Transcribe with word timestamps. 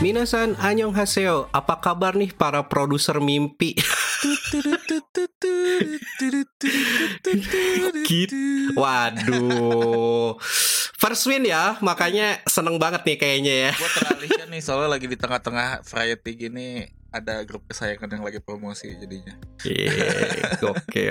Minasan 0.00 0.56
annyeonghaseyo. 0.56 1.52
Apa 1.52 1.76
kabar 1.76 2.16
nih 2.16 2.32
para 2.32 2.64
produser 2.64 3.20
mimpi? 3.20 3.76
Waduh. 8.80 10.40
First 10.96 11.28
win 11.28 11.44
ya, 11.44 11.76
makanya 11.84 12.40
seneng 12.48 12.80
banget 12.80 13.04
nih 13.04 13.16
kayaknya 13.20 13.54
ya. 13.68 13.72
Gue 13.76 13.90
teralihkan 13.92 14.48
nih 14.48 14.62
soalnya 14.64 14.88
lagi 14.96 15.04
di 15.04 15.20
tengah-tengah 15.20 15.84
variety 15.84 16.30
gini 16.48 16.88
ada 17.12 17.44
grup 17.44 17.68
kesayangan 17.68 18.08
yang 18.08 18.24
lagi 18.24 18.40
promosi 18.40 18.96
jadinya. 18.96 19.36
Iya, 19.68 20.64
oke 20.64 21.04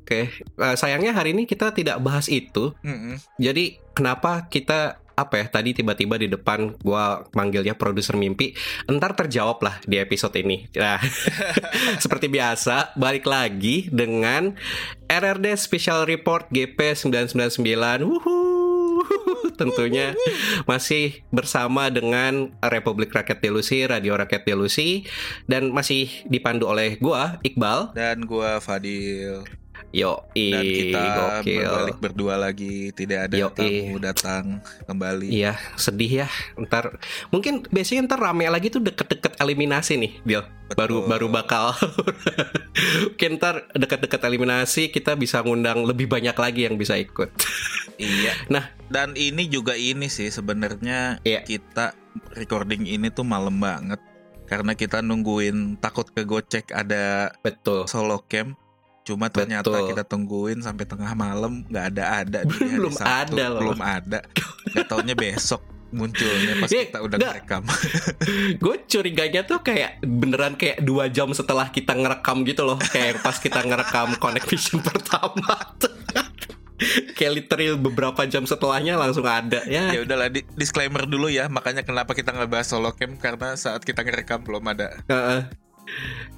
oke. 0.00 0.20
Eh, 0.40 0.74
sayangnya 0.80 1.12
hari 1.12 1.36
ini 1.36 1.44
kita 1.44 1.76
tidak 1.76 2.00
bahas 2.00 2.24
itu. 2.32 2.72
Mm-mm. 2.80 3.20
Jadi 3.36 3.76
kenapa 3.92 4.48
kita 4.48 4.96
apa 5.20 5.44
ya 5.44 5.46
tadi 5.52 5.76
tiba-tiba 5.76 6.16
di 6.16 6.28
depan 6.32 6.80
gua 6.80 7.28
manggilnya 7.36 7.76
produser 7.76 8.16
mimpi 8.16 8.56
entar 8.88 9.12
terjawab 9.12 9.60
lah 9.60 9.76
di 9.84 10.00
episode 10.00 10.34
ini. 10.40 10.66
Nah 10.76 10.98
seperti 12.02 12.32
biasa 12.32 12.96
balik 12.96 13.28
lagi 13.28 13.92
dengan 13.92 14.56
RRD 15.10 15.58
Special 15.58 16.08
Report 16.08 16.48
GP 16.48 16.96
999 16.96 18.08
Wuhu. 18.08 18.60
tentunya 19.60 20.16
masih 20.64 21.20
bersama 21.28 21.92
dengan 21.92 22.52
Republik 22.64 23.12
Rakyat 23.12 23.40
Delusi 23.44 23.84
Radio 23.84 24.16
Rakyat 24.16 24.44
Delusi 24.44 25.04
dan 25.44 25.72
masih 25.72 26.08
dipandu 26.28 26.68
oleh 26.68 26.96
gua 26.96 27.40
Iqbal. 27.44 27.92
Dan 27.92 28.24
gue 28.24 28.50
Fadil 28.60 29.59
yo 29.90 30.22
dan 30.38 30.62
kita 30.62 31.00
gokil 31.42 31.66
berbalik 31.66 31.98
berdua 31.98 32.34
lagi 32.38 32.94
tidak 32.94 33.26
ada 33.26 33.36
Yoi. 33.36 33.50
tamu 33.54 33.96
datang 33.98 34.44
kembali. 34.86 35.26
Iya, 35.26 35.58
sedih 35.74 36.24
ya. 36.24 36.28
Ntar 36.54 37.02
mungkin 37.34 37.66
biasanya 37.66 38.06
ntar 38.06 38.22
rame 38.22 38.46
lagi 38.46 38.70
tuh 38.70 38.78
deket-deket 38.78 39.34
eliminasi 39.42 39.98
nih, 39.98 40.12
Bil. 40.22 40.42
Baru 40.78 41.10
baru 41.10 41.26
bakal. 41.26 41.74
mungkin 43.10 43.30
ntar 43.42 43.66
deket-deket 43.74 44.22
eliminasi 44.22 44.94
kita 44.94 45.18
bisa 45.18 45.42
ngundang 45.42 45.82
lebih 45.82 46.06
banyak 46.06 46.36
lagi 46.38 46.70
yang 46.70 46.78
bisa 46.78 46.94
ikut. 46.98 47.30
Iya. 48.00 48.32
Nah. 48.48 48.64
dan 48.88 49.12
ini 49.12 49.44
juga 49.44 49.76
ini 49.76 50.08
sih 50.08 50.32
sebenarnya 50.32 51.20
Iya. 51.20 51.44
kita 51.44 51.92
recording 52.32 52.88
ini 52.88 53.12
tuh 53.12 53.28
malam 53.28 53.60
banget 53.60 54.00
karena 54.48 54.72
kita 54.72 55.04
nungguin 55.04 55.76
takut 55.84 56.08
kegocek 56.08 56.72
ada 56.72 57.28
Betul. 57.44 57.84
solo 57.92 58.24
camp. 58.24 58.56
Cuma 59.02 59.26
ternyata 59.26 59.66
Betul. 59.66 59.88
kita 59.90 60.02
tungguin 60.04 60.60
sampai 60.60 60.84
tengah 60.84 61.12
malam 61.12 61.64
nggak 61.64 61.84
ada 61.90 62.04
ada 62.20 62.38
di 62.42 62.52
hari 62.52 62.76
Belum 62.76 62.92
Sabtu. 62.92 63.34
ada 63.34 63.44
loh. 63.48 63.60
belum 63.60 63.80
ada. 63.80 64.20
Gak 64.70 64.86
taunya 64.86 65.14
besok 65.14 65.62
munculnya 65.90 66.54
pas 66.56 66.70
Iya, 66.70 66.86
kita 66.86 66.98
udah 67.02 67.16
nggak. 67.18 67.34
rekam. 67.36 67.62
Gue 68.62 68.76
curiganya 68.84 69.42
tuh 69.42 69.58
kayak 69.58 69.98
beneran 70.00 70.54
kayak 70.54 70.78
dua 70.80 71.08
jam 71.08 71.26
setelah 71.30 71.66
kita 71.66 71.92
ngerekam 71.92 72.44
gitu 72.44 72.62
loh. 72.62 72.78
Kayak 72.78 73.18
pas 73.20 73.34
kita 73.34 73.58
ngerekam 73.60 74.14
Connect 74.14 74.46
Vision 74.46 74.78
pertama. 74.86 75.50
kayak 77.12 77.32
literal 77.36 77.76
beberapa 77.76 78.24
jam 78.24 78.44
setelahnya 78.44 78.96
langsung 78.96 79.24
ada 79.24 79.60
ya. 79.66 79.92
ya 79.92 80.00
udahlah 80.00 80.32
di- 80.32 80.48
disclaimer 80.54 81.04
dulu 81.04 81.28
ya 81.28 81.44
makanya 81.46 81.84
kenapa 81.84 82.14
kita 82.14 82.32
nggak 82.32 82.48
bahas 82.48 82.64
solo 82.66 82.88
camp 82.94 83.20
karena 83.20 83.52
saat 83.52 83.84
kita 83.84 84.00
ngerekam 84.00 84.40
belum 84.40 84.64
ada 84.64 84.96
Heeh. 85.04 85.40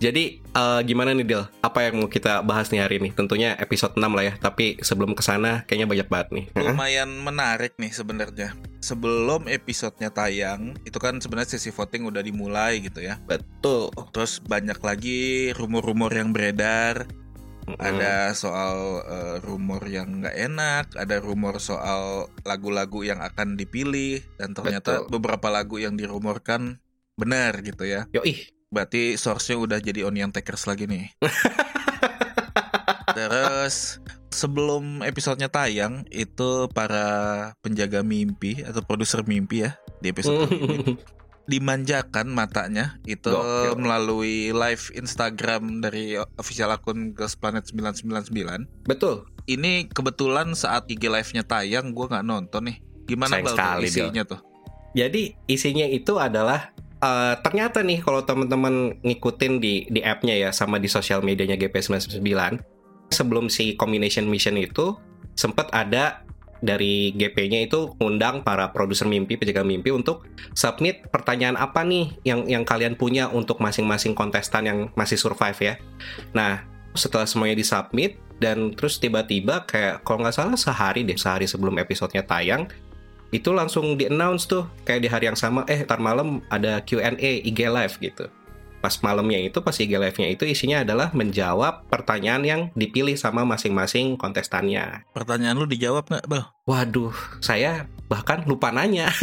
Jadi 0.02 0.42
eh, 0.42 0.80
gimana 0.82 1.14
nih 1.14 1.26
Dil? 1.26 1.44
Apa 1.62 1.86
yang 1.86 2.02
mau 2.02 2.10
kita 2.10 2.42
bahas 2.42 2.68
nih 2.74 2.82
hari 2.82 2.98
ini? 2.98 3.14
Tentunya 3.14 3.54
episode 3.56 3.94
6 3.94 4.02
lah 4.02 4.24
ya. 4.24 4.34
Tapi 4.38 4.82
sebelum 4.82 5.14
ke 5.14 5.22
sana 5.22 5.62
kayaknya 5.64 5.86
banyak 5.86 6.08
banget 6.10 6.28
nih. 6.34 6.44
Lumayan 6.58 7.10
menarik 7.22 7.78
nih 7.78 7.94
sebenarnya 7.94 8.54
sebelum 8.82 9.46
episodenya 9.46 10.10
tayang 10.10 10.74
itu 10.82 10.98
kan 10.98 11.22
sebenarnya 11.22 11.54
sesi 11.56 11.70
voting 11.70 12.10
udah 12.10 12.20
dimulai 12.20 12.82
gitu 12.82 12.98
ya 12.98 13.16
Betul. 13.24 13.94
terus 14.10 14.42
banyak 14.42 14.76
lagi 14.82 15.54
rumor-rumor 15.54 16.10
yang 16.10 16.34
beredar 16.34 17.06
Mm-mm. 17.62 17.78
ada 17.78 18.34
soal 18.34 19.06
eh, 19.06 19.36
rumor 19.46 19.86
yang 19.86 20.18
nggak 20.18 20.34
enak 20.34 20.84
ada 20.98 21.22
rumor 21.22 21.62
soal 21.62 22.26
lagu-lagu 22.42 23.06
yang 23.06 23.22
akan 23.22 23.54
dipilih 23.54 24.18
dan 24.34 24.50
ternyata 24.50 25.06
Betul. 25.06 25.14
beberapa 25.14 25.46
lagu 25.46 25.78
yang 25.78 25.94
dirumorkan 25.94 26.82
benar 27.14 27.62
gitu 27.62 27.86
ya 27.86 28.10
Yoi. 28.10 28.50
Berarti 28.72 29.20
source-nya 29.20 29.60
udah 29.60 29.78
jadi 29.84 30.08
onion 30.08 30.32
takers 30.32 30.64
lagi 30.64 30.88
nih. 30.88 31.12
Terus 33.16 34.00
sebelum 34.32 35.04
episodenya 35.04 35.52
tayang 35.52 36.08
itu 36.08 36.66
para 36.72 37.52
penjaga 37.60 38.00
mimpi 38.00 38.64
atau 38.64 38.80
produser 38.80 39.20
mimpi 39.28 39.68
ya 39.68 39.76
di 40.00 40.08
episode 40.08 40.48
ini 40.48 40.96
dimanjakan 41.50 42.30
matanya 42.30 42.96
itu 43.04 43.28
Gokil. 43.28 43.76
melalui 43.76 44.54
live 44.54 44.94
Instagram 44.94 45.82
dari 45.82 46.14
official 46.38 46.70
akun 46.70 47.12
Girls 47.12 47.34
Planet 47.34 47.66
999. 47.68 48.86
Betul. 48.86 49.26
Ini 49.50 49.90
kebetulan 49.90 50.54
saat 50.54 50.86
IG 50.86 51.10
live-nya 51.10 51.42
tayang 51.42 51.90
gue 51.90 52.06
nggak 52.06 52.24
nonton 52.26 52.70
nih. 52.70 52.78
Gimana 53.10 53.42
Del. 53.42 53.82
isinya 53.82 54.22
tuh? 54.22 54.40
Jadi 54.94 55.34
isinya 55.50 55.84
itu 55.88 56.14
adalah 56.22 56.70
eh, 57.02 57.34
ternyata 57.42 57.82
nih 57.82 58.00
kalau 58.00 58.22
teman-teman 58.22 58.96
ngikutin 59.02 59.58
di 59.58 59.90
di 59.90 60.00
app-nya 60.00 60.48
ya 60.48 60.50
sama 60.54 60.78
di 60.78 60.86
sosial 60.86 61.20
medianya 61.20 61.58
GP99 61.58 62.22
sebelum 63.12 63.52
si 63.52 63.76
combination 63.76 64.24
mission 64.24 64.56
itu 64.56 64.96
sempat 65.36 65.68
ada 65.74 66.24
dari 66.62 67.10
GP-nya 67.18 67.66
itu 67.66 67.92
ngundang 67.98 68.46
para 68.46 68.70
produser 68.70 69.10
mimpi, 69.10 69.34
penjaga 69.34 69.66
mimpi 69.66 69.90
untuk 69.90 70.30
submit 70.54 71.02
pertanyaan 71.10 71.58
apa 71.58 71.82
nih 71.82 72.14
yang 72.22 72.46
yang 72.46 72.62
kalian 72.62 72.94
punya 72.94 73.26
untuk 73.26 73.58
masing-masing 73.58 74.14
kontestan 74.14 74.70
yang 74.70 74.78
masih 74.94 75.18
survive 75.18 75.58
ya. 75.58 75.74
Nah, 76.30 76.62
setelah 76.94 77.26
semuanya 77.26 77.58
disubmit 77.58 78.16
dan 78.38 78.70
terus 78.78 79.02
tiba-tiba 79.02 79.66
kayak 79.66 80.06
kalau 80.06 80.22
nggak 80.22 80.38
salah 80.38 80.54
sehari 80.54 81.02
deh, 81.02 81.18
sehari 81.18 81.50
sebelum 81.50 81.74
episodenya 81.82 82.22
tayang 82.22 82.70
itu 83.32 83.48
langsung 83.50 83.96
di 83.96 84.12
announce 84.12 84.44
tuh 84.44 84.68
kayak 84.84 85.00
di 85.00 85.08
hari 85.08 85.24
yang 85.32 85.38
sama 85.40 85.64
eh 85.64 85.82
ntar 85.88 85.98
malam 85.98 86.44
ada 86.52 86.84
Q&A 86.84 87.40
IG 87.48 87.64
live 87.64 87.96
gitu 87.98 88.28
pas 88.84 88.92
malamnya 89.00 89.38
itu 89.40 89.62
pas 89.62 89.72
IG 89.72 89.94
live-nya 89.94 90.28
itu 90.28 90.44
isinya 90.44 90.84
adalah 90.84 91.14
menjawab 91.16 91.86
pertanyaan 91.88 92.42
yang 92.44 92.60
dipilih 92.76 93.14
sama 93.14 93.46
masing-masing 93.46 94.18
kontestannya 94.18 95.06
Pertanyaan 95.14 95.54
lu 95.54 95.70
dijawab 95.70 96.10
nggak, 96.10 96.26
Bal? 96.28 96.50
waduh 96.68 97.14
saya 97.40 97.88
bahkan 98.10 98.44
lupa 98.44 98.68
nanya 98.68 99.08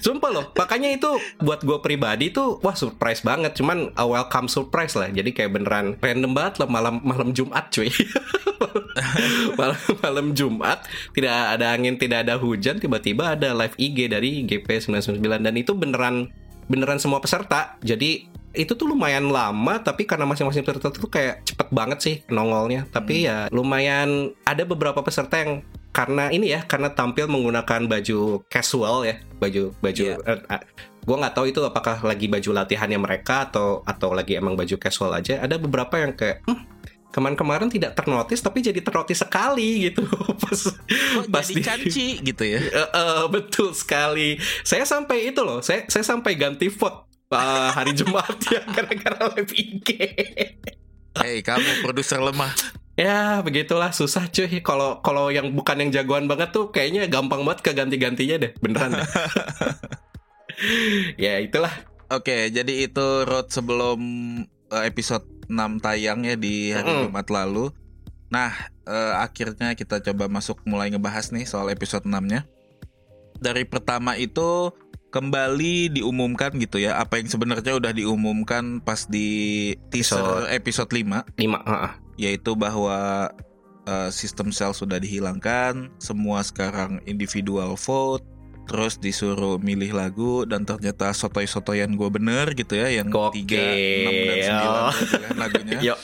Sumpah 0.00 0.32
loh, 0.32 0.46
makanya 0.56 0.88
itu 0.96 1.20
buat 1.44 1.60
gue 1.60 1.76
pribadi 1.84 2.32
tuh 2.32 2.56
wah 2.64 2.72
surprise 2.72 3.20
banget, 3.20 3.52
cuman 3.52 3.92
a 4.00 4.08
welcome 4.08 4.48
surprise 4.48 4.96
lah. 4.96 5.12
Jadi 5.12 5.36
kayak 5.36 5.52
beneran 5.52 6.00
random 6.00 6.32
banget 6.32 6.64
lah 6.64 6.68
malam 6.72 7.04
malam 7.04 7.36
Jumat 7.36 7.68
cuy. 7.68 7.92
malam 9.58 9.80
malam 10.00 10.26
Jumat 10.32 10.84
tidak 11.12 11.34
ada 11.58 11.74
angin, 11.74 11.96
tidak 11.98 12.28
ada 12.28 12.38
hujan, 12.38 12.78
tiba-tiba 12.78 13.34
ada 13.38 13.52
live 13.54 13.76
IG 13.76 13.98
dari 14.10 14.44
GP999 14.46 15.24
dan 15.42 15.54
itu 15.56 15.72
beneran 15.74 16.30
beneran 16.70 16.98
semua 17.02 17.18
peserta. 17.18 17.76
Jadi 17.82 18.30
itu 18.50 18.72
tuh 18.74 18.90
lumayan 18.90 19.30
lama 19.30 19.78
tapi 19.78 20.06
karena 20.06 20.26
masing-masing 20.26 20.66
peserta 20.66 20.90
tuh 20.90 21.06
kayak 21.06 21.46
cepet 21.46 21.68
banget 21.70 21.98
sih 22.02 22.16
nongolnya. 22.30 22.86
Tapi 22.90 23.26
ya 23.26 23.46
lumayan 23.50 24.34
ada 24.42 24.62
beberapa 24.66 25.02
peserta 25.02 25.38
yang 25.38 25.62
karena 25.90 26.30
ini 26.30 26.54
ya 26.54 26.62
karena 26.62 26.94
tampil 26.94 27.26
menggunakan 27.26 27.90
baju 27.90 28.46
casual 28.46 29.02
ya 29.02 29.18
baju 29.42 29.74
baju 29.82 30.02
Iya. 30.06 30.16
gue 31.00 31.16
nggak 31.18 31.34
tahu 31.34 31.50
itu 31.50 31.60
apakah 31.66 31.98
lagi 32.06 32.30
baju 32.30 32.54
latihannya 32.54 33.00
mereka 33.00 33.50
atau 33.50 33.82
atau 33.82 34.14
lagi 34.14 34.38
emang 34.38 34.54
baju 34.54 34.78
casual 34.78 35.10
aja 35.18 35.42
ada 35.42 35.58
beberapa 35.58 35.98
yang 35.98 36.14
kayak 36.14 36.46
"Hmm, 36.46 36.62
kemarin-kemarin 37.10 37.66
tidak 37.66 37.98
ternotis 37.98 38.38
tapi 38.38 38.62
jadi 38.62 38.78
ternotis 38.80 39.18
sekali 39.20 39.90
gitu. 39.90 40.06
Pas 40.42 40.60
Kok 40.62 41.26
pas 41.30 41.46
jadi 41.46 41.54
di- 41.58 41.64
canci 41.66 42.06
gitu 42.22 42.42
ya? 42.46 42.58
Eh, 42.80 42.88
eh, 42.90 43.22
betul 43.26 43.74
sekali. 43.74 44.38
Saya 44.62 44.86
sampai 44.86 45.30
itu 45.30 45.42
loh 45.42 45.58
saya 45.60 45.86
saya 45.90 46.06
sampai 46.06 46.34
ganti 46.34 46.70
vote 46.70 47.06
eh, 47.30 47.70
hari 47.70 47.92
Jumat 47.92 48.34
ya 48.54 48.62
gara-gara 48.66 49.30
live 49.36 49.52
IG 49.52 49.88
Hei 51.18 51.42
kamu 51.42 51.82
produser 51.82 52.22
lemah. 52.22 52.54
Ya 52.94 53.40
begitulah 53.40 53.90
susah 53.90 54.28
cuy. 54.28 54.60
Kalau 54.62 55.02
kalau 55.02 55.32
yang 55.32 55.50
bukan 55.50 55.82
yang 55.82 55.90
jagoan 55.90 56.28
banget 56.28 56.52
tuh 56.52 56.68
Kayaknya 56.68 57.08
gampang 57.08 57.42
banget 57.42 57.64
ke 57.64 57.70
ganti-gantinya 57.72 58.36
deh 58.38 58.52
Beneran 58.60 58.94
deh. 58.94 59.08
Ya 61.16 61.40
itulah. 61.40 61.72
Oke 62.10 62.50
jadi 62.50 62.90
itu 62.90 63.06
road 63.24 63.48
sebelum 63.48 64.00
eh, 64.70 64.84
episode 64.84 65.24
6 65.50 65.82
tayang 65.82 66.22
ya 66.22 66.38
di 66.38 66.70
hari 66.70 66.86
Mm-mm. 66.88 67.04
Jumat 67.10 67.28
lalu 67.28 67.74
Nah 68.30 68.54
eh, 68.86 69.14
akhirnya 69.18 69.74
kita 69.74 69.98
coba 70.00 70.30
masuk 70.30 70.62
mulai 70.64 70.88
ngebahas 70.94 71.34
nih 71.34 71.44
soal 71.44 71.68
episode 71.74 72.06
6 72.06 72.14
nya 72.30 72.46
Dari 73.42 73.66
pertama 73.66 74.14
itu 74.14 74.70
kembali 75.10 75.90
diumumkan 75.98 76.54
gitu 76.62 76.78
ya 76.78 77.02
Apa 77.02 77.18
yang 77.18 77.26
sebenarnya 77.26 77.74
udah 77.74 77.90
diumumkan 77.90 78.78
pas 78.78 79.10
di 79.10 79.74
teaser 79.90 80.46
episode 80.54 80.88
5 80.94 81.34
Lima 81.34 81.58
heeh. 81.66 81.92
yaitu 82.20 82.54
bahwa 82.54 83.28
eh, 83.90 84.10
sistem 84.14 84.54
sel 84.54 84.76
sudah 84.76 85.00
dihilangkan, 85.02 85.90
semua 85.98 86.44
sekarang 86.46 87.02
individual 87.08 87.74
vote, 87.74 88.22
terus 88.70 89.02
disuruh 89.02 89.58
milih 89.58 89.98
lagu 89.98 90.46
dan 90.46 90.62
ternyata 90.62 91.10
sotoy-sotoyan 91.10 91.98
gue 91.98 92.06
bener 92.06 92.54
gitu 92.54 92.78
ya 92.78 92.86
yang 92.86 93.10
Gokil. 93.10 93.42
tiga, 93.42 93.66
enam 93.66 94.14
dan 94.14 94.38
sembilan 94.46 94.82
gitu 95.02 95.16
kan 95.18 95.36
lagunya. 95.42 95.78
Yo. 95.82 95.94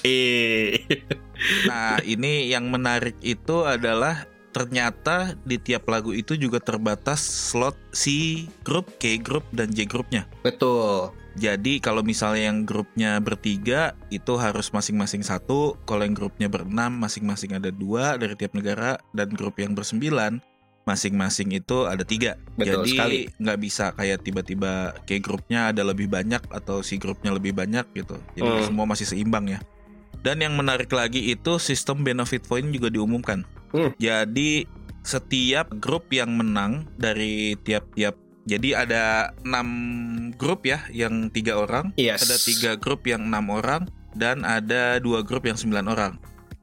Nah 1.71 2.03
ini 2.03 2.51
yang 2.51 2.67
menarik 2.67 3.15
itu 3.23 3.63
adalah 3.63 4.27
ternyata 4.51 5.39
di 5.47 5.63
tiap 5.63 5.87
lagu 5.87 6.11
itu 6.11 6.35
juga 6.35 6.59
terbatas 6.59 7.23
slot 7.23 7.79
C 7.95 8.43
grup, 8.67 8.99
K 8.99 9.23
grup 9.23 9.47
dan 9.55 9.71
J 9.71 9.87
grupnya. 9.87 10.27
Betul. 10.43 11.15
Jadi 11.37 11.79
kalau 11.79 12.01
misalnya 12.01 12.51
yang 12.51 12.67
grupnya 12.67 13.21
bertiga 13.23 13.95
itu 14.11 14.35
harus 14.41 14.73
masing-masing 14.75 15.23
satu. 15.23 15.79
Kalau 15.87 16.03
yang 16.03 16.17
grupnya 16.17 16.51
berenam 16.51 16.99
masing-masing 16.99 17.55
ada 17.55 17.71
dua 17.71 18.19
dari 18.19 18.35
tiap 18.35 18.57
negara 18.59 18.99
dan 19.15 19.31
grup 19.31 19.61
yang 19.61 19.77
bersembilan 19.77 20.41
masing-masing 20.87 21.51
itu 21.53 21.85
ada 21.85 22.07
tiga. 22.07 22.39
Betul 22.55 22.87
Jadi 22.87 22.91
sekali. 22.95 23.19
nggak 23.43 23.59
bisa 23.59 23.91
kayak 23.93 24.23
tiba-tiba 24.23 24.95
K 25.03 25.19
grupnya 25.19 25.75
ada 25.75 25.83
lebih 25.83 26.07
banyak 26.07 26.47
atau 26.49 26.81
si 26.81 26.97
grupnya 26.97 27.35
lebih 27.35 27.53
banyak 27.53 27.85
gitu. 27.93 28.17
Jadi 28.39 28.47
Hmm. 28.47 28.65
semua 28.65 28.87
masih 28.87 29.05
seimbang 29.05 29.51
ya. 29.51 29.59
Dan 30.23 30.41
yang 30.41 30.55
menarik 30.55 30.89
lagi 30.89 31.29
itu 31.29 31.59
sistem 31.59 32.07
benefit 32.07 32.47
point 32.47 32.71
juga 32.71 32.87
diumumkan. 32.89 33.43
Hmm. 33.75 33.91
Jadi 33.99 34.65
setiap 35.03 35.75
grup 35.77 36.11
yang 36.11 36.35
menang 36.35 36.87
dari 36.97 37.59
tiap-tiap 37.61 38.15
jadi 38.47 38.87
ada 38.87 39.05
enam 39.43 39.69
grup 40.39 40.63
ya 40.63 40.87
yang 40.95 41.35
tiga 41.35 41.59
orang, 41.59 41.91
Yes. 41.99 42.23
ada 42.23 42.39
tiga 42.39 42.71
grup 42.79 43.03
yang 43.03 43.27
enam 43.27 43.51
orang, 43.51 43.91
dan 44.15 44.47
ada 44.47 45.03
dua 45.03 45.27
grup 45.27 45.51
yang 45.51 45.59
sembilan 45.59 45.87
orang. 45.91 46.13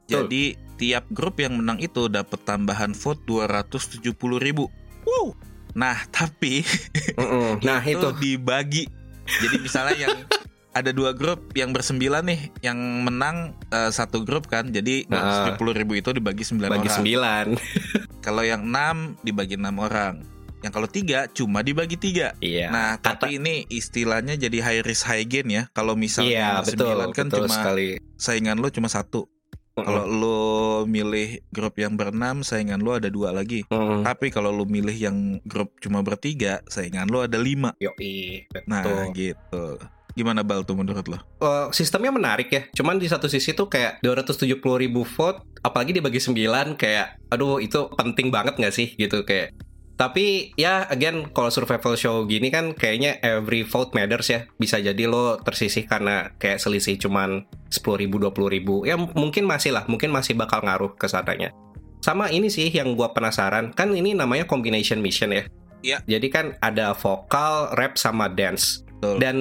Betul. 0.08 0.56
Jadi 0.84 0.92
tiap 0.92 1.06
grup 1.10 1.40
yang 1.40 1.56
menang 1.56 1.80
itu 1.80 2.06
dapat 2.06 2.44
tambahan 2.44 2.92
vote 2.92 3.24
270 3.24 4.04
ribu. 4.38 4.68
Wow. 5.04 5.32
Nah 5.74 5.96
tapi 6.12 6.60
Mm-mm. 7.16 7.64
Nah, 7.64 7.80
itu 7.80 8.04
itu. 8.04 8.10
dibagi. 8.20 8.84
Jadi 9.24 9.56
misalnya 9.58 9.96
yang 9.98 10.18
ada 10.76 10.92
dua 10.92 11.16
grup 11.16 11.54
yang 11.54 11.72
bersembilan 11.72 12.26
nih, 12.26 12.40
yang 12.60 12.76
menang 13.02 13.56
eh, 13.70 13.88
satu 13.88 14.28
grup 14.28 14.52
kan, 14.52 14.68
jadi 14.70 15.08
Nah. 15.08 15.56
270 15.56 15.72
ribu 15.74 15.94
itu 15.96 16.12
dibagi 16.12 16.44
sembilan 16.44 16.68
Bagi 16.70 16.82
orang. 16.84 16.98
sembilan. 17.00 17.46
Kalau 18.26 18.44
yang 18.44 18.68
enam 18.68 19.16
dibagi 19.22 19.56
enam 19.56 19.80
orang. 19.80 20.16
Yang 20.60 20.74
kalau 20.74 20.88
tiga 20.88 21.20
cuma 21.30 21.60
dibagi 21.60 21.96
tiga. 21.96 22.40
Iya. 22.40 22.72
Nah, 22.72 22.96
kata 22.96 23.28
tapi 23.28 23.36
ini 23.36 23.68
istilahnya 23.68 24.36
jadi 24.36 24.60
high 24.60 24.80
risk 24.82 25.04
high 25.04 25.24
gain 25.24 25.48
ya. 25.48 25.64
Kalau 25.70 25.92
Iya, 25.92 26.00
misalnya 26.00 26.48
betul. 26.60 26.88
sembilan 26.88 27.08
kan 27.10 27.26
betul 27.28 27.38
cuma 27.44 27.52
sekali. 27.54 27.88
saingan 28.16 28.58
lo 28.58 28.68
cuma 28.68 28.88
satu. 28.88 29.28
Kalau 29.74 30.06
lo 30.06 30.42
milih 30.86 31.42
grup 31.50 31.82
yang 31.82 31.98
berenam, 31.98 32.46
saingan 32.46 32.86
lo 32.86 32.94
ada 32.94 33.10
dua 33.10 33.34
lagi. 33.34 33.66
Mm. 33.74 34.06
Tapi 34.06 34.30
kalau 34.30 34.54
lo 34.54 34.70
milih 34.70 34.94
yang 34.94 35.42
grup 35.50 35.74
cuma 35.82 36.06
bertiga, 36.06 36.62
saingan 36.70 37.10
lo 37.10 37.26
ada 37.26 37.42
lima. 37.42 37.74
Yoi, 37.82 38.46
betul. 38.54 38.70
Nah, 38.70 39.10
gitu. 39.18 39.82
Gimana 40.14 40.46
Bal 40.46 40.62
tuh 40.62 40.78
menurut 40.78 41.10
lo? 41.10 41.18
Eh, 41.42 41.68
sistemnya 41.74 42.14
menarik 42.14 42.50
ya. 42.54 42.62
Cuman 42.70 43.02
di 43.02 43.10
satu 43.10 43.26
sisi 43.26 43.58
tuh 43.58 43.66
kayak 43.66 43.98
270 44.06 44.62
ribu 44.62 45.02
vote, 45.02 45.42
apalagi 45.66 45.98
dibagi 45.98 46.22
9 46.22 46.78
kayak, 46.78 47.34
aduh 47.34 47.58
itu 47.58 47.90
penting 47.98 48.30
banget 48.30 48.54
nggak 48.62 48.74
sih 48.74 48.94
gitu 48.94 49.26
kayak. 49.26 49.58
Tapi 49.94 50.58
ya 50.58 50.90
again 50.90 51.30
kalau 51.30 51.54
survival 51.54 51.94
show 51.94 52.26
gini 52.26 52.50
kan 52.50 52.74
kayaknya 52.74 53.22
every 53.22 53.62
vote 53.62 53.94
matters 53.94 54.28
ya. 54.34 54.50
Bisa 54.58 54.82
jadi 54.82 55.06
lo 55.06 55.38
tersisih 55.40 55.86
karena 55.86 56.34
kayak 56.42 56.58
selisih 56.58 56.98
cuman 56.98 57.46
10 57.70 58.02
ribu, 58.02 58.18
20 58.18 58.50
ribu. 58.50 58.76
Ya 58.90 58.98
mungkin 58.98 59.46
masih 59.46 59.74
lah, 59.74 59.86
mungkin 59.86 60.10
masih 60.10 60.34
bakal 60.34 60.66
ngaruh 60.66 60.98
ke 60.98 61.06
sananya. 61.06 61.54
Sama 62.04 62.28
ini 62.34 62.52
sih 62.52 62.68
yang 62.68 63.00
gua 63.00 63.16
penasaran, 63.16 63.72
kan 63.72 63.96
ini 63.96 64.12
namanya 64.12 64.44
combination 64.44 65.00
mission 65.00 65.32
ya. 65.32 65.48
Iya. 65.84 65.98
Jadi 66.08 66.28
kan 66.32 66.46
ada 66.64 66.96
vokal, 66.96 67.76
rap, 67.76 68.00
sama 68.00 68.32
dance. 68.32 68.84
Betul. 68.88 69.20
Dan 69.20 69.38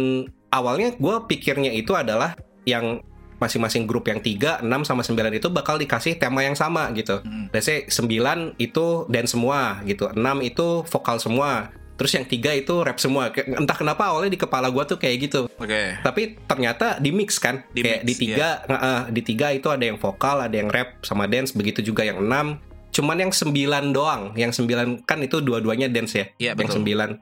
awalnya 0.51 0.93
gue 0.99 1.17
pikirnya 1.31 1.71
itu 1.71 1.95
adalah 1.95 2.35
yang 2.67 2.99
masing-masing 3.43 3.91
grup 3.91 4.07
yang 4.07 4.23
3, 4.23 4.63
6 4.63 4.87
sama 4.87 5.03
9 5.03 5.35
itu 5.35 5.51
bakal 5.51 5.83
dikasih 5.83 6.15
tema 6.15 6.47
yang 6.47 6.55
sama 6.55 6.95
gitu. 6.95 7.19
Hmm. 7.27 7.51
Let's 7.51 7.67
say 7.67 7.91
9 7.91 8.55
itu 8.63 8.87
dance 9.11 9.35
semua 9.35 9.83
gitu, 9.83 10.07
6 10.15 10.23
itu 10.47 10.87
vokal 10.87 11.19
semua, 11.19 11.75
terus 11.99 12.15
yang 12.15 12.23
3 12.23 12.55
itu 12.55 12.75
rap 12.87 13.03
semua. 13.03 13.35
Entah 13.35 13.75
kenapa 13.75 14.15
awalnya 14.15 14.31
di 14.31 14.41
kepala 14.41 14.71
gue 14.71 14.85
tuh 14.87 14.99
kayak 15.03 15.17
gitu. 15.27 15.41
Oke. 15.59 15.99
Tapi 16.01 16.39
ternyata 16.47 17.03
di 17.03 17.11
mix 17.11 17.43
kan. 17.43 17.67
Di 17.75 17.83
kayak 17.83 18.03
mix, 18.03 18.09
di 18.09 18.15
tiga, 18.15 18.63
nge- 18.71 19.11
di 19.11 19.21
tiga 19.27 19.47
itu 19.51 19.67
ada 19.71 19.83
yang 19.83 19.99
vokal, 19.99 20.39
ada 20.47 20.55
yang 20.55 20.71
rap 20.71 21.03
sama 21.03 21.27
dance, 21.27 21.51
begitu 21.51 21.83
juga 21.83 22.07
yang 22.07 22.23
6. 22.23 22.59
Cuman 22.93 23.17
yang 23.25 23.33
9 23.33 23.91
doang. 23.97 24.37
Yang 24.37 24.63
9 24.63 25.03
kan 25.09 25.19
itu 25.25 25.41
dua-duanya 25.41 25.89
dance 25.89 26.13
ya. 26.15 26.27
Iya, 26.37 26.53
yang 26.55 26.69
betul. 26.69 26.85
9. 26.85 27.19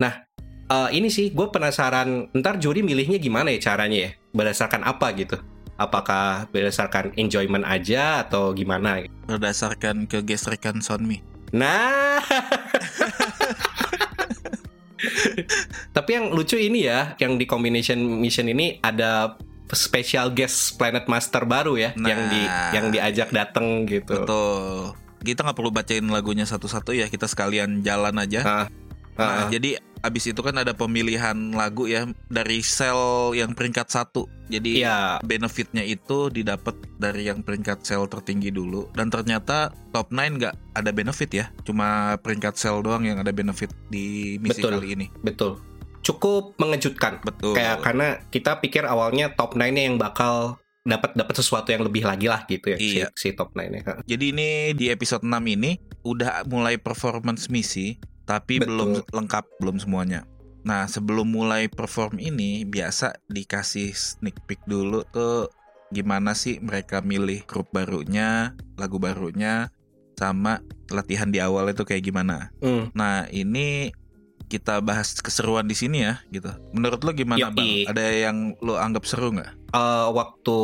Nah, 0.00 0.24
eh, 0.70 0.88
ini 0.96 1.12
sih 1.12 1.30
gue 1.30 1.46
penasaran 1.52 2.32
ntar 2.32 2.56
juri 2.56 2.80
milihnya 2.80 3.20
gimana 3.20 3.52
ya 3.52 3.60
caranya 3.60 3.98
ya? 4.08 4.10
Berdasarkan 4.34 4.82
apa 4.82 5.14
gitu? 5.14 5.38
Apakah 5.74 6.46
berdasarkan 6.50 7.14
enjoyment 7.14 7.62
aja 7.62 8.22
atau 8.22 8.50
gimana? 8.50 9.06
Berdasarkan 9.26 10.06
kegesrekan 10.06 10.78
Sonmi. 10.78 11.22
Nah, 11.54 12.18
tapi 15.94 16.10
yang 16.14 16.34
lucu 16.34 16.58
ini 16.58 16.86
ya, 16.86 17.14
yang 17.18 17.38
di 17.38 17.46
combination 17.46 17.98
mission 18.18 18.46
ini 18.46 18.78
ada 18.80 19.38
special 19.70 20.30
guest 20.30 20.78
Planet 20.78 21.06
Master 21.06 21.42
baru 21.46 21.74
ya, 21.74 21.90
Nah. 21.94 22.08
yang 22.10 22.20
di 22.30 22.42
yang 22.74 22.86
diajak 22.90 23.28
dateng 23.30 23.86
gitu. 23.86 24.22
Betul. 24.22 24.94
Kita 25.24 25.40
nggak 25.42 25.56
perlu 25.56 25.72
bacain 25.72 26.04
lagunya 26.06 26.44
satu-satu 26.44 26.92
ya, 26.92 27.08
kita 27.08 27.26
sekalian 27.26 27.80
jalan 27.82 28.14
aja. 28.18 28.40
Ah, 28.44 28.66
Nah, 29.14 29.46
ah, 29.46 29.46
jadi 29.46 29.78
abis 30.04 30.28
itu 30.28 30.40
kan 30.44 30.52
ada 30.60 30.76
pemilihan 30.76 31.32
lagu 31.56 31.88
ya 31.88 32.04
dari 32.28 32.60
sel 32.60 33.32
yang 33.32 33.56
peringkat 33.56 33.88
satu. 33.88 34.28
Jadi 34.52 34.84
Iya, 34.84 35.24
benefitnya 35.24 35.80
itu 35.80 36.28
didapat 36.28 36.76
dari 37.00 37.24
yang 37.32 37.40
peringkat 37.40 37.80
sel 37.88 38.04
tertinggi 38.04 38.52
dulu. 38.52 38.92
Dan 38.92 39.08
ternyata 39.08 39.72
top 39.96 40.12
9 40.12 40.36
nggak 40.36 40.54
ada 40.76 40.90
benefit 40.92 41.30
ya, 41.32 41.46
cuma 41.64 42.20
peringkat 42.20 42.60
sel 42.60 42.84
doang 42.84 43.08
yang 43.08 43.16
ada 43.16 43.32
benefit 43.32 43.72
di 43.88 44.36
misi 44.38 44.60
Betul. 44.60 44.70
kali 44.76 44.88
ini. 44.92 45.06
betul. 45.24 45.56
Cukup 46.04 46.60
mengejutkan. 46.60 47.24
Betul. 47.24 47.56
Kayak 47.56 47.80
karena 47.80 48.20
kita 48.28 48.60
pikir 48.60 48.84
awalnya 48.84 49.32
top 49.32 49.56
9-nya 49.56 49.88
yang 49.88 49.96
bakal 49.96 50.60
dapat 50.84 51.16
dapat 51.16 51.32
sesuatu 51.40 51.72
yang 51.72 51.80
lebih 51.80 52.04
lagi 52.04 52.28
lah 52.28 52.44
gitu 52.44 52.68
ya 52.68 52.76
Iya. 52.76 53.08
si, 53.16 53.32
si 53.32 53.32
top 53.32 53.56
9-nya. 53.56 54.04
Jadi 54.04 54.24
ini 54.36 54.48
di 54.76 54.92
episode 54.92 55.24
6 55.24 55.32
ini 55.48 55.80
udah 56.04 56.44
mulai 56.44 56.76
performance 56.76 57.48
misi, 57.48 57.96
tapi 58.24 58.60
Betul. 58.60 58.68
belum 58.72 58.88
lengkap, 59.12 59.44
belum 59.60 59.76
semuanya. 59.80 60.24
Nah, 60.64 60.88
sebelum 60.88 61.28
mulai 61.28 61.68
perform 61.68 62.16
ini 62.16 62.64
biasa 62.64 63.20
dikasih 63.28 63.92
sneak 63.92 64.40
peek 64.48 64.64
dulu 64.64 65.04
tuh 65.12 65.52
gimana 65.92 66.32
sih 66.32 66.56
mereka 66.58 67.04
milih 67.04 67.44
grup 67.44 67.68
barunya, 67.70 68.56
lagu 68.80 68.96
barunya, 68.96 69.68
sama 70.16 70.64
latihan 70.88 71.28
di 71.28 71.38
awal 71.38 71.68
itu 71.68 71.84
kayak 71.84 72.08
gimana. 72.08 72.48
Hmm. 72.64 72.88
Nah, 72.96 73.28
ini 73.28 73.92
kita 74.48 74.80
bahas 74.80 75.12
keseruan 75.20 75.68
di 75.68 75.76
sini 75.76 76.04
ya, 76.04 76.20
gitu. 76.32 76.48
Menurut 76.72 77.04
lo 77.04 77.12
gimana, 77.12 77.48
Yoi. 77.48 77.52
Bang? 77.52 77.96
Ada 77.96 78.04
yang 78.12 78.36
lo 78.64 78.80
anggap 78.80 79.04
seru 79.04 79.36
nggak? 79.36 79.52
eh, 79.74 80.06
waktu 80.14 80.58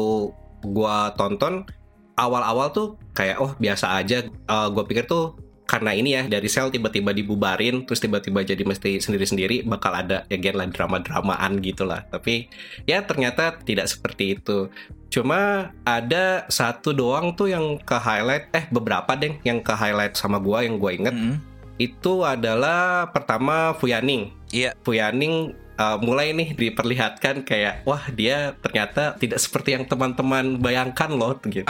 gua 0.65 1.13
tonton 1.17 1.67
awal-awal 2.15 2.71
tuh 2.71 2.89
kayak 3.13 3.41
oh 3.41 3.53
biasa 3.57 4.01
aja 4.01 4.25
Eh, 4.29 4.69
gua 4.73 4.85
pikir 4.87 5.05
tuh 5.05 5.35
karena 5.71 5.95
ini 5.95 6.19
ya 6.19 6.27
dari 6.27 6.51
sel 6.51 6.75
tiba-tiba 6.75 7.15
dibubarin 7.15 7.87
terus 7.87 8.03
tiba-tiba 8.03 8.43
jadi 8.43 8.67
mesti 8.67 8.99
sendiri-sendiri 8.99 9.63
bakal 9.71 9.95
ada 9.95 10.27
again 10.27 10.59
lah 10.59 10.67
drama-dramaan 10.67 11.63
gitu 11.63 11.87
lah 11.87 12.03
tapi 12.11 12.51
ya 12.91 13.07
ternyata 13.07 13.55
tidak 13.63 13.87
seperti 13.87 14.35
itu 14.35 14.67
cuma 15.15 15.71
ada 15.87 16.51
satu 16.51 16.91
doang 16.91 17.39
tuh 17.39 17.55
yang 17.55 17.79
ke 17.79 17.95
highlight 17.95 18.51
eh 18.51 18.67
beberapa 18.75 19.15
deh 19.15 19.39
yang 19.47 19.63
ke 19.63 19.71
highlight 19.71 20.19
sama 20.19 20.43
gua 20.43 20.67
yang 20.67 20.83
gua 20.83 20.91
inget 20.91 21.15
Mm-mm. 21.15 21.39
itu 21.79 22.27
adalah 22.27 23.07
pertama 23.15 23.71
Fuyaning 23.79 24.35
Iya. 24.51 24.75
Fuyaning 24.83 25.55
uh, 25.81 25.97
mulai 25.99 26.37
nih 26.37 26.53
diperlihatkan 26.53 27.41
kayak 27.43 27.89
wah 27.89 28.05
dia 28.13 28.53
ternyata 28.61 29.17
tidak 29.17 29.41
seperti 29.41 29.73
yang 29.73 29.89
teman-teman 29.89 30.61
bayangkan 30.61 31.09
loh 31.09 31.41
gitu. 31.41 31.65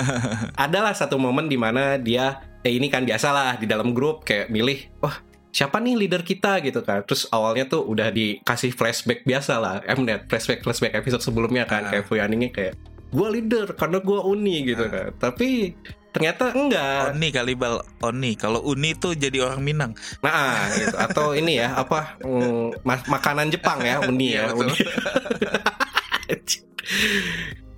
Adalah 0.64 0.96
satu 0.96 1.20
momen 1.20 1.46
di 1.46 1.60
mana 1.60 2.00
dia 2.00 2.40
eh 2.64 2.72
ini 2.72 2.88
kan 2.88 3.04
biasalah 3.04 3.60
di 3.60 3.68
dalam 3.68 3.92
grup 3.92 4.24
kayak 4.24 4.48
milih 4.48 4.88
wah 5.02 5.20
siapa 5.52 5.76
nih 5.78 6.00
leader 6.00 6.24
kita 6.24 6.64
gitu 6.64 6.80
kan. 6.80 7.04
Terus 7.04 7.28
awalnya 7.28 7.68
tuh 7.68 7.84
udah 7.84 8.08
dikasih 8.08 8.72
flashback 8.72 9.28
biasa 9.28 9.60
lah. 9.60 9.76
Mnet 9.84 10.24
flashback 10.32 10.64
flashback 10.64 10.96
episode 10.96 11.20
sebelumnya 11.20 11.68
kan 11.68 11.84
Ah. 11.84 11.90
kayak 11.92 12.08
Fuyaningnya 12.08 12.50
kayak 12.50 12.74
gua 13.12 13.28
leader 13.28 13.76
karena 13.76 14.00
gua 14.00 14.24
uni 14.24 14.64
gitu 14.64 14.88
Ah. 14.88 14.90
kan. 14.90 15.08
Tapi 15.20 15.76
ternyata 16.12 16.52
enggak. 16.52 17.16
Oni 17.16 17.28
kali 17.32 17.56
bal 17.56 17.80
Oni 18.04 18.36
kalau 18.36 18.60
Uni 18.62 18.92
tuh 18.92 19.16
jadi 19.16 19.48
orang 19.48 19.64
Minang 19.64 19.92
Nah, 20.20 20.68
gitu. 20.76 20.96
atau 21.00 21.32
ini 21.32 21.56
ya 21.58 21.72
apa 21.74 22.20
mm, 22.20 22.84
ma- 22.84 23.06
makanan 23.08 23.48
Jepang 23.48 23.80
ya, 23.80 23.98
uni 24.10 24.36
ya, 24.36 24.52
betul. 24.52 24.68
uni. 24.68 24.76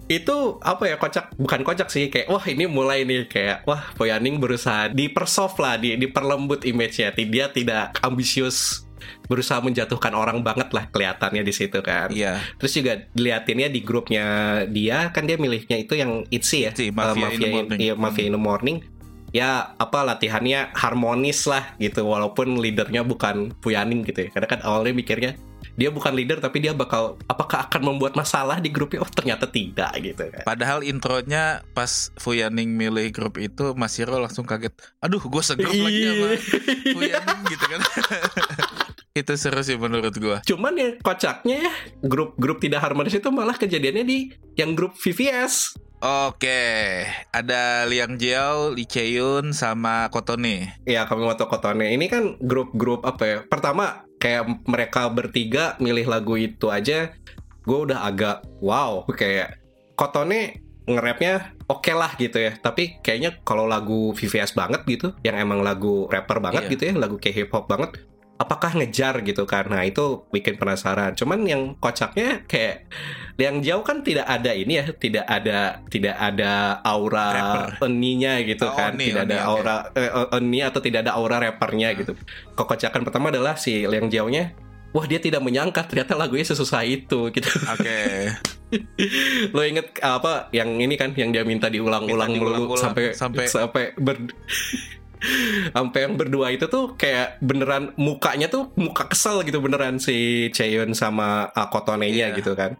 itu 0.04 0.60
apa 0.60 0.84
ya 0.84 0.96
kocak 1.00 1.32
bukan 1.40 1.64
kocak 1.64 1.88
sih 1.88 2.12
kayak 2.12 2.28
wah 2.28 2.44
ini 2.44 2.68
mulai 2.68 3.08
nih 3.08 3.24
kayak 3.24 3.64
wah 3.64 3.88
Poyaning 3.96 4.36
berusaha 4.36 4.92
dipersoft 4.92 5.56
lah 5.56 5.80
di 5.80 5.96
diperlembut 5.96 6.68
image-nya 6.68 7.16
dia 7.16 7.48
tidak 7.48 7.96
ambisius 8.04 8.83
berusaha 9.24 9.58
menjatuhkan 9.58 10.12
orang 10.12 10.40
banget 10.40 10.68
lah 10.70 10.84
kelihatannya 10.88 11.40
di 11.40 11.50
situ 11.50 11.80
kan 11.80 12.08
Iya. 12.08 12.40
terus 12.56 12.72
juga 12.72 13.08
diliatinnya 13.10 13.68
di 13.68 13.80
grupnya 13.80 14.24
dia 14.66 15.08
kan 15.10 15.24
dia 15.24 15.34
milihnya 15.34 15.76
itu 15.76 15.94
yang 15.94 16.28
ITZY 16.28 16.58
ya 16.60 16.70
ITZY, 16.70 16.88
Eh, 16.88 16.92
Mafia 16.92 17.26
in 17.26 17.40
the 17.40 17.48
Morning. 17.50 17.78
iya, 17.78 17.94
Mafia 17.94 18.24
in 18.24 18.32
the 18.32 18.40
Morning 18.40 18.76
ya 19.30 19.50
apa 19.74 20.04
latihannya 20.04 20.70
harmonis 20.72 21.42
lah 21.44 21.74
gitu 21.76 22.04
walaupun 22.04 22.54
leadernya 22.54 23.02
bukan 23.02 23.50
Puyaning 23.58 24.04
gitu 24.04 24.26
ya 24.26 24.30
karena 24.30 24.46
kan 24.46 24.60
awalnya 24.62 24.94
mikirnya 24.94 25.34
dia 25.74 25.90
bukan 25.90 26.14
leader 26.14 26.38
tapi 26.38 26.62
dia 26.62 26.70
bakal 26.70 27.18
apakah 27.26 27.66
akan 27.66 27.82
membuat 27.82 28.14
masalah 28.14 28.62
di 28.62 28.70
grupnya 28.70 29.02
oh 29.02 29.10
ternyata 29.10 29.50
tidak 29.50 29.90
gitu 29.98 30.22
kan 30.30 30.46
Padahal 30.46 30.86
intronya 30.86 31.66
pas 31.72 32.14
Fuyaning 32.14 32.78
milih 32.78 33.10
grup 33.10 33.34
itu 33.36 33.74
Mas 33.74 33.98
Hiro 33.98 34.14
langsung 34.16 34.46
kaget. 34.46 34.70
Aduh, 35.02 35.18
gue 35.18 35.42
segrup 35.42 35.74
lagi 35.74 35.98
Iya. 35.98 36.12
sama 36.14 36.26
Fuyaning 36.94 37.40
gitu 37.48 37.64
kan. 37.66 37.80
itu 39.14 39.38
seru 39.38 39.62
sih 39.62 39.78
menurut 39.78 40.10
gue. 40.10 40.42
Cuman 40.42 40.74
yang 40.74 40.98
kocaknya 40.98 41.70
ya 41.70 41.72
grup-grup 42.02 42.58
tidak 42.58 42.82
harmonis 42.82 43.14
itu 43.14 43.30
malah 43.30 43.54
kejadiannya 43.54 44.02
di 44.02 44.34
yang 44.58 44.74
grup 44.74 44.98
VVS. 44.98 45.78
Oke, 46.02 47.06
ada 47.30 47.86
Liang 47.86 48.18
Jiao, 48.18 48.74
Lee 48.74 48.84
Chae-yun, 48.84 49.54
sama 49.54 50.10
Kotone. 50.10 50.82
Ya 50.82 51.06
Kamiwato 51.06 51.46
Kotone 51.46 51.94
ini 51.94 52.10
kan 52.10 52.34
grup-grup 52.42 53.06
apa 53.06 53.22
ya? 53.22 53.38
Pertama 53.46 54.02
kayak 54.18 54.66
mereka 54.66 55.06
bertiga 55.08 55.78
milih 55.78 56.10
lagu 56.10 56.34
itu 56.34 56.74
aja, 56.74 57.14
gue 57.62 57.78
udah 57.86 58.02
agak 58.04 58.42
wow 58.58 59.06
kayak 59.14 59.62
Kotone 59.94 60.58
nge-rapnya 60.90 61.54
oke 61.70 61.94
lah 61.94 62.18
gitu 62.18 62.36
ya. 62.36 62.58
Tapi 62.58 62.98
kayaknya 62.98 63.38
kalau 63.46 63.64
lagu 63.70 64.10
VVS 64.12 64.58
banget 64.58 64.82
gitu, 64.90 65.14
yang 65.22 65.38
emang 65.38 65.62
lagu 65.62 66.10
rapper 66.10 66.42
banget 66.42 66.66
Iya. 66.66 66.72
gitu 66.74 66.82
ya, 66.90 66.94
lagu 66.98 67.16
kayak 67.16 67.46
hip 67.46 67.50
hop 67.54 67.64
banget, 67.70 67.96
apakah 68.44 68.76
ngejar 68.76 69.24
gitu 69.24 69.42
karena 69.44 69.80
itu 69.82 70.28
bikin 70.28 70.54
penasaran. 70.54 71.16
Cuman 71.16 71.40
yang 71.42 71.74
kocaknya 71.74 72.44
kayak 72.44 72.84
yang 73.34 73.58
jauh 73.58 73.80
kan 73.80 74.00
tidak 74.00 74.28
ada 74.28 74.52
ini 74.52 74.78
ya, 74.78 74.86
tidak 74.92 75.24
ada 75.24 75.80
tidak 75.88 76.12
ada 76.14 76.52
aura 76.84 77.28
Rapper. 77.32 77.88
eninya 77.88 78.36
gitu 78.38 78.62
Oh, 78.62 78.76
kan, 78.76 78.92
oni, 78.92 79.10
tidak 79.10 79.24
oni, 79.24 79.32
ada 79.32 79.36
oke. 79.36 79.48
aura 79.50 79.76
eh, 79.90 80.10
eni 80.36 80.60
atau 80.60 80.78
tidak 80.78 81.00
ada 81.02 81.12
aura 81.14 81.36
rappernya 81.40 81.88
Hmm. 81.90 81.98
gitu. 81.98 82.12
Kekocakan 82.52 83.02
pertama 83.02 83.28
adalah 83.28 83.56
si 83.56 83.82
Liang 83.82 84.06
Jiao-nya 84.06 84.52
Wah 84.90 85.02
dia 85.04 85.18
tidak 85.18 85.42
menyangka 85.42 85.82
ternyata 85.84 86.14
lagunya 86.14 86.46
sesusah 86.46 86.86
itu 86.86 87.26
gitu. 87.28 87.50
Oke. 87.66 88.30
Lo 89.50 89.62
inget 89.62 89.98
apa 89.98 90.46
yang 90.50 90.78
ini 90.78 90.94
kan 90.94 91.10
yang 91.12 91.34
dia 91.34 91.42
minta 91.42 91.66
diulang-ulang 91.66 92.30
diulang-ulang 92.30 92.78
sampai 92.78 93.10
sampai- 93.10 93.50
sampai 93.50 93.84
ber 93.96 94.22
sampai 95.70 95.98
yang 96.02 96.14
berdua 96.14 96.48
itu 96.48 96.66
tuh 96.66 96.94
kayak 96.94 97.38
beneran 97.38 97.90
mukanya 97.94 98.46
tuh 98.46 98.70
muka 98.74 99.06
kesel 99.06 99.42
gitu 99.42 99.58
beneran 99.58 99.96
si 99.96 100.46
Chaeyoung 100.50 100.92
sama 100.92 101.48
uh, 101.50 101.66
Kotone-nya 101.66 102.30
Iya. 102.30 102.36
gitu 102.36 102.52
kan. 102.52 102.74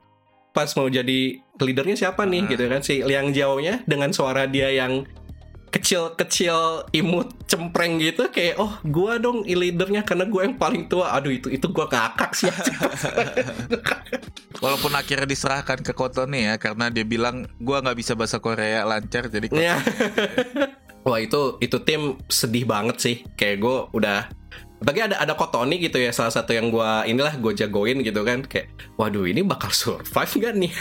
Pas 0.50 0.68
mau 0.72 0.86
jadi 0.86 1.40
leadernya 1.56 1.94
siapa 1.98 2.24
nih 2.24 2.40
Ah. 2.40 2.48
gitu 2.48 2.62
kan 2.66 2.80
si 2.80 3.00
Liang 3.00 3.30
Jiao-nya 3.30 3.80
dengan 3.84 4.10
suara 4.10 4.44
dia 4.44 4.68
yang 4.68 5.04
kecil-kecil 5.68 6.88
imut 6.92 7.34
cempreng 7.44 7.98
gitu 7.98 8.30
kayak 8.30 8.56
oh 8.56 8.78
gua 8.84 9.18
dong 9.18 9.42
leadernya 9.42 10.02
karena 10.02 10.22
gua 10.24 10.46
yang 10.46 10.54
paling 10.54 10.86
tua 10.86 11.10
aduh 11.10 11.28
itu 11.28 11.50
itu 11.50 11.66
gua 11.66 11.84
ngakak 11.90 12.30
sih 12.32 12.46
Walaupun 14.62 14.94
akhirnya 14.94 15.26
diserahkan 15.26 15.82
ke 15.82 15.90
Kotone 15.90 16.46
ya 16.46 16.54
karena 16.56 16.86
dia 16.88 17.02
bilang 17.02 17.50
gua 17.58 17.82
nggak 17.82 17.98
bisa 17.98 18.12
bahasa 18.14 18.38
Korea 18.38 18.86
lancar 18.86 19.26
jadi 19.26 19.50
Ya. 19.50 19.74
Wah 21.04 21.18
itu 21.18 21.56
itu 21.58 21.76
tim 21.80 22.16
sedih 22.26 22.64
banget 22.64 22.96
sih. 22.98 23.16
Kayak 23.34 23.56
gue 23.60 23.76
udah 23.92 24.18
bagi 24.80 25.00
ada 25.00 25.16
ada 25.16 25.32
Kotoni 25.32 25.76
gitu 25.78 25.96
ya 25.96 26.12
salah 26.12 26.28
satu 26.28 26.52
yang 26.52 26.68
gua 26.68 27.04
inilah 27.04 27.36
gue 27.36 27.52
jagoin 27.54 28.00
gitu 28.00 28.20
kan. 28.20 28.40
Kayak 28.42 28.68
waduh 28.96 29.24
ini 29.24 29.40
bakal 29.40 29.68
survive 29.70 30.32
gak 30.38 30.54
nih? 30.54 30.72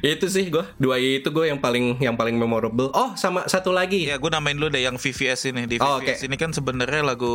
Itu 0.16 0.26
sih 0.26 0.48
gue 0.48 0.64
dua 0.76 0.96
itu 0.96 1.28
gue 1.28 1.44
yang 1.44 1.58
paling 1.58 1.98
yang 1.98 2.14
paling 2.14 2.36
memorable. 2.36 2.88
Oh 2.92 3.12
sama 3.14 3.44
satu 3.46 3.70
lagi. 3.70 4.06
Ya 4.06 4.16
gue 4.16 4.30
namain 4.30 4.56
dulu 4.56 4.68
deh 4.68 4.80
yang 4.80 4.96
VVS 4.96 5.48
ini. 5.48 5.64
Di 5.64 5.76
Oh, 5.78 6.00
VVS 6.00 6.24
ini 6.24 6.36
kan 6.36 6.50
sebenarnya 6.50 7.02
lagu 7.04 7.34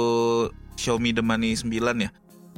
Show 0.75 0.97
Me 0.97 1.11
The 1.11 1.21
Money 1.21 1.53
9 1.53 1.69
ya. 1.99 2.09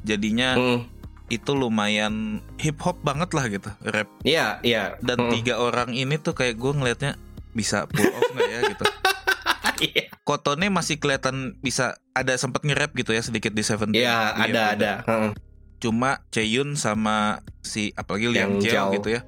Jadinya 0.05 0.49
Hmm, 0.55 0.79
itu 1.27 1.51
lumayan 1.51 2.39
hip 2.55 2.77
hop 2.79 3.01
banget 3.01 3.33
lah 3.33 3.45
gitu 3.47 3.69
Rap. 3.83 4.07
Iya 4.21 4.59
iya. 4.61 4.95
Dan 5.01 5.27
Hmm. 5.27 5.31
tiga 5.33 5.57
orang 5.57 5.91
ini 5.91 6.15
tuh 6.15 6.31
kayak 6.31 6.55
gue 6.55 6.71
ngelihatnya 6.71 7.11
Bisa 7.55 7.87
pull 7.87 8.05
off 8.05 8.27
gak 8.29 8.45
ya 8.45 8.59
gitu 8.67 8.85
Iya. 9.77 10.07
Kotone 10.21 10.67
masih 10.67 10.95
kelihatan 10.97 11.59
bisa 11.59 11.95
Ada 12.11 12.35
sempat 12.35 12.63
nge-rap 12.63 12.91
gitu 12.91 13.11
ya 13.11 13.19
sedikit 13.19 13.51
di 13.51 13.59
Seventeen 13.59 13.99
Iya 13.99 14.31
Iya, 14.33 14.43
ada 14.45 14.61
ada 14.71 14.91
Heeh. 15.03 15.31
Cuma 15.77 16.23
Chaeyoung 16.29 16.75
sama 16.75 17.39
si 17.59 17.91
Apalagi 17.91 18.29
Liang 18.29 18.55
Yang 18.55 18.63
Jiao 18.65 18.71
Jiao. 18.71 18.91
gitu 18.93 19.09
ya 19.11 19.21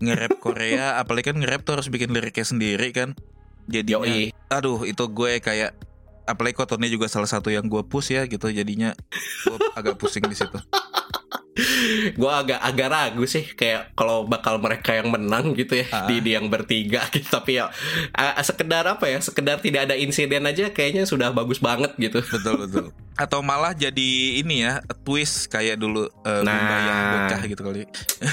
Nge-rap 0.00 0.36
Korea 0.44 0.98
Apalagi 0.98 1.30
kan 1.30 1.36
nge-rap 1.36 1.62
tuh 1.62 1.76
harus 1.76 1.88
bikin 1.88 2.10
liriknya 2.10 2.44
sendiri 2.44 2.88
kan 2.90 3.16
Jadinya 3.64 4.04
Yoi. 4.04 4.28
aduh 4.46 4.84
itu 4.84 5.00
gue 5.06 5.40
kayak 5.40 5.72
apalagi 6.24 6.52
Kotone 6.52 6.84
juga 6.86 7.04
salah 7.04 7.24
satu 7.26 7.48
yang 7.48 7.64
gue 7.64 7.80
push 7.82 8.12
ya 8.12 8.24
gitu 8.24 8.48
jadinya 8.48 8.92
gue 9.42 9.56
agak 9.72 9.96
pusing 9.96 10.20
di 10.22 10.32
situ 10.32 10.56
gue 12.12 12.30
agak 12.32 12.60
agak 12.60 12.88
ragu 12.88 13.24
sih 13.24 13.44
kayak 13.52 13.92
kalau 13.92 14.24
bakal 14.24 14.56
mereka 14.58 14.96
yang 14.96 15.08
menang 15.10 15.52
gitu 15.54 15.78
ya 15.78 15.86
Ah. 15.90 16.06
di, 16.06 16.18
di 16.20 16.32
yang 16.32 16.48
bertiga 16.48 17.04
gitu. 17.14 17.26
Tapi 17.26 17.58
ya 17.58 17.68
ah, 18.12 18.40
sekedar 18.40 18.84
apa 18.86 19.06
ya 19.06 19.18
sekedar 19.20 19.60
tidak 19.60 19.90
ada 19.90 19.94
insiden 19.94 20.44
aja 20.44 20.70
kayaknya 20.70 21.04
sudah 21.04 21.30
bagus 21.30 21.60
banget 21.60 21.92
gitu. 21.96 22.18
Betul 22.20 22.66
betul. 22.66 22.84
Atau 23.14 23.40
malah 23.40 23.72
jadi 23.72 24.10
ini 24.40 24.64
ya 24.64 24.82
twist 25.02 25.46
kayak 25.48 25.78
dulu 25.78 26.08
uh, 26.24 26.42
Nah. 26.42 26.52
Bunda 26.54 26.76
yang 26.78 27.00
bocah 27.12 27.40
gitu 27.46 27.62
kali. 27.62 27.80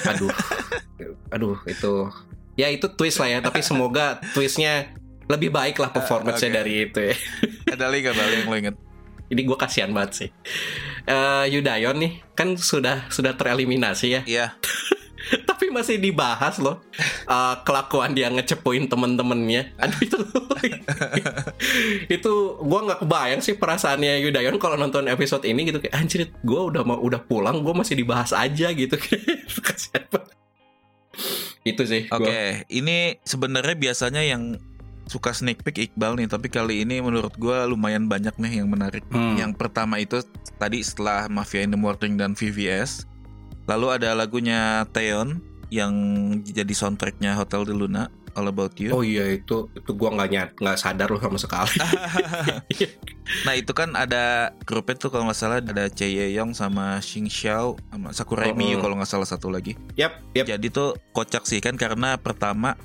Aduh. 0.07 0.31
Aduh 1.31 1.55
itu 1.65 1.93
ya 2.55 2.67
itu 2.67 2.87
twist 2.93 3.17
lah 3.17 3.29
ya 3.31 3.39
tapi 3.39 3.63
semoga 3.63 4.19
twistnya 4.35 4.91
lebih 5.31 5.47
baik 5.49 5.79
lah 5.79 5.89
performance-nya 5.89 6.49
oke. 6.51 6.57
dari 6.59 6.73
itu 6.83 6.99
ya. 6.99 7.15
Ada 7.71 7.87
lagi 7.87 8.03
gak 8.03 8.15
yang 8.19 8.47
lo 8.51 8.57
inget 8.59 8.75
ini 9.31 9.47
gue 9.47 9.57
kasihan 9.57 9.89
banget 9.95 10.11
sih 10.13 10.29
Eh 11.05 11.45
Yudayon 11.53 11.97
nih 11.97 12.21
kan 12.37 12.53
sudah 12.57 13.07
sudah 13.13 13.37
tereliminasi 13.37 14.07
ya. 14.11 14.21
Iya. 14.27 14.45
Tapi 15.49 15.69
masih 15.69 16.01
dibahas 16.01 16.57
loh 16.57 16.81
eh, 17.29 17.55
kelakuan 17.63 18.17
dia 18.17 18.27
ngecepuin 18.33 18.89
temen-temennya. 18.89 19.77
Aduh 19.77 19.99
itu 20.01 20.17
itu 22.15 22.33
gue 22.59 22.79
nggak 22.85 22.99
kebayang 23.05 23.41
sih 23.41 23.55
perasaannya 23.55 24.21
Yudayon 24.25 24.57
kalau 24.57 24.75
nonton 24.75 25.07
episode 25.07 25.45
ini 25.45 25.69
gitu. 25.69 25.77
Kayak 25.77 25.95
anjir 25.95 26.21
gue 26.29 26.61
udah 26.61 26.81
mau 26.83 26.97
udah 26.99 27.21
pulang 27.21 27.61
gue 27.61 27.73
masih 27.73 27.95
dibahas 27.95 28.33
aja 28.33 28.73
gitu. 28.73 28.97
Kasihan 29.65 30.05
itu 31.61 31.83
sih 31.85 32.09
oke 32.09 32.25
gua. 32.25 32.65
ini 32.73 33.21
sebenarnya 33.21 33.75
biasanya 33.77 34.21
yang 34.25 34.57
suka 35.03 35.31
sneak 35.31 35.61
peek 35.61 35.89
Iqbal 35.89 36.15
nih 36.15 36.25
tapi 36.25 36.47
kali 36.47 36.81
ini 36.81 36.99
menurut 36.99 37.33
gue 37.33 37.57
lumayan 37.65 38.05
banyak 38.05 38.35
nih 38.35 38.59
yang 38.59 38.67
menarik 38.67 39.03
Hmm. 39.07 39.35
Yang 39.35 39.53
pertama 39.55 39.97
itu 39.97 40.21
tadi 40.55 40.79
setelah 40.79 41.25
Mafia 41.27 41.61
in 41.61 41.69
the 41.69 41.77
Morning 41.77 42.15
dan 42.15 42.31
VVS, 42.31 43.03
lalu 43.65 43.91
ada 43.91 44.13
lagunya 44.13 44.85
Taeyeon 44.87 45.41
yang 45.67 45.91
jadi 46.41 46.69
soundtracknya 46.69 47.33
Hotel 47.33 47.63
de 47.63 47.73
Luna, 47.73 48.07
All 48.31 48.47
About 48.47 48.75
You. 48.75 48.91
oh 48.91 49.01
iya 49.01 49.27
itu 49.29 49.67
itu 49.69 49.87
gue 49.89 50.09
nggak 50.09 50.29
nyat 50.29 50.49
nggak 50.55 50.77
sadar 50.77 51.07
loh 51.07 51.19
sama 51.19 51.35
sekali 51.35 51.75
nah 53.45 53.53
itu 53.53 53.71
kan 53.71 53.91
ada 53.93 54.55
grupnya 54.61 54.95
tuh 54.97 55.09
kalau 55.09 55.27
nggak 55.27 55.35
salah 55.37 55.59
ada 55.59 55.87
Chae 55.87 56.11
Ye-young 56.13 56.51
sama 56.51 56.99
Xing 56.99 57.27
Xiao 57.27 57.75
sama 57.89 58.11
Sakurai 58.11 58.51
Oh, 58.51 58.55
Miyu 58.55 58.79
kalau 58.79 58.95
nggak 58.95 59.07
salah 59.09 59.23
satu 59.25 59.47
lagi. 59.47 59.75
yap 59.95 60.19
yap 60.33 60.43
Jadi 60.45 60.67
tuh 60.69 60.95
kocak 61.11 61.43
sih 61.43 61.59
kan 61.59 61.75
karena 61.75 62.15
pertama 62.15 62.75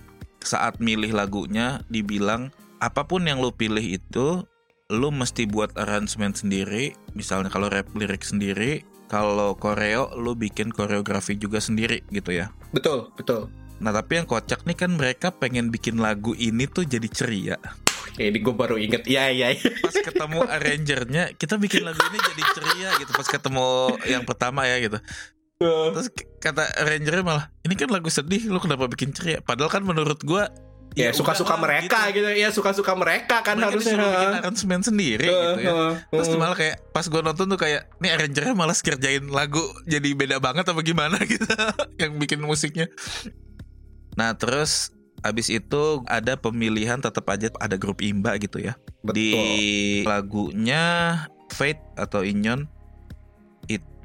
saat 0.46 0.78
milih 0.78 1.12
lagunya 1.12 1.82
dibilang 1.90 2.54
apa 2.78 3.04
pun 3.04 3.26
yang 3.26 3.42
lu 3.42 3.50
pilih 3.50 3.82
itu 3.82 4.46
lu 4.86 5.10
mesti 5.10 5.50
buat 5.50 5.74
arrangement 5.74 6.38
sendiri. 6.38 6.94
Misalnya 7.18 7.50
kalau 7.50 7.66
rap 7.66 7.90
lirik 7.98 8.22
sendiri, 8.22 8.86
kalau 9.10 9.58
koreo 9.58 10.14
lu 10.14 10.38
bikin 10.38 10.70
koreografi 10.70 11.34
juga 11.38 11.58
sendiri 11.58 12.02
gitu 12.10 12.34
ya. 12.34 12.50
betul 12.74 13.10
betul 13.14 13.50
Nah 13.76 13.92
tapi 13.92 14.16
yang 14.16 14.26
kocak 14.28 14.64
nih 14.64 14.76
kan 14.76 14.96
mereka 14.96 15.28
pengen 15.28 15.68
bikin 15.68 16.00
lagu 16.00 16.32
ini 16.32 16.64
tuh 16.64 16.88
jadi 16.88 17.08
ceria. 17.12 17.58
ini 18.16 18.40
gue 18.40 18.54
baru 18.56 18.80
inget 18.80 19.04
iya 19.04 19.28
iya 19.28 19.52
iya. 19.52 19.68
Pas 19.84 19.92
ketemu 19.92 20.40
arrangernya 20.48 21.36
kita 21.36 21.60
bikin 21.60 21.84
lagu 21.84 22.00
ini 22.08 22.16
jadi 22.16 22.42
ceria 22.56 22.90
gitu. 22.96 23.12
Pas 23.12 23.28
ketemu 23.28 23.68
yang 24.08 24.24
pertama 24.24 24.64
ya 24.64 24.80
gitu. 24.80 24.96
Terus 25.58 26.08
k- 26.10 26.28
kata 26.38 26.68
arrangernya 26.76 27.24
malah 27.24 27.44
ini 27.62 27.72
kan 27.72 27.88
lagu 27.88 28.06
sedih 28.06 28.44
lu 28.46 28.58
kenapa 28.58 28.86
bikin 28.86 29.10
ceria? 29.10 29.40
Padahal 29.40 29.70
kan 29.70 29.82
menurut 29.82 30.20
gua 30.20 30.52
ya 30.92 31.12
suka-suka 31.12 31.56
udahlah, 31.56 31.64
mereka 31.82 32.08
gitu. 32.08 32.24
ya 32.30 32.48
suka-suka 32.48 32.92
mereka 32.92 33.40
kan 33.40 33.56
Mereka 33.56 33.68
harusnya 33.68 33.96
bikin 34.00 34.32
aransemen 34.34 34.80
sendiri 34.80 35.28
gitu 35.28 35.60
ya. 35.60 35.72
Terus 36.06 36.26
Hmm. 36.26 36.38
malah 36.38 36.56
kayak 36.56 36.76
pas 36.90 37.04
gue 37.04 37.20
nonton 37.20 37.46
tuh 37.46 37.58
kayak 37.58 37.88
nih 37.98 38.10
arrangernya 38.10 38.52
malah 38.52 38.72
kerjain 38.74 39.28
lagu 39.28 39.60
jadi 39.84 40.08
beda 40.12 40.36
banget 40.38 40.64
apa 40.64 40.80
gimana 40.80 41.20
gitu 41.26 41.44
yang 41.96 42.16
bikin 42.16 42.40
musiknya. 42.40 42.88
Nah 44.14 44.32
terus 44.34 44.92
abis 45.20 45.48
itu 45.48 45.82
ada 46.06 46.36
pemilihan 46.36 46.96
tetap 46.96 47.24
aja 47.26 47.48
ada 47.56 47.76
grup 47.76 48.00
imba 48.00 48.36
gitu 48.36 48.56
ya. 48.56 48.76
Di 49.02 49.32
lagunya 50.02 51.16
Fate 51.48 51.80
atau 51.94 52.20
Inyon 52.20 52.68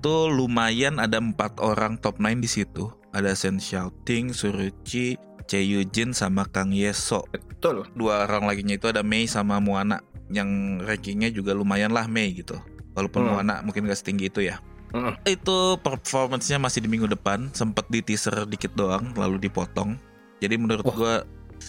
itu 0.02 0.34
lumayan 0.34 0.98
ada 0.98 1.22
empat 1.22 1.62
orang 1.62 1.94
top 2.02 2.18
9 2.18 2.42
di 2.42 2.50
situ. 2.50 2.90
Ada 3.14 3.38
Sen 3.38 3.62
Shouting, 3.62 4.34
Suruchi, 4.34 5.14
Yujin 5.46 6.10
sama 6.18 6.50
Kang 6.50 6.74
Yeso. 6.74 7.22
Betul. 7.30 7.86
Dua 7.94 8.26
orang 8.26 8.50
laginya 8.50 8.74
itu 8.74 8.90
ada 8.90 9.06
Mei 9.06 9.30
sama 9.30 9.62
Muana 9.62 10.02
yang 10.34 10.82
rankingnya 10.82 11.30
juga 11.30 11.54
lumayan 11.54 11.94
lah 11.94 12.10
Mei 12.10 12.34
gitu. 12.34 12.58
Walaupun 12.98 13.30
Hmm. 13.30 13.30
Muana 13.38 13.62
mungkin 13.62 13.86
gak 13.86 14.02
setinggi 14.02 14.34
itu 14.34 14.42
ya. 14.42 14.58
Mm. 14.90 15.22
Itu 15.24 15.78
performance-nya 15.86 16.58
masih 16.58 16.82
di 16.82 16.90
minggu 16.90 17.06
depan, 17.06 17.54
sempet 17.54 17.86
di 17.94 18.02
teaser 18.02 18.50
dikit 18.50 18.74
doang 18.74 19.14
lalu 19.14 19.38
dipotong. 19.38 20.02
Jadi 20.42 20.56
menurut 20.58 20.84
Wah. 20.90 20.96
gua 20.98 21.16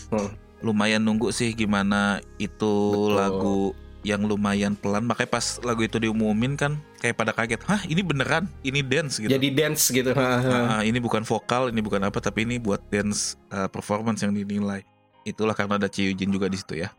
Hmm. 0.09 0.33
lumayan 0.65 1.05
nunggu 1.05 1.29
sih 1.37 1.53
gimana 1.53 2.23
itu 2.41 2.65
Betul. 2.97 3.12
lagu 3.12 3.59
yang 4.03 4.27
lumayan 4.27 4.75
pelan. 4.75 5.07
Makanya 5.07 5.31
pas 5.31 5.63
lagu 5.63 5.83
itu 5.87 5.99
diumumin 5.99 6.59
kan 6.59 6.79
kayak 6.99 7.17
pada 7.19 7.33
kaget, 7.35 7.63
"Hah, 7.67 7.83
ini 7.87 8.03
beneran? 8.03 8.51
Ini 8.67 8.83
dance 8.83 9.23
gitu." 9.23 9.31
Jadi 9.31 9.49
dance 9.55 9.83
gitu. 9.91 10.11
Ah, 10.15 10.83
ini 10.83 10.99
bukan 10.99 11.23
vokal, 11.23 11.71
ini 11.71 11.81
bukan 11.81 12.03
apa, 12.03 12.19
tapi 12.19 12.47
ini 12.47 12.59
buat 12.59 12.83
dance 12.91 13.39
uh, 13.55 13.71
performance 13.71 14.23
yang 14.27 14.35
dinilai. 14.35 14.83
Itulah 15.23 15.55
karena 15.55 15.79
ada 15.79 15.87
Ciyujin 15.87 16.31
juga 16.35 16.51
di 16.51 16.59
situ 16.59 16.83
ya. 16.83 16.91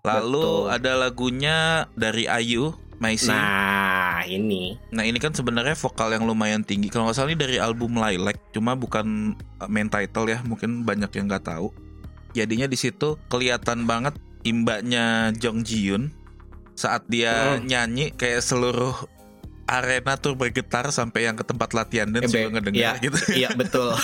Lalu 0.00 0.40
Betul. 0.40 0.74
ada 0.80 0.92
lagunya 0.96 1.56
dari 1.92 2.24
Ayu, 2.24 2.72
Maisi. 2.96 3.28
Nah. 3.28 4.24
nah, 4.24 4.24
ini. 4.24 4.76
ini 4.92 5.18
kan 5.20 5.36
sebenarnya 5.36 5.76
vokal 5.76 6.16
yang 6.16 6.24
lumayan 6.24 6.64
tinggi. 6.64 6.88
Kalau 6.88 7.04
nggak 7.08 7.16
salah 7.20 7.28
ini 7.32 7.36
dari 7.36 7.56
album 7.60 8.00
Lilac, 8.00 8.40
cuma 8.56 8.72
bukan 8.72 9.36
uh, 9.60 9.68
main 9.68 9.92
title 9.92 10.32
ya. 10.32 10.40
Mungkin 10.40 10.88
banyak 10.88 11.12
yang 11.20 11.28
nggak 11.28 11.44
tahu. 11.52 11.68
Jadinya 12.32 12.64
di 12.64 12.78
situ 12.80 13.20
kelihatan 13.28 13.84
banget 13.84 14.16
imbanya 14.46 15.34
Jong 15.36 15.66
Ji 15.66 15.92
Yoon 15.92 16.19
saat 16.80 17.04
dia 17.06 17.60
Hmm. 17.60 17.68
nyanyi 17.68 18.08
kayak 18.10 18.40
seluruh 18.40 18.96
arena 19.66 20.16
tuh 20.16 20.32
bergetar 20.32 20.88
sampai 20.90 21.28
yang 21.28 21.36
ke 21.36 21.44
tempat 21.44 21.70
latihan 21.70 22.08
dan 22.08 22.24
Eh, 22.24 22.26
juga 22.26 22.48
be- 22.48 22.52
ngedengar 22.56 22.96
iya. 22.96 22.98
gitu. 22.98 23.18
Iya, 23.30 23.48
betul. 23.52 23.92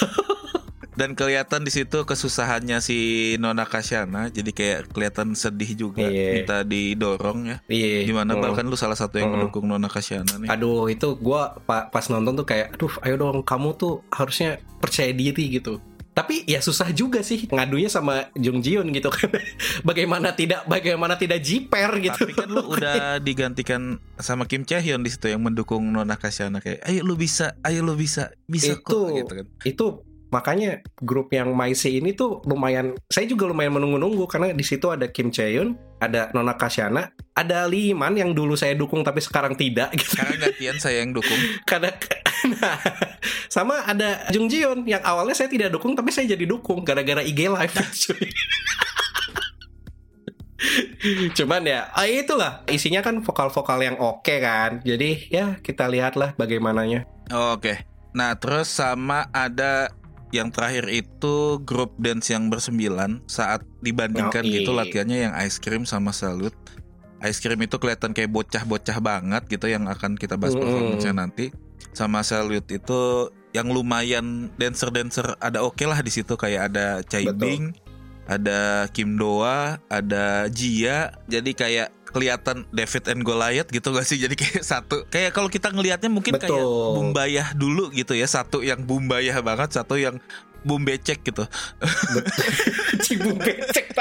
Dan 0.97 1.13
kelihatan 1.13 1.61
di 1.61 1.69
situ 1.69 2.09
kesusahannya 2.09 2.81
si 2.81 2.97
Nona 3.37 3.69
Kasyana, 3.69 4.33
jadi 4.33 4.49
kayak 4.49 4.81
kelihatan 4.89 5.37
sedih 5.37 5.77
juga, 5.77 6.01
Iya. 6.01 6.41
minta 6.41 6.65
didorong 6.65 7.41
ya. 7.45 7.57
Iya. 7.69 8.09
Gimana 8.09 8.33
Mm. 8.33 8.41
bahkan 8.41 8.65
lu 8.65 8.81
salah 8.81 8.97
satu 8.97 9.21
yang 9.21 9.29
mendukung 9.29 9.69
Nona 9.69 9.93
Kasyana 9.93 10.41
nih. 10.41 10.49
Aduh, 10.49 10.89
itu 10.89 11.13
gua 11.17 11.53
pa- 11.61 11.93
pas 11.93 12.01
nonton 12.07 12.33
tuh 12.35 12.49
kayak, 12.49 12.73
aduh, 12.73 12.89
ayo 13.05 13.21
dong, 13.21 13.45
kamu 13.45 13.77
tuh 13.77 14.09
harusnya 14.09 14.57
percaya 14.79 15.13
diri 15.13 15.53
gitu. 15.53 15.85
Tapi 16.17 16.49
ya 16.49 16.65
susah 16.65 16.89
juga 16.97 17.21
sih 17.21 17.45
ngadunya 17.45 17.93
sama 17.93 18.33
Jung 18.33 18.65
Ji 18.65 18.81
Yoon 18.81 18.89
gitu 18.89 19.13
kan. 19.13 19.29
bagaimana 19.89 20.33
tidak 20.33 20.65
bagaimana 20.65 21.21
tidak 21.21 21.45
jiper 21.45 22.01
gitu. 22.01 22.25
Tapi 22.25 22.33
kan 22.33 22.49
lu 22.49 22.65
udah 22.73 23.21
digantikan 23.21 24.01
sama 24.17 24.49
Kim 24.49 24.65
Chae 24.65 24.81
Hyun 24.81 25.05
di 25.05 25.13
situ 25.13 25.29
yang 25.29 25.45
mendukung 25.45 25.85
Nona 25.93 26.17
Kasyana 26.17 26.65
kayak, 26.65 26.81
ayo 26.89 27.05
lu 27.05 27.21
bisa, 27.21 27.53
ayo 27.61 27.85
lu 27.85 27.93
bisa, 28.01 28.33
bisa 28.49 28.81
Itu- 28.81 28.81
kok 28.81 29.13
gitu 29.13 29.33
kan. 29.37 29.47
itu 29.69 29.87
makanya 30.31 30.83
grup 30.99 31.31
yang 31.31 31.55
Maisi 31.55 32.03
ini 32.03 32.13
tuh 32.13 32.43
lumayan 32.45 32.99
saya 33.07 33.31
juga 33.31 33.47
lumayan 33.47 33.75
menunggu-nunggu 33.79 34.27
karena 34.27 34.51
di 34.51 34.65
situ 34.67 34.91
ada 34.91 35.07
Kim 35.11 35.31
Chaeyoon, 35.31 35.79
ada 36.03 36.31
Nona 36.35 36.59
Kasyana, 36.59 37.15
ada 37.37 37.69
Lee 37.71 37.95
Man 37.95 38.19
yang 38.19 38.35
dulu 38.35 38.59
saya 38.59 38.75
dukung 38.75 39.07
tapi 39.07 39.23
sekarang 39.23 39.55
tidak 39.55 39.95
gitu. 39.95 40.19
Sekarang 40.19 40.37
gantian 40.41 40.77
saya 40.83 41.03
yang 41.07 41.15
dukung. 41.15 41.39
Karena 41.71 41.95
nah, 42.61 42.79
sama 43.51 43.83
ada 43.87 44.29
Jung 44.31 44.47
Ji 44.51 44.63
Yoon 44.63 44.87
yang 44.87 45.03
awalnya 45.03 45.35
saya 45.35 45.51
tidak 45.51 45.73
dukung 45.73 45.97
tapi 45.97 46.11
saya 46.15 46.27
jadi 46.37 46.45
dukung 46.47 46.83
gara-gara 46.87 47.23
IG 47.23 47.49
live. 47.49 47.75
Cuman 51.37 51.63
ya, 51.63 51.93
ah, 51.95 52.09
itulah 52.09 52.67
isinya 52.67 52.99
kan 53.05 53.23
vokal-vokal 53.23 53.79
yang 53.79 53.97
oke 54.01 54.35
kan. 54.43 54.83
Jadi 54.83 55.31
ya 55.31 55.61
kita 55.63 55.87
lihatlah 55.87 56.35
bagaimananya. 56.35 57.07
Oke. 57.55 57.87
Nah, 58.17 58.35
terus 58.41 58.73
sama 58.73 59.29
ada 59.31 59.93
yang 60.35 60.51
terakhir 60.51 60.91
itu 60.91 61.63
grup 61.63 61.95
dance 61.99 62.35
yang 62.35 62.51
bersembilan 62.51 63.23
saat 63.31 63.63
dibandingkan 63.83 64.43
Yoi. 64.43 64.63
gitu 64.63 64.71
latihannya 64.75 65.31
yang 65.31 65.33
ice 65.39 65.63
cream 65.63 65.87
sama 65.87 66.11
salut. 66.11 66.53
Ice 67.23 67.41
cream 67.41 67.63
itu 67.65 67.81
kelihatan 67.81 68.13
kayak 68.13 68.29
bocah-bocah 68.29 68.99
banget 69.01 69.43
gitu 69.49 69.71
yang 69.71 69.89
akan 69.89 70.19
kita 70.19 70.37
bahas 70.37 70.53
Mm-mm. 70.53 70.63
performance-nya 70.67 71.15
nanti. 71.17 71.47
Sama 71.97 72.21
salut 72.21 72.67
itu 72.69 73.33
yang 73.57 73.73
lumayan 73.73 74.53
dancer-dancer 74.61 75.41
ada 75.41 75.65
oke 75.65 75.81
lah 75.89 76.05
di 76.05 76.13
situ 76.13 76.37
kayak 76.37 76.75
ada 76.75 77.01
Chai. 77.09 77.25
Bing, 77.33 77.73
ada 78.29 78.85
Kim 78.93 79.17
Doa, 79.17 79.81
ada 79.89 80.51
Jia. 80.53 81.17
Jadi 81.25 81.57
kayak 81.57 81.96
kelihatan 82.17 82.65
David 82.73 83.05
and 83.13 83.21
Goliath 83.21 83.69
gitu 83.69 83.93
gak 83.93 84.09
sih? 84.09 84.17
Jadi 84.17 84.33
kayak 84.33 84.65
satu. 84.65 85.05
Kayak 85.13 85.37
kalau 85.37 85.53
kita 85.53 85.69
ngelihatnya 85.69 86.09
mungkin 86.09 86.41
kayak 86.41 86.49
Betul. 86.49 86.97
bumbayah 86.97 87.53
dulu 87.53 87.93
gitu 87.93 88.17
ya. 88.17 88.25
Satu 88.25 88.65
yang 88.65 88.81
bumbayah 88.89 89.37
banget, 89.45 89.77
satu 89.77 90.01
yang 90.01 90.17
bumbecek 90.65 91.21
gitu. 91.21 91.45
Cibung 93.05 93.37
becek 93.45 93.93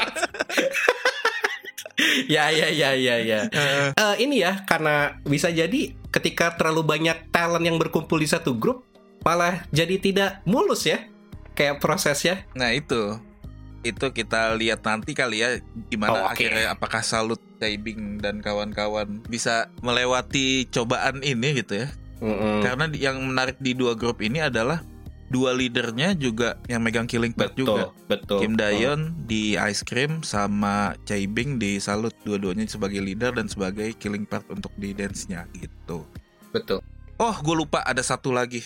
ya 2.28 2.51
ya 2.51 2.67
ya 2.71 2.91
ya 2.95 3.15
ya. 3.23 3.39
Eh, 3.95 4.15
ini 4.19 4.43
ya 4.43 4.63
karena 4.67 5.19
bisa 5.23 5.47
jadi 5.51 5.95
ketika 6.12 6.56
terlalu 6.56 6.84
banyak 6.84 7.32
talent 7.32 7.63
yang 7.63 7.80
berkumpul 7.80 8.19
di 8.19 8.28
satu 8.28 8.56
grup 8.56 8.84
malah 9.25 9.65
jadi 9.73 9.97
tidak 9.97 10.43
mulus 10.43 10.86
ya 10.86 11.08
kayak 11.56 11.80
prosesnya. 11.80 12.43
Nah 12.54 12.75
itu 12.75 13.17
itu 13.86 14.10
kita 14.10 14.58
lihat 14.58 14.82
nanti 14.82 15.13
kali 15.13 15.39
ya 15.39 15.62
gimana 15.88 16.12
Oh, 16.12 16.21
oke. 16.26 16.34
akhirnya 16.34 16.74
apakah 16.74 17.00
Salut 17.00 17.38
Taibing 17.56 18.17
dan 18.17 18.41
kawan-kawan 18.41 19.21
bisa 19.26 19.69
melewati 19.80 20.65
cobaan 20.67 21.21
ini 21.21 21.62
gitu 21.62 21.86
ya. 21.86 21.88
Mm-mm. 22.19 22.65
Karena 22.65 22.89
yang 22.91 23.21
menarik 23.21 23.62
di 23.62 23.71
dua 23.71 23.93
grup 23.93 24.19
ini 24.19 24.41
adalah 24.41 24.82
dua 25.26 25.52
leadernya 25.52 26.13
juga 26.13 26.56
yang 26.65 26.82
megang 26.82 27.06
Killing 27.06 27.34
Path 27.34 27.54
betul 27.54 27.65
juga. 27.65 27.84
betul. 28.06 28.39
Kim 28.41 28.54
Dayon 28.56 29.13
di 29.26 29.54
Ice 29.58 29.82
Cream 29.82 30.21
sama 30.21 30.93
Chai 31.04 31.26
Bing 31.26 31.58
di 31.58 31.78
Salut 31.78 32.13
dua-duanya 32.24 32.65
sebagai 32.65 33.02
leader 33.02 33.34
dan 33.34 33.45
sebagai 33.45 33.93
killing 33.95 34.24
part 34.24 34.45
untuk 34.50 34.69
di 34.76 34.93
dance-nya 34.93 35.45
gitu. 35.54 36.06
betul. 36.50 36.80
Oh, 37.15 37.36
gue 37.36 37.56
lupa 37.56 37.80
ada 37.82 38.02
satu 38.02 38.32
lagi 38.32 38.63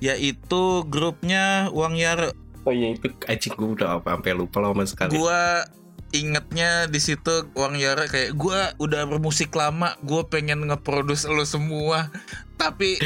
yaitu 0.00 0.80
grupnya 0.88 1.68
Wang 1.70 1.92
Yare. 1.94 2.32
Oh 2.68 2.72
iya 2.74 2.92
itu 2.92 3.08
anjing 3.24 3.56
gue 3.56 3.68
udah 3.80 4.00
apa 4.00 4.16
sampai 4.16 4.32
lupa 4.36 4.60
lama 4.60 4.84
sekali. 4.84 5.16
Gua 5.16 5.64
ingetnya 6.10 6.90
di 6.90 6.98
situ 6.98 7.48
Wang 7.54 7.78
Yare 7.78 8.10
kayak 8.10 8.34
gua 8.34 8.74
udah 8.82 9.06
bermusik 9.06 9.54
lama, 9.54 9.94
gue 10.02 10.22
pengen 10.26 10.66
ngeproduce 10.66 11.24
lo 11.30 11.46
semua, 11.46 12.10
tapi 12.58 12.98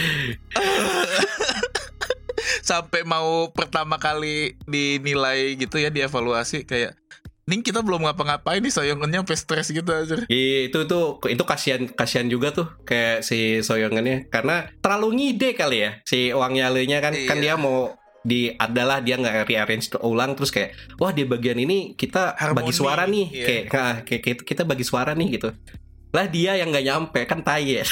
sampai 2.65 3.05
mau 3.05 3.53
pertama 3.53 4.01
kali 4.01 4.57
dinilai 4.65 5.55
gitu 5.61 5.77
ya 5.79 5.93
dievaluasi 5.93 6.65
kayak 6.65 6.97
Ning 7.45 7.61
kita 7.61 7.85
belum 7.85 8.09
ngapa-ngapain 8.09 8.65
nih 8.65 8.73
soyongannya 8.73 9.21
sampai 9.21 9.37
stres 9.37 9.69
gitu 9.69 9.93
aja. 9.93 10.17
Iya, 10.33 10.73
itu 10.73 10.89
tuh 10.89 11.21
itu 11.29 11.45
kasihan 11.45 11.85
kasihan 11.93 12.25
juga 12.25 12.57
tuh 12.57 12.73
kayak 12.89 13.21
si 13.21 13.61
Soyongannya 13.61 14.33
karena 14.33 14.73
terlalu 14.81 15.21
ngide 15.21 15.53
kali 15.53 15.85
ya 15.85 16.01
si 16.09 16.33
Wang 16.33 16.57
Yale-nya 16.57 17.05
kan 17.05 17.13
kan 17.13 17.37
Iya. 17.37 17.53
dia 17.53 17.55
mau 17.61 17.93
di 18.25 18.49
adalah 18.57 19.05
dia 19.05 19.21
nggak 19.21 19.45
rearrange 19.45 19.93
ulang 20.01 20.33
terus 20.33 20.49
kayak 20.49 20.73
wah 20.97 21.13
di 21.13 21.29
bagian 21.29 21.61
ini 21.61 21.93
kita 21.93 22.33
Harmoni, 22.41 22.65
bagi 22.65 22.73
suara 22.73 23.05
nih 23.05 23.27
iya. 23.29 23.45
kayak 23.45 23.65
nah, 23.69 23.97
kayak 24.01 24.23
kita, 24.25 24.41
kita 24.43 24.63
bagi 24.65 24.85
suara 24.89 25.13
nih 25.13 25.29
gitu 25.37 25.53
lah 26.15 26.27
dia 26.33 26.57
yang 26.57 26.73
nggak 26.73 26.87
nyampe 26.89 27.21
kan 27.29 27.45
tai 27.45 27.85
ya 27.85 27.87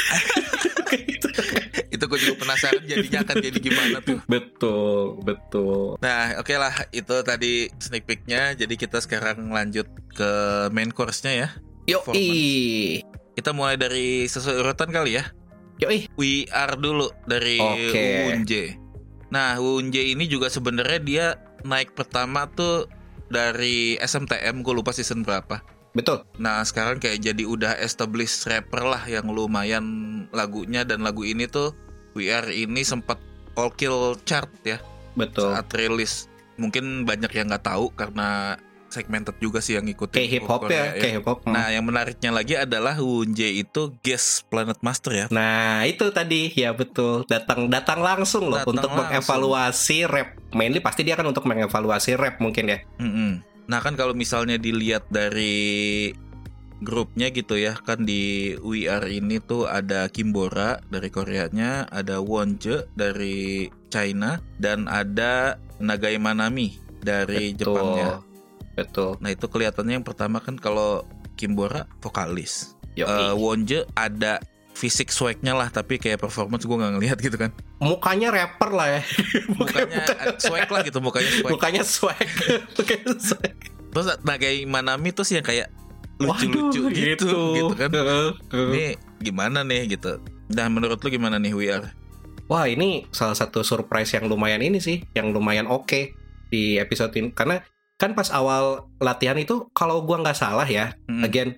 Gitu. 0.92 1.28
Itu 1.94 2.04
gue 2.08 2.18
juga 2.20 2.34
penasaran 2.44 2.82
jadinya 2.84 3.20
akan 3.24 3.36
jadi 3.40 3.58
gimana 3.60 3.96
tuh. 4.04 4.18
betul 4.28 5.20
betul 5.22 5.96
Nah, 6.00 6.40
oke 6.40 6.52
lah 6.56 6.72
itu 6.90 7.14
tadi 7.24 7.68
sneak 7.80 8.04
peeknya. 8.08 8.56
Jadi 8.56 8.74
kita 8.76 8.98
sekarang 9.00 9.52
lanjut 9.52 9.88
ke 10.12 10.30
main 10.72 10.90
course-nya 10.92 11.32
ya. 11.32 11.48
i 12.16 13.00
Kita 13.32 13.50
mulai 13.56 13.80
dari 13.80 14.28
sesuai 14.28 14.60
urutan 14.60 14.90
kali 14.92 15.20
ya. 15.20 15.24
yo 15.80 15.88
i 15.88 16.06
We 16.14 16.46
Are 16.52 16.76
dulu 16.78 17.10
dari 17.26 17.58
Oke. 17.58 18.06
Unje. 18.32 18.81
Nah, 19.32 19.56
Unje 19.56 20.12
ini 20.12 20.28
juga 20.28 20.52
sebenarnya 20.52 21.00
dia 21.00 21.26
naik 21.64 21.96
pertama 21.96 22.44
tuh 22.52 22.84
dari 23.32 23.96
SMTM, 23.96 24.60
gue 24.60 24.74
lupa 24.76 24.92
season 24.92 25.24
berapa. 25.24 25.64
betul 25.92 26.24
Nah, 26.40 26.64
sekarang 26.64 27.00
kayak 27.00 27.20
jadi 27.20 27.44
udah 27.44 27.76
established 27.80 28.48
rapper 28.48 28.84
lah 28.84 29.04
yang 29.08 29.28
lumayan 29.28 29.84
lagunya 30.32 30.84
dan 30.88 31.04
lagu 31.04 31.24
ini 31.24 31.44
tuh 31.44 31.72
Are 32.16 32.48
ini 32.52 32.84
sempat 32.84 33.16
all 33.56 33.72
kill 33.72 34.16
chart 34.28 34.48
ya 34.64 34.80
betul 35.16 35.52
saat 35.52 35.68
rilis. 35.72 36.28
Mungkin 36.60 37.08
banyak 37.08 37.32
yang 37.32 37.48
nggak 37.48 37.64
tahu 37.64 37.92
karena 37.96 38.56
segmented 38.92 39.40
juga 39.40 39.64
sih 39.64 39.80
yang 39.80 39.88
ngikutin 39.88 40.12
kayak 40.12 40.30
hip 40.30 40.44
hop 40.44 40.60
Korea 40.68 40.76
ya, 40.76 40.84
kayak 41.00 41.14
hip 41.18 41.26
hop. 41.26 41.38
Hmm. 41.48 41.56
Nah, 41.56 41.66
yang 41.72 41.84
menariknya 41.88 42.30
lagi 42.30 42.54
adalah 42.60 42.94
Wunje 43.00 43.48
itu 43.48 43.96
guest 44.04 44.44
Planet 44.52 44.76
Master 44.84 45.12
ya. 45.16 45.26
Nah 45.32 45.88
itu 45.88 46.12
tadi 46.12 46.52
ya 46.52 46.76
betul 46.76 47.24
datang 47.24 47.72
datang 47.72 48.04
langsung 48.04 48.52
loh 48.52 48.60
Datang 48.60 48.76
untuk 48.76 48.90
langsung. 48.92 49.08
mengevaluasi 49.08 49.98
rap. 50.04 50.28
Mainly 50.52 50.84
pasti 50.84 51.08
dia 51.08 51.16
kan 51.16 51.24
untuk 51.24 51.48
mengevaluasi 51.48 52.20
rap 52.20 52.36
mungkin 52.44 52.68
ya. 52.68 52.78
Mm-mm. 53.00 53.40
Nah 53.66 53.80
kan 53.80 53.96
kalau 53.96 54.12
misalnya 54.12 54.60
dilihat 54.60 55.08
dari 55.08 56.12
grupnya 56.82 57.30
gitu 57.30 57.54
ya 57.54 57.78
kan 57.78 58.02
di 58.02 58.52
Are 58.90 59.06
ini 59.06 59.38
tuh 59.38 59.70
ada 59.70 60.10
Kimbora 60.10 60.82
dari 60.90 61.08
Koreanya, 61.08 61.86
ada 61.88 62.18
Wonje 62.18 62.90
dari 62.98 63.70
China 63.88 64.42
dan 64.58 64.90
ada 64.90 65.56
Nagai 65.78 66.18
Manami 66.18 66.74
dari 67.00 67.54
Betul. 67.54 67.74
Jepangnya. 67.74 68.10
Betul. 68.76 69.20
Nah 69.20 69.30
itu 69.32 69.46
kelihatannya 69.48 70.00
yang 70.00 70.06
pertama 70.06 70.40
kan 70.40 70.56
kalau 70.56 71.04
Kimbora 71.36 71.88
vokalis, 72.00 72.76
Yoi. 72.94 73.08
Eh, 73.08 73.32
Wonje 73.34 73.88
ada 73.96 74.38
fisik 74.72 75.12
swagnya 75.12 75.52
lah 75.52 75.68
tapi 75.68 76.00
kayak 76.00 76.20
performance 76.20 76.64
gue 76.64 76.76
nggak 76.76 76.92
ngelihat 76.96 77.18
gitu 77.20 77.36
kan. 77.36 77.52
mukanya 77.82 78.32
rapper 78.32 78.70
lah 78.72 78.88
ya. 78.98 79.02
Mukanya 79.58 80.00
eh, 80.06 80.36
swag 80.40 80.68
lah 80.70 80.80
gitu 80.86 80.98
mukanya 81.04 81.30
swag. 81.30 81.52
Mukanya 81.52 81.82
swag. 81.84 82.28
Mukanya 82.78 83.12
swag. 83.20 83.56
Terus 83.92 84.06
Nagai 84.24 84.64
Manami 84.64 85.12
tuh 85.12 85.26
sih 85.26 85.36
yang 85.36 85.44
kayak 85.44 85.68
lucu-lucu 86.22 86.88
Waduh, 86.88 86.94
gitu, 86.94 87.32
gitu 87.58 87.74
kan. 87.76 87.90
Ini 88.48 88.96
gimana 89.20 89.66
nih 89.66 89.98
gitu. 89.98 90.22
Dan 90.48 90.72
menurut 90.76 91.00
lu 91.02 91.08
gimana 91.10 91.36
nih 91.36 91.52
We 91.52 91.68
Are? 91.72 91.90
Wah 92.46 92.68
ini 92.68 93.08
salah 93.10 93.34
satu 93.34 93.64
surprise 93.64 94.12
yang 94.12 94.28
lumayan 94.28 94.60
ini 94.60 94.78
sih, 94.78 95.02
yang 95.16 95.32
lumayan 95.32 95.66
oke 95.66 96.14
di 96.52 96.76
episode 96.76 97.12
ini. 97.16 97.32
Karena 97.32 97.60
kan 98.02 98.18
pas 98.18 98.26
awal 98.34 98.90
latihan 98.98 99.38
itu, 99.38 99.70
kalau 99.70 100.02
gua 100.02 100.18
nggak 100.18 100.34
salah 100.34 100.66
ya, 100.66 100.98
Mm. 101.06 101.22
again, 101.22 101.50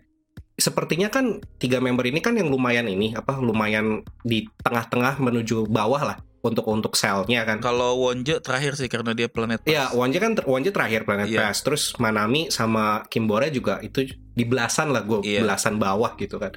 sepertinya 0.55 1.09
kan 1.09 1.41
tiga 1.57 1.81
member 1.81 2.05
ini 2.05 2.21
kan 2.21 2.37
yang 2.37 2.53
lumayan 2.53 2.85
ini, 2.85 3.17
apa 3.17 3.41
lumayan 3.41 4.05
di 4.21 4.45
tengah-tengah 4.61 5.17
menuju 5.19 5.67
bawah 5.67 6.05
lah 6.05 6.17
untuk 6.45 6.69
untuk 6.69 6.93
selnya 6.95 7.49
kan. 7.49 7.57
Kalau 7.59 7.97
Wonje 7.97 8.37
terakhir 8.39 8.77
sih 8.77 8.93
karena 8.93 9.17
dia 9.17 9.33
planet 9.33 9.65
Iya, 9.65 9.89
Pass. 9.89 9.97
Wonje 9.97 10.19
kan 10.21 10.33
ter- 10.37 10.45
Wonje 10.45 10.71
terakhir 10.71 11.09
Planet 11.09 11.27
Iya. 11.33 11.41
Pass. 11.49 11.65
Terus 11.65 11.97
Manami 11.97 12.53
sama 12.53 13.09
Kimbora 13.09 13.49
juga 13.49 13.81
itu 13.81 14.05
di 14.13 14.45
belasan 14.45 14.93
lah 14.93 15.09
gue, 15.09 15.25
Iya. 15.25 15.41
belasan 15.49 15.81
bawah 15.81 16.13
gitu 16.21 16.37
kan. 16.37 16.53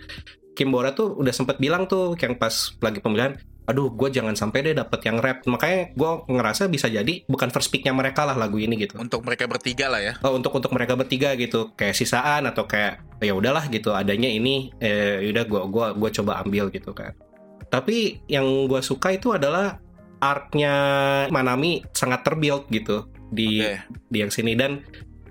Kimbora 0.54 0.92
tuh 0.92 1.16
udah 1.16 1.32
sempet 1.32 1.56
bilang 1.56 1.88
tuh 1.88 2.20
yang 2.20 2.36
pas 2.36 2.52
lagi 2.84 3.00
pemilihan, 3.00 3.40
aduh 3.68 3.92
gue 3.92 4.10
jangan 4.10 4.34
sampai 4.34 4.64
deh 4.64 4.76
dapet 4.80 5.00
yang 5.04 5.20
rap. 5.20 5.44
Makanya 5.44 5.92
gue 5.92 6.12
ngerasa 6.32 6.72
bisa 6.72 6.88
jadi 6.88 7.28
bukan 7.28 7.52
first 7.52 7.68
picknya 7.68 7.92
mereka 7.92 8.24
lah 8.24 8.40
lagu 8.40 8.56
ini 8.58 8.80
gitu. 8.80 8.96
Untuk 8.96 9.28
mereka 9.28 9.46
bertiga 9.46 9.92
lah 9.92 10.00
ya. 10.00 10.14
Oh, 10.24 10.34
untuk 10.34 10.56
untuk 10.56 10.72
mereka 10.72 10.96
bertiga 10.96 11.36
gitu, 11.36 11.76
kayak 11.76 11.94
sisaan 11.94 12.48
atau 12.48 12.64
kayak 12.64 13.04
ya 13.20 13.36
udahlah 13.36 13.68
gitu, 13.68 13.92
adanya 13.92 14.32
ini, 14.32 14.72
eh, 14.80 15.20
yaudah 15.28 15.46
gue 15.46 15.62
gua 15.68 15.88
gua 15.92 16.10
coba 16.10 16.40
ambil 16.42 16.72
gitu 16.72 16.96
kan. 16.96 17.12
Tapi 17.68 18.24
yang 18.32 18.72
gue 18.72 18.80
suka 18.80 19.12
itu 19.12 19.36
adalah 19.36 19.84
arc-nya 20.24 20.74
Manami 21.30 21.84
sangat 21.92 22.24
terbuild 22.24 22.72
gitu 22.72 23.12
di 23.28 23.60
Oke. 23.60 23.84
di 24.08 24.18
yang 24.24 24.32
sini 24.32 24.56
dan 24.56 24.82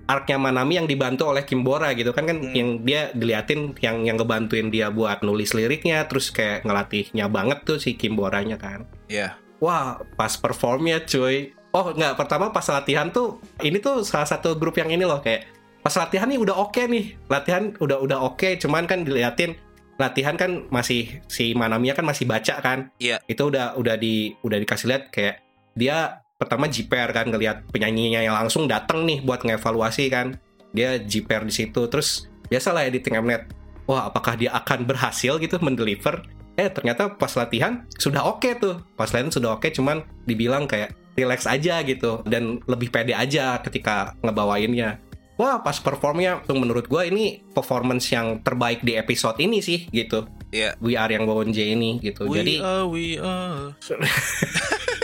arc-nya 0.07 0.39
Manami 0.39 0.79
yang 0.79 0.87
dibantu 0.87 1.27
oleh 1.27 1.43
Kimbora 1.43 1.91
gitu 1.99 2.15
kan 2.15 2.31
kan 2.31 2.39
Hmm. 2.39 2.55
yang 2.55 2.69
dia 2.87 3.11
diliatin 3.11 3.75
yang 3.83 4.07
yang 4.07 4.17
ngebantuin 4.17 4.71
dia 4.71 4.89
buat 4.91 5.21
nulis 5.27 5.51
liriknya 5.53 6.07
terus 6.07 6.31
kayak 6.31 6.63
ngelatihnya 6.63 7.27
banget 7.27 7.67
tuh 7.67 7.79
si 7.83 7.99
Kimboranya 7.99 8.57
kan. 8.57 8.87
Iya. 9.11 9.35
Wah, 9.59 9.99
pas 10.15 10.31
performnya 10.39 11.03
cuy. 11.03 11.53
Oh, 11.75 11.93
nggak, 11.93 12.17
pertama 12.17 12.55
pas 12.55 12.65
latihan 12.71 13.11
tuh 13.13 13.43
ini 13.61 13.83
tuh 13.83 14.01
salah 14.07 14.25
satu 14.25 14.57
grup 14.57 14.79
yang 14.81 14.89
ini 14.89 15.05
loh 15.05 15.21
kayak 15.21 15.49
pas 15.85 15.93
latihan 15.93 16.29
nih 16.31 16.41
udah 16.41 16.57
oke 16.57 16.83
nih. 16.87 17.19
Latihan 17.29 17.75
udah 17.79 17.99
udah 18.01 18.19
oke, 18.23 18.57
cuman 18.63 18.89
kan 18.89 19.05
diliatin 19.05 19.55
latihan 19.97 20.37
kan 20.37 20.69
masih 20.69 21.25
si 21.25 21.57
Manamiya 21.57 21.97
kan 21.97 22.05
masih 22.05 22.29
baca 22.29 22.61
kan. 22.61 22.93
Iya. 23.01 23.21
Itu 23.27 23.49
udah 23.49 23.77
udah 23.81 23.97
di 23.97 24.37
udah 24.45 24.59
dikasih 24.61 24.87
lihat 24.93 25.09
kayak 25.09 25.41
dia 25.77 26.21
pertama 26.37 26.69
JPR 26.69 27.11
kan 27.17 27.33
ngelihat 27.33 27.65
penyanyinya 27.73 28.21
yang 28.21 28.37
langsung 28.37 28.69
datang 28.69 29.09
nih 29.09 29.25
buat 29.25 29.43
ngevaluasi 29.43 30.13
kan. 30.13 30.37
Dia 30.77 31.01
JPR 31.01 31.49
di 31.49 31.55
situ 31.55 31.89
terus 31.89 32.29
biasalah 32.53 32.85
editing 32.85 33.17
Mnet. 33.25 33.49
Wah, 33.89 34.11
apakah 34.11 34.37
dia 34.37 34.53
akan 34.53 34.85
berhasil 34.85 35.39
gitu 35.41 35.57
mendeliver? 35.63 36.21
Eh, 36.57 36.69
ternyata 36.73 37.13
pas 37.13 37.33
latihan 37.37 37.85
sudah 37.97 38.25
oke 38.29 38.49
tuh. 38.61 38.83
Pas 38.99 39.09
latihan 39.09 39.33
sudah 39.33 39.57
oke 39.57 39.69
cuman 39.73 40.05
dibilang 40.29 40.69
kayak 40.69 40.93
relax 41.17 41.49
aja 41.49 41.81
gitu 41.81 42.21
dan 42.29 42.61
lebih 42.69 42.93
pede 42.93 43.17
aja 43.17 43.57
ketika 43.65 44.13
ngebawainnya. 44.21 45.01
Wah, 45.37 45.61
pas 45.61 45.77
performnya 45.77 46.41
tuh 46.49 46.57
menurut 46.57 46.89
gua 46.89 47.05
ini 47.05 47.45
performance 47.53 48.09
yang 48.09 48.41
terbaik 48.41 48.81
di 48.81 48.97
episode 48.97 49.37
ini 49.37 49.61
sih 49.61 49.85
gitu. 49.93 50.25
Iya. 50.49 50.81
We 50.81 50.97
are 50.97 51.13
yang 51.13 51.29
bawon 51.29 51.53
J 51.53 51.77
ini 51.77 52.01
gitu. 52.01 52.25
We 52.25 52.41
Jadi 52.41 52.55
are, 52.65 52.85
we 52.89 53.21
are. 53.21 53.77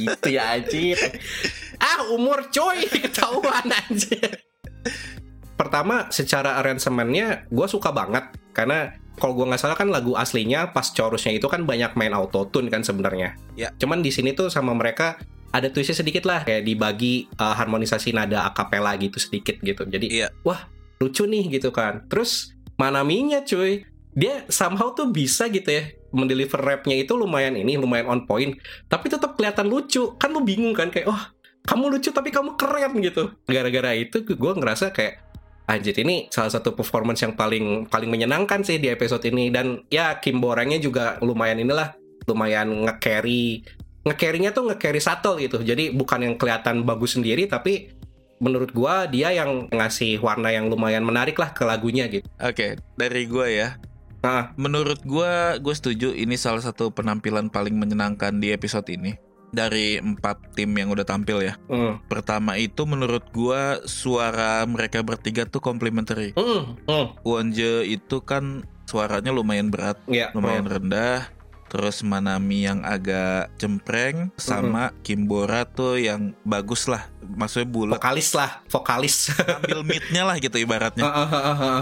gitu 0.00 0.26
ya 0.32 0.56
anjir. 0.56 0.98
Ah 1.80 2.08
umur 2.12 2.48
coy 2.52 2.86
ketahuan 2.94 3.68
anjir. 3.72 4.42
Pertama 5.56 6.12
secara 6.12 6.60
aransemennya 6.60 7.48
gue 7.48 7.66
suka 7.68 7.90
banget. 7.92 8.32
Karena 8.52 8.92
kalau 9.16 9.32
gue 9.32 9.48
nggak 9.48 9.60
salah 9.60 9.76
kan 9.76 9.88
lagu 9.88 10.12
aslinya 10.12 10.76
pas 10.76 10.92
chorusnya 10.92 11.36
itu 11.36 11.48
kan 11.48 11.64
banyak 11.64 11.96
main 11.96 12.12
autotune 12.12 12.68
kan 12.68 12.84
sebenarnya. 12.84 13.36
Ya. 13.56 13.72
cuman 13.80 14.04
di 14.04 14.12
sini 14.12 14.36
tuh 14.36 14.52
sama 14.52 14.76
mereka 14.76 15.16
ada 15.52 15.72
twistnya 15.72 15.96
sedikit 15.96 16.28
lah. 16.28 16.44
Kayak 16.44 16.68
dibagi 16.68 17.28
uh, 17.40 17.56
harmonisasi 17.56 18.12
nada 18.12 18.44
akapela 18.44 18.92
gitu 19.00 19.16
sedikit 19.16 19.56
gitu. 19.64 19.88
Jadi 19.88 20.12
Iya. 20.20 20.28
wah 20.44 20.68
lucu 21.00 21.24
nih 21.24 21.56
gitu 21.56 21.72
kan. 21.72 22.04
Terus 22.12 22.52
manaminya 22.76 23.40
cuy 23.40 23.88
dia 24.16 24.44
somehow 24.48 24.96
tuh 24.96 25.12
bisa 25.12 25.48
gitu 25.52 25.68
ya 25.68 25.92
mendeliver 26.14 26.60
rapnya 26.62 26.96
itu 26.98 27.16
lumayan 27.18 27.56
ini 27.58 27.74
lumayan 27.78 28.06
on 28.06 28.20
point 28.28 28.58
tapi 28.86 29.10
tetap 29.10 29.34
kelihatan 29.34 29.66
lucu. 29.66 30.14
Kan 30.18 30.34
lu 30.34 30.42
bingung 30.42 30.74
kan 30.76 30.90
kayak 30.90 31.06
wah 31.08 31.32
kamu 31.66 31.98
lucu 31.98 32.14
tapi 32.14 32.30
kamu 32.30 32.54
keren 32.54 32.92
gitu. 33.02 33.34
Gara-gara 33.46 33.92
itu 33.98 34.22
gue 34.22 34.52
ngerasa 34.54 34.94
kayak 34.94 35.26
anjir 35.66 35.98
ini 35.98 36.30
salah 36.30 36.54
satu 36.54 36.78
performance 36.78 37.26
yang 37.26 37.34
paling 37.34 37.90
paling 37.90 38.06
menyenangkan 38.06 38.62
sih 38.62 38.78
di 38.78 38.86
episode 38.86 39.26
ini. 39.26 39.50
Dan 39.50 39.82
ya 39.90 40.22
Kim 40.22 40.38
Borangnya 40.38 40.78
juga 40.78 41.18
lumayan 41.18 41.58
inilah 41.58 41.98
lumayan 42.26 42.86
nge-carry 42.86 43.66
nge-carry-nya 44.06 44.54
tuh 44.54 44.70
nge-carry 44.70 45.02
subtle 45.02 45.34
gitu. 45.42 45.58
Jadi 45.66 45.90
bukan 45.90 46.22
yang 46.22 46.34
kelihatan 46.38 46.86
bagus 46.86 47.18
sendiri 47.18 47.50
tapi 47.50 47.90
menurut 48.36 48.70
gua 48.70 49.08
dia 49.08 49.32
yang 49.32 49.66
ngasih 49.72 50.20
warna 50.20 50.52
yang 50.52 50.68
lumayan 50.68 51.02
menarik 51.02 51.34
lah 51.40 51.50
ke 51.50 51.66
lagunya 51.66 52.06
gitu. 52.06 52.28
Oke, 52.38 52.78
dari 52.94 53.26
gue 53.26 53.46
ya. 53.50 53.80
Nah 54.24 54.52
Menurut 54.56 55.00
gue, 55.04 55.32
gue 55.60 55.74
setuju 55.76 56.12
ini 56.12 56.34
salah 56.36 56.60
satu 56.60 56.90
penampilan 56.90 57.48
paling 57.52 57.76
menyenangkan 57.76 58.36
di 58.40 58.50
episode 58.52 58.86
ini. 58.90 59.14
Dari 59.54 59.96
empat 60.02 60.58
tim 60.58 60.74
yang 60.74 60.90
udah 60.90 61.06
tampil 61.06 61.40
ya. 61.40 61.54
mm, 61.70 62.10
Pertama 62.10 62.58
itu 62.58 62.82
menurut 62.84 63.24
gue 63.30 63.62
suara 63.86 64.66
mereka 64.66 65.00
bertiga 65.00 65.46
tuh 65.46 65.62
complementary. 65.62 66.34
mm, 66.34 66.84
mm, 66.84 67.06
Wonje 67.22 67.86
itu 67.86 68.20
kan 68.26 68.66
suaranya 68.86 69.30
lumayan 69.34 69.70
berat, 69.70 69.96
ya 70.10 70.34
lumayan 70.34 70.66
mm. 70.66 70.72
rendah. 70.76 71.20
Terus 71.66 72.06
Manami 72.06 72.62
yang 72.62 72.86
agak 72.86 73.50
cempreng 73.58 74.30
sama 74.38 74.94
Kimbora 75.02 75.66
tuh 75.66 75.98
yang 75.98 76.30
bagus 76.46 76.86
lah, 76.86 77.10
maksudnya 77.26 77.66
bulat, 77.66 77.98
vokalis 77.98 78.30
lah 78.32 78.62
vokalis. 78.70 79.34
Ambil 79.66 79.82
midnya 79.82 80.22
lah 80.22 80.38
gitu 80.38 80.56
ibaratnya. 80.56 81.02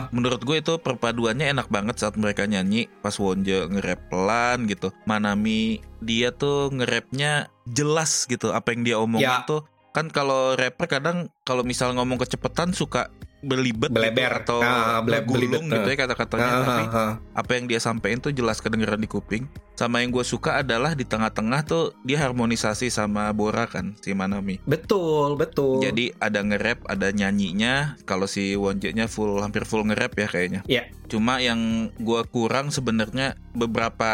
Menurut 0.09 0.41
gue 0.41 0.65
itu 0.65 0.81
perpaduannya 0.81 1.53
enak 1.53 1.69
banget 1.69 2.01
saat 2.01 2.17
mereka 2.17 2.49
nyanyi. 2.49 2.89
Pas 3.05 3.15
Wonje 3.21 3.69
nge-rap 3.69 4.09
pelan 4.09 4.65
gitu. 4.67 4.89
Manami 5.05 5.85
dia 6.01 6.33
tuh 6.33 6.73
nge-rapnya 6.73 7.53
jelas 7.69 8.25
gitu 8.25 8.53
apa 8.53 8.73
yang 8.73 8.83
dia 8.85 8.97
omongin 8.97 9.25
Ya. 9.29 9.45
tuh. 9.45 9.65
Kan 9.95 10.11
kalau 10.11 10.59
rapper 10.59 10.91
kadang 10.91 11.31
kalau 11.47 11.63
misal 11.63 11.95
ngomong 11.95 12.19
kecepatan 12.19 12.75
suka 12.75 13.15
belibet 13.45 13.87
gitu, 13.87 13.95
Beleber. 13.95 14.33
atau 14.41 14.59
Ah, 14.59 14.99
bele- 14.99 15.21
ngegulung 15.21 15.41
belibet, 15.63 15.63
gitu 15.71 15.89
ya 15.89 15.97
kata-katanya 15.99 16.45
Ah, 16.45 16.59
tapi 16.59 16.83
ah, 16.83 16.97
ah. 16.97 17.13
apa 17.35 17.51
yang 17.53 17.65
dia 17.67 17.79
sampaikan 17.79 18.19
tuh 18.19 18.31
jelas 18.31 18.59
kedengeran 18.59 18.97
di 18.97 19.07
kuping. 19.07 19.45
Sama 19.75 20.01
yang 20.01 20.09
gue 20.09 20.23
suka 20.23 20.61
adalah 20.61 20.95
di 20.95 21.03
tengah-tengah 21.03 21.61
tuh 21.63 21.99
dia 22.01 22.19
harmonisasi 22.21 22.89
sama 22.89 23.27
Bora 23.31 23.67
kan 23.67 23.99
si 23.99 24.11
Manami. 24.11 24.63
betul 24.65 25.35
betul 25.35 25.79
Jadi 25.79 26.15
ada 26.17 26.41
nge-rap, 26.41 26.87
ada 26.87 27.11
nyanyinya. 27.11 27.99
Kalau 28.03 28.25
si 28.25 28.55
Wonje-nya 28.55 29.05
full 29.05 29.39
hampir 29.39 29.63
full 29.63 29.83
nge-rap 29.85 30.15
ya 30.15 30.27
kayaknya. 30.27 30.61
Iya. 30.65 30.87
Cuma 31.05 31.39
yang 31.39 31.61
gua 31.99 32.23
kurang 32.25 32.71
sebenarnya 32.71 33.35
beberapa 33.51 34.11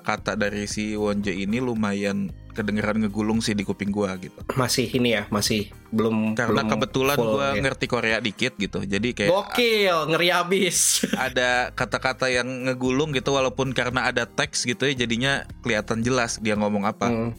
kata 0.00 0.34
dari 0.34 0.64
si 0.64 0.94
Wonje 0.94 1.30
ini 1.32 1.60
lumayan 1.60 2.32
kedengeran 2.54 3.02
ngegulung 3.02 3.42
sih 3.42 3.52
di 3.52 3.66
kuping 3.66 3.90
gua 3.90 4.14
gitu. 4.16 4.38
masih 4.54 4.86
ini 4.88 5.18
ya 5.18 5.22
masih 5.28 5.68
belum 5.90 6.38
Karena 6.38 6.62
belum 6.62 6.70
kebetulan 6.78 7.16
full, 7.18 7.30
gua 7.36 7.46
ya. 7.54 7.60
ngerti 7.62 7.86
Korea 7.90 8.18
dikit 8.22 8.54
gitu. 8.56 8.82
Jadi 8.82 9.08
kayak 9.14 9.30
gokil 9.30 9.96
ngeri 10.14 10.28
abis 10.30 11.02
ada 11.26 11.74
kata-kata 11.74 12.30
yang 12.30 12.46
ngegulung 12.70 13.10
gitu 13.10 13.34
walaupun 13.34 13.74
karena 13.74 14.06
ada 14.08 14.24
teks 14.24 14.62
gitu 14.64 14.86
ya 14.86 14.94
jadinya 14.94 15.42
kelihatan 15.66 16.00
jelas 16.06 16.38
dia 16.38 16.54
ngomong 16.54 16.86
apa. 16.86 17.10
Hmm. 17.10 17.32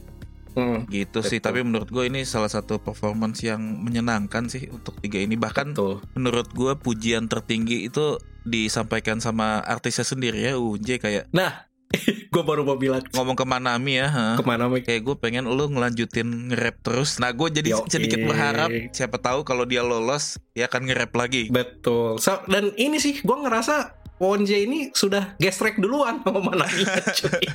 Hmm, 0.56 0.88
gitu 0.88 1.19
sih 1.19 1.43
Betul. 1.43 1.51
tapi 1.51 1.60
menurut 1.67 1.91
gue 1.91 2.08
ini 2.08 2.23
salah 2.23 2.47
satu 2.47 2.80
performance 2.80 3.43
yang 3.43 3.60
menyenangkan 3.60 4.47
sih 4.47 4.71
untuk 4.71 4.95
tiga 5.04 5.19
ini 5.19 5.36
bahkan 5.36 5.75
betul. 5.75 5.99
menurut 6.15 6.47
gue 6.56 6.71
pujian 6.80 7.28
tertinggi 7.28 7.91
itu 7.91 8.15
disampaikan 8.47 9.19
sama 9.19 9.60
artisnya 9.60 10.08
sendiri 10.08 10.39
ya 10.47 10.56
UJ 10.56 11.04
kayak 11.04 11.23
Nah, 11.36 11.67
gue 12.34 12.43
baru 12.43 12.62
mau 12.62 12.75
bilang 12.75 13.03
ngomong 13.12 13.34
ke 13.34 13.45
Manami 13.45 13.93
ya 13.97 14.08
ha? 14.08 14.27
ke 14.36 14.43
mana 14.43 14.67
Mik? 14.67 14.84
kayak 14.84 15.01
gue 15.03 15.15
pengen 15.15 15.45
lu 15.45 15.67
ngelanjutin 15.67 16.51
nge-rap 16.51 16.77
terus 16.81 17.17
nah 17.17 17.31
gue 17.31 17.47
jadi 17.47 17.73
Yoi. 17.73 17.88
sedikit 17.88 18.19
berharap 18.23 18.69
siapa 18.91 19.15
tahu 19.15 19.41
kalau 19.41 19.63
dia 19.63 19.81
lolos 19.81 20.36
dia 20.51 20.65
akan 20.65 20.88
nge-rap 20.88 21.12
lagi 21.12 21.47
Betul. 21.47 22.19
So, 22.19 22.43
dan 22.45 22.75
ini 22.75 22.97
sih 22.97 23.19
gue 23.19 23.38
ngerasa 23.38 23.95
Wonje 24.15 24.63
ini 24.63 24.91
sudah 24.91 25.36
gestrek 25.38 25.75
duluan 25.75 26.23
sama 26.23 26.39
Manami 26.39 26.84
cuy. 27.19 27.45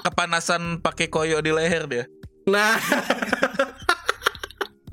kepanasan 0.00 0.78
pakai 0.78 1.06
koyo 1.06 1.38
di 1.38 1.50
leher 1.50 1.86
dia 1.86 2.04
Nah, 2.46 2.78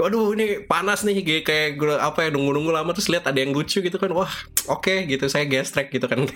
Waduh 0.03 0.35
ini 0.35 0.67
panas 0.67 1.01
nih 1.01 1.23
kayak- 1.41 1.79
gue 1.79 1.95
apa 1.95 2.27
ya 2.27 2.29
nunggu-nunggu 2.29 2.69
lama 2.69 2.91
terus 2.91 3.07
lihat 3.07 3.23
ada 3.23 3.39
yang 3.39 3.55
lucu 3.55 3.79
gitu 3.79 3.95
kan 3.95 4.11
wah 4.11 4.29
oke 4.67 5.07
gitu 5.07 5.25
saya 5.31 5.47
gestrek 5.47 5.89
gitu 5.89 6.05
kan. 6.05 6.27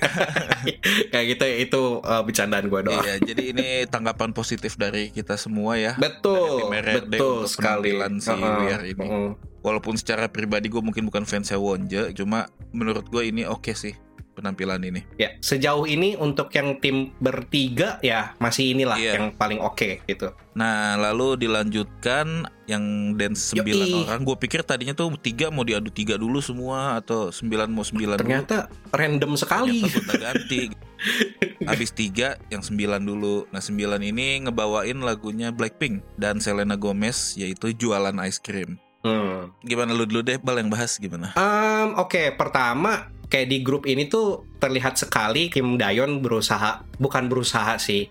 Kayak 1.12 1.26
gitu 1.36 1.46
itu 1.68 1.82
uh, 2.00 2.24
bercandaan 2.24 2.68
gue 2.68 2.80
doang. 2.82 3.04
Iya 3.04 3.20
jadi 3.20 3.44
ini 3.52 3.68
tanggapan 3.86 4.32
positif 4.32 4.80
dari 4.80 5.12
kita 5.12 5.36
semua 5.36 5.76
ya. 5.76 6.00
Betul 6.00 6.72
betul 6.72 7.44
untuk 7.44 7.52
sekali. 7.52 7.92
si 8.18 8.32
Uh-uh, 8.32 8.58
Weir 8.64 8.82
ini. 8.88 9.04
uh-uh. 9.04 9.32
walaupun 9.58 10.00
secara 10.00 10.32
pribadi 10.32 10.72
gue 10.72 10.80
mungkin 10.80 11.04
bukan 11.04 11.28
fansnya 11.28 11.60
Wonje 11.60 12.16
cuma 12.16 12.48
menurut 12.72 13.04
gue 13.04 13.20
ini 13.26 13.44
oke 13.44 13.76
sih 13.76 13.92
penampilan 14.38 14.78
ini 14.80 15.02
ya 15.18 15.34
sejauh 15.42 15.84
ini 15.84 16.14
untuk 16.14 16.54
yang 16.54 16.78
tim 16.78 17.10
bertiga 17.18 17.98
ya 18.00 18.38
masih 18.38 18.78
inilah 18.78 18.96
Iya. 18.96 19.18
yang 19.18 19.34
paling 19.34 19.58
oke 19.58 20.06
gitu 20.06 20.30
Nah, 20.58 20.98
lalu 20.98 21.38
dilanjutkan 21.38 22.50
yang 22.66 23.14
dance 23.14 23.54
9 23.54 23.62
Yoi. 23.62 23.94
orang. 24.02 24.26
Gue 24.26 24.42
pikir 24.42 24.66
tadinya 24.66 24.98
tuh 24.98 25.14
tiga 25.14 25.54
mau 25.54 25.62
diadu 25.62 25.94
tiga 25.94 26.18
dulu 26.18 26.42
semua 26.42 26.98
atau 26.98 27.30
9 27.30 27.46
mau 27.70 27.86
9 27.86 27.94
dulu. 27.94 28.18
ternyata 28.18 28.66
random 28.90 29.38
sekali 29.38 29.86
Ternyata 29.86 30.18
ganti. 30.18 30.74
Habis 31.70 31.94
tiga 31.94 32.42
yang 32.50 32.66
9 32.66 32.74
dulu. 33.06 33.46
Nah, 33.54 33.62
9 33.62 34.02
ini 34.02 34.42
ngebawain 34.42 34.98
lagunya 34.98 35.54
Blackpink 35.54 36.02
dan 36.18 36.42
Selena 36.42 36.74
Gomez 36.74 37.38
yaitu 37.38 37.70
Jualan 37.70 38.18
Ice 38.26 38.42
Cream. 38.42 38.82
Hmm. 39.06 39.54
Gimana 39.62 39.94
lu 39.94 40.10
dulu 40.10 40.26
deh, 40.26 40.42
Bal 40.42 40.58
yang 40.58 40.74
bahas 40.74 40.98
gimana? 40.98 41.38
Um, 41.38 42.02
Oke, 42.02 42.34
pertama 42.34 43.14
kayak 43.28 43.48
di 43.52 43.58
grup 43.64 43.84
ini 43.84 44.08
tuh 44.08 44.48
terlihat 44.58 44.96
sekali 44.96 45.52
Kim 45.52 45.76
Dayon 45.76 46.24
berusaha, 46.24 46.84
bukan 47.00 47.28
berusaha 47.28 47.76
sih, 47.80 48.08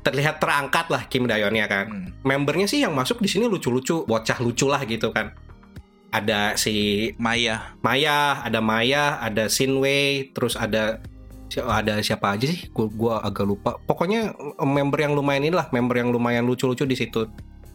terlihat 0.00 0.40
terangkat 0.40 0.88
lah 0.88 1.02
Kim 1.10 1.26
Dayonnya 1.28 1.66
kan. 1.68 1.86
Hmm. 1.90 2.08
Membernya 2.24 2.66
sih 2.70 2.80
yang 2.82 2.96
masuk 2.96 3.20
di 3.20 3.28
sini 3.28 3.46
lucu-lucu, 3.46 4.06
bocah 4.06 4.38
lucu 4.40 4.66
lah 4.70 4.82
gitu 4.86 5.12
kan. 5.12 5.34
Ada 6.10 6.58
si 6.58 7.10
Maya. 7.22 7.78
Maya, 7.86 8.42
ada 8.42 8.58
Maya, 8.58 9.22
ada 9.22 9.46
Sinway, 9.46 10.34
terus 10.34 10.58
ada 10.58 10.98
ada 11.50 11.98
siapa 12.02 12.34
aja 12.34 12.46
sih? 12.46 12.70
Gua, 12.70 12.86
gua 12.90 13.14
agak 13.22 13.46
lupa. 13.46 13.78
Pokoknya 13.82 14.34
member 14.62 14.98
yang 15.02 15.14
lumayan 15.18 15.50
inilah, 15.50 15.66
member 15.74 15.98
yang 15.98 16.10
lumayan 16.14 16.46
lucu-lucu 16.46 16.86
di 16.86 16.94
situ. 16.98 17.26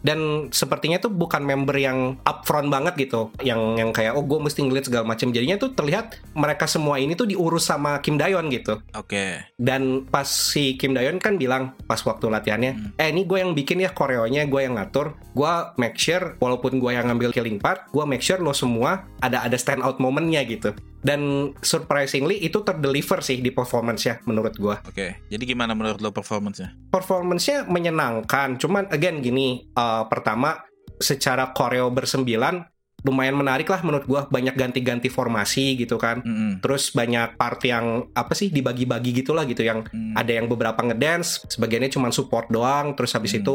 Dan 0.06 0.48
sepertinya 0.54 1.02
tuh 1.02 1.10
bukan 1.10 1.42
member 1.42 1.74
yang 1.74 2.22
upfront 2.22 2.70
banget 2.70 2.94
gitu, 2.94 3.34
yang 3.42 3.74
yang 3.74 3.90
kayak 3.90 4.14
oh 4.14 4.22
gue 4.22 4.38
mesti 4.38 4.62
ngeliat 4.62 4.86
segala 4.86 5.02
macam. 5.02 5.34
Jadinya 5.34 5.58
tuh 5.58 5.74
terlihat 5.74 6.22
mereka 6.38 6.70
semua 6.70 7.02
ini 7.02 7.18
tuh 7.18 7.26
diurus 7.26 7.66
sama 7.66 7.98
Kim 7.98 8.14
Dayon 8.14 8.46
gitu. 8.54 8.78
Oke. 8.94 9.50
Dan 9.58 10.06
pas 10.06 10.30
si 10.30 10.78
Kim 10.78 10.94
Dayon 10.94 11.18
kan 11.18 11.34
bilang 11.34 11.74
pas 11.90 11.98
waktu 11.98 12.30
latihannya, 12.30 12.72
Hmm. 12.76 13.02
eh 13.02 13.10
ini 13.10 13.26
gue 13.26 13.42
yang 13.42 13.50
bikin 13.56 13.82
ya 13.82 13.90
koreonya, 13.90 14.46
gue 14.46 14.60
yang 14.62 14.78
ngatur, 14.78 15.18
gue 15.34 15.52
make 15.80 15.98
sure 15.98 16.38
walaupun 16.38 16.78
gue 16.78 16.90
yang 16.94 17.10
ngambil 17.10 17.34
killing 17.34 17.58
part, 17.58 17.90
gue 17.90 18.04
make 18.06 18.22
sure 18.22 18.38
lo 18.38 18.54
semua 18.54 19.08
ada 19.18 19.42
ada 19.42 19.58
stand 19.58 19.82
out 19.82 19.98
momennya 19.98 20.46
gitu. 20.46 20.70
Dan 21.06 21.54
surprisingly 21.62 22.42
itu 22.42 22.66
terdeliver 22.66 23.22
sih 23.22 23.38
di 23.38 23.54
performance-nya 23.54 24.26
menurut 24.26 24.58
gue. 24.58 24.74
Oke. 24.82 25.22
Jadi 25.30 25.44
gimana 25.46 25.78
menurut 25.78 26.02
lo 26.02 26.10
performance-nya? 26.10 26.74
Performance-nya 26.90 27.70
menyenangkan, 27.70 28.58
cuman 28.58 28.90
again 28.90 29.22
gini, 29.22 29.70
eh, 29.70 30.04
pertama 30.10 30.66
secara 30.98 31.54
koreo 31.54 31.92
bersembilan 31.94 32.66
lumayan 33.06 33.38
menarik 33.38 33.70
lah 33.70 33.86
menurut 33.86 34.02
gue 34.02 34.20
banyak 34.26 34.58
ganti-ganti 34.58 35.06
formasi 35.06 35.78
gitu 35.78 35.94
kan. 35.94 36.26
Mm-mm. 36.26 36.58
Terus 36.58 36.90
banyak 36.90 37.38
part 37.38 37.62
yang 37.62 38.10
apa 38.10 38.34
sih 38.34 38.50
dibagi-bagi 38.50 39.22
gitulah 39.22 39.46
gitu 39.46 39.62
yang 39.62 39.86
Hmm. 39.86 40.18
ada 40.18 40.32
yang 40.34 40.50
beberapa 40.50 40.82
ngedance, 40.82 41.46
sebagiannya 41.46 41.92
cuma 41.92 42.10
support 42.10 42.50
doang, 42.50 42.98
terus 42.98 43.14
habis 43.14 43.30
Hmm. 43.36 43.46
itu 43.46 43.54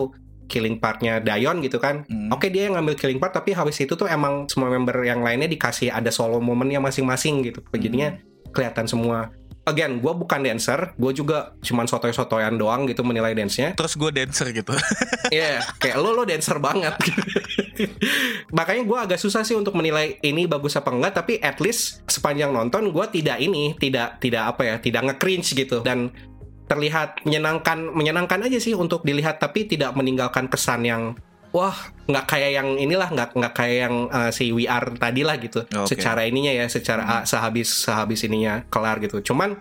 killing 0.51 0.83
partnya 0.83 1.23
Dayon 1.23 1.63
gitu 1.63 1.79
kan. 1.79 2.03
Hmm. 2.11 2.27
Oke 2.35 2.51
dia 2.51 2.67
yang 2.67 2.75
ngambil 2.75 2.99
killing 2.99 3.23
part, 3.23 3.31
tapi 3.31 3.55
habis 3.55 3.79
itu 3.79 3.95
tuh 3.95 4.11
emang 4.11 4.51
semua 4.51 4.67
member 4.67 4.99
yang 5.07 5.23
lainnya 5.23 5.47
dikasih 5.47 5.87
ada 5.87 6.11
solo 6.11 6.43
momennya 6.43 6.83
masing-masing 6.83 7.47
gitu. 7.47 7.63
Jadinya 7.71 8.19
kelihatan 8.51 8.91
semua. 8.91 9.31
Again, 9.61 10.01
gue 10.01 10.13
bukan 10.17 10.41
dancer, 10.41 10.97
gue 10.97 11.11
juga 11.13 11.53
cuman 11.61 11.85
sotoy-sotoyan 11.85 12.57
doang 12.57 12.89
gitu 12.89 13.05
menilai 13.05 13.37
dance-nya. 13.37 13.77
Terus 13.77 13.93
gue 13.93 14.11
dancer 14.11 14.51
gitu. 14.51 14.75
Iya, 15.31 15.63
kayak 15.79 15.95
lo 15.95 16.11
lo 16.11 16.27
dancer 16.27 16.59
banget. 16.59 16.91
Makanya 18.57 18.83
gue 18.83 18.97
agak 18.99 19.19
susah 19.21 19.47
sih 19.47 19.55
untuk 19.55 19.79
menilai 19.79 20.19
ini 20.27 20.43
bagus 20.43 20.75
apa 20.75 20.91
enggak. 20.91 21.23
Tapi 21.23 21.39
at 21.39 21.63
least 21.63 22.03
sepanjang 22.03 22.51
nonton 22.51 22.91
gue 22.91 23.05
tidak 23.15 23.39
ini, 23.39 23.71
tidak 23.79 24.19
tidak 24.19 24.51
apa 24.51 24.61
ya, 24.67 24.75
tidak 24.83 25.07
nge-cringe 25.07 25.55
gitu 25.55 25.79
dan 25.87 26.11
terlihat 26.71 27.27
menyenangkan, 27.27 27.91
menyenangkan 27.91 28.47
aja 28.47 28.55
sih 28.57 28.71
untuk 28.71 29.03
dilihat. 29.03 29.37
Tapi 29.37 29.67
tidak 29.67 29.91
meninggalkan 29.91 30.47
kesan 30.47 30.87
yang 30.87 31.19
wah 31.51 31.75
nggak 32.07 32.31
kayak 32.31 32.51
yang 32.55 32.79
inilah 32.79 33.11
nggak 33.11 33.35
nggak 33.35 33.53
kayak 33.53 33.77
yang 33.91 33.95
uh, 34.07 34.31
si 34.31 34.55
WR 34.55 34.95
tadi 34.95 35.27
lah 35.27 35.35
gitu. 35.35 35.67
Oke. 35.67 35.91
Secara 35.91 36.23
ininya 36.23 36.55
ya, 36.55 36.71
secara 36.71 37.03
Hmm. 37.03 37.27
sehabis 37.27 37.67
sehabis 37.83 38.23
ininya 38.23 38.63
kelar 38.71 39.03
gitu. 39.03 39.19
Cuman 39.19 39.59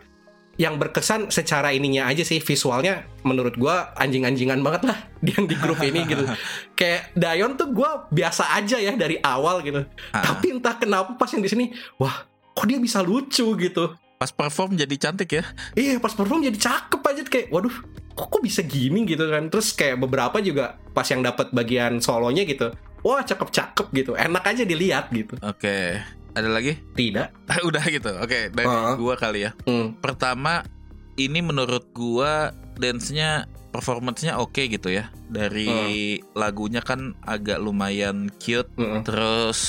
yang 0.55 0.77
berkesan 0.77 1.33
secara 1.33 1.73
ininya 1.73 2.05
aja 2.05 2.21
sih 2.21 2.37
visualnya 2.37 3.09
menurut 3.25 3.57
gua 3.57 3.97
anjing-anjingan 3.97 4.61
banget 4.61 4.93
lah 4.93 4.99
di 5.19 5.33
yang 5.39 5.49
di 5.49 5.57
grup 5.57 5.81
ini 5.81 6.05
gitu 6.05 6.21
kayak 6.79 7.17
Dayon 7.17 7.57
tuh 7.57 7.73
gua 7.73 8.05
biasa 8.13 8.45
aja 8.55 8.77
ya 8.77 8.93
dari 8.93 9.17
awal 9.25 9.65
gitu 9.65 9.89
Ah. 10.13 10.21
tapi 10.21 10.53
entah 10.53 10.77
kenapa 10.77 11.17
pas 11.17 11.33
yang 11.33 11.41
di 11.41 11.49
sini 11.49 11.65
wah 11.97 12.29
kok 12.53 12.67
dia 12.69 12.77
bisa 12.77 13.01
lucu 13.01 13.57
gitu 13.57 13.85
Pas 14.21 14.29
perform 14.29 14.77
jadi 14.77 14.93
cantik 14.95 15.33
ya. 15.33 15.45
iya 15.73 15.97
pas 15.97 16.13
perform 16.13 16.45
jadi 16.45 16.55
cakep 16.55 17.01
aja 17.03 17.23
kayak 17.25 17.47
waduh 17.49 17.73
kok, 18.13 18.29
kok 18.29 18.41
bisa 18.41 18.61
gini 18.61 19.03
gitu 19.05 19.25
kan 19.25 19.49
terus 19.49 19.73
kayak 19.73 19.97
beberapa 19.99 20.37
juga 20.39 20.77
pas 20.93 21.09
yang 21.09 21.25
dapat 21.25 21.49
bagian 21.51 21.99
solonya 21.99 22.45
gitu 22.45 22.69
wah 23.01 23.25
cakep-cakep 23.25 23.87
gitu 23.95 24.13
enak 24.13 24.45
aja 24.45 24.63
dilihat 24.63 25.09
gitu 25.09 25.41
Oke. 25.41 25.97
Ada 26.31 26.47
lagi? 26.47 26.77
tidak 26.93 27.33
Udah 27.67 27.83
gitu. 27.83 28.13
Oke, 28.15 28.53
dari 28.53 28.69
Ah. 28.69 28.95
gua 28.95 29.17
kali 29.17 29.43
ya. 29.43 29.57
Hmm, 29.65 29.97
Pertama, 29.97 30.63
ini 31.17 31.41
menurut 31.41 31.91
gua 31.91 32.53
dance-nya 32.77 33.49
performance-nya 33.71 34.37
oke 34.37 34.63
gitu 34.63 34.91
ya. 34.91 35.09
Dari 35.27 35.67
lagunya 36.33 36.79
kan 36.81 37.19
agak 37.25 37.59
lumayan 37.59 38.31
cute. 38.37 38.71
mm-mm. 38.77 39.03
Terus 39.03 39.61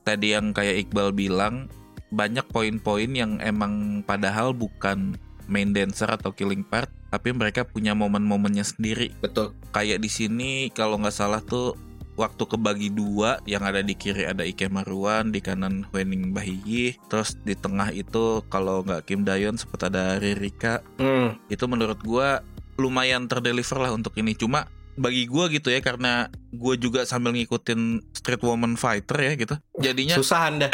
tadi 0.00 0.32
yang 0.32 0.54
kayak 0.54 0.88
Iqbal 0.88 1.12
bilang 1.12 1.68
banyak 2.10 2.46
poin-poin 2.50 3.10
yang 3.10 3.38
emang 3.38 4.02
padahal 4.02 4.54
bukan 4.54 5.16
main 5.50 5.74
dancer 5.74 6.06
atau 6.06 6.30
killing 6.30 6.62
part, 6.62 6.90
tapi 7.10 7.34
mereka 7.34 7.66
punya 7.66 7.94
momen-momennya 7.94 8.62
sendiri. 8.62 9.10
betul. 9.18 9.54
Kayak 9.74 10.02
di 10.02 10.10
sini 10.10 10.50
kalau 10.70 10.98
nggak 11.02 11.14
salah 11.14 11.42
tuh 11.42 11.74
waktu 12.20 12.42
kebagi 12.44 12.92
dua 12.92 13.40
yang 13.48 13.64
ada 13.64 13.80
di 13.80 13.96
kiri 13.96 14.28
ada 14.28 14.44
Ike 14.44 14.68
Maruan 14.68 15.32
di 15.32 15.40
kanan 15.40 15.88
Wening 15.88 16.36
Bahiyi 16.36 17.00
terus 17.08 17.40
di 17.40 17.56
tengah 17.56 17.88
itu 17.96 18.44
kalau 18.52 18.84
nggak 18.84 19.08
Kim 19.08 19.24
Dayon 19.24 19.56
sempat 19.56 19.88
ada 19.88 20.20
Ririka. 20.20 20.84
Hmm, 21.00 21.40
itu 21.48 21.64
menurut 21.64 21.96
gua 22.04 22.44
lumayan 22.76 23.24
terdeliver 23.24 23.80
lah 23.80 23.92
untuk 23.96 24.12
ini. 24.20 24.36
Cuma 24.36 24.68
bagi 25.00 25.24
gua 25.24 25.48
gitu 25.48 25.72
ya 25.72 25.80
karena 25.80 26.28
gua 26.52 26.76
juga 26.76 27.08
sambil 27.08 27.32
ngikutin 27.32 28.12
Street 28.12 28.42
Woman 28.44 28.76
Fighter 28.76 29.16
ya 29.16 29.32
gitu. 29.40 29.54
Jadinya 29.80 30.20
susah 30.20 30.52
anda 30.52 30.68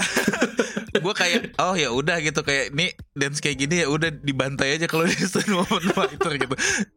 gua 1.04 1.14
kayak 1.16 1.56
oh 1.61 1.74
ya 1.74 1.90
udah 1.92 2.20
gitu. 2.20 2.40
Kayak 2.42 2.72
ini 2.76 2.92
dance 3.16 3.40
kayak 3.40 3.56
gini 3.61 3.85
ya 3.85 3.87
udah 3.88 4.11
dibantai 4.12 4.76
aja 4.78 4.87
kalau 4.87 5.09
di 5.09 5.16
Street 5.16 5.50
Woman 5.50 5.85
Fighter 5.92 6.32
gitu. 6.38 6.54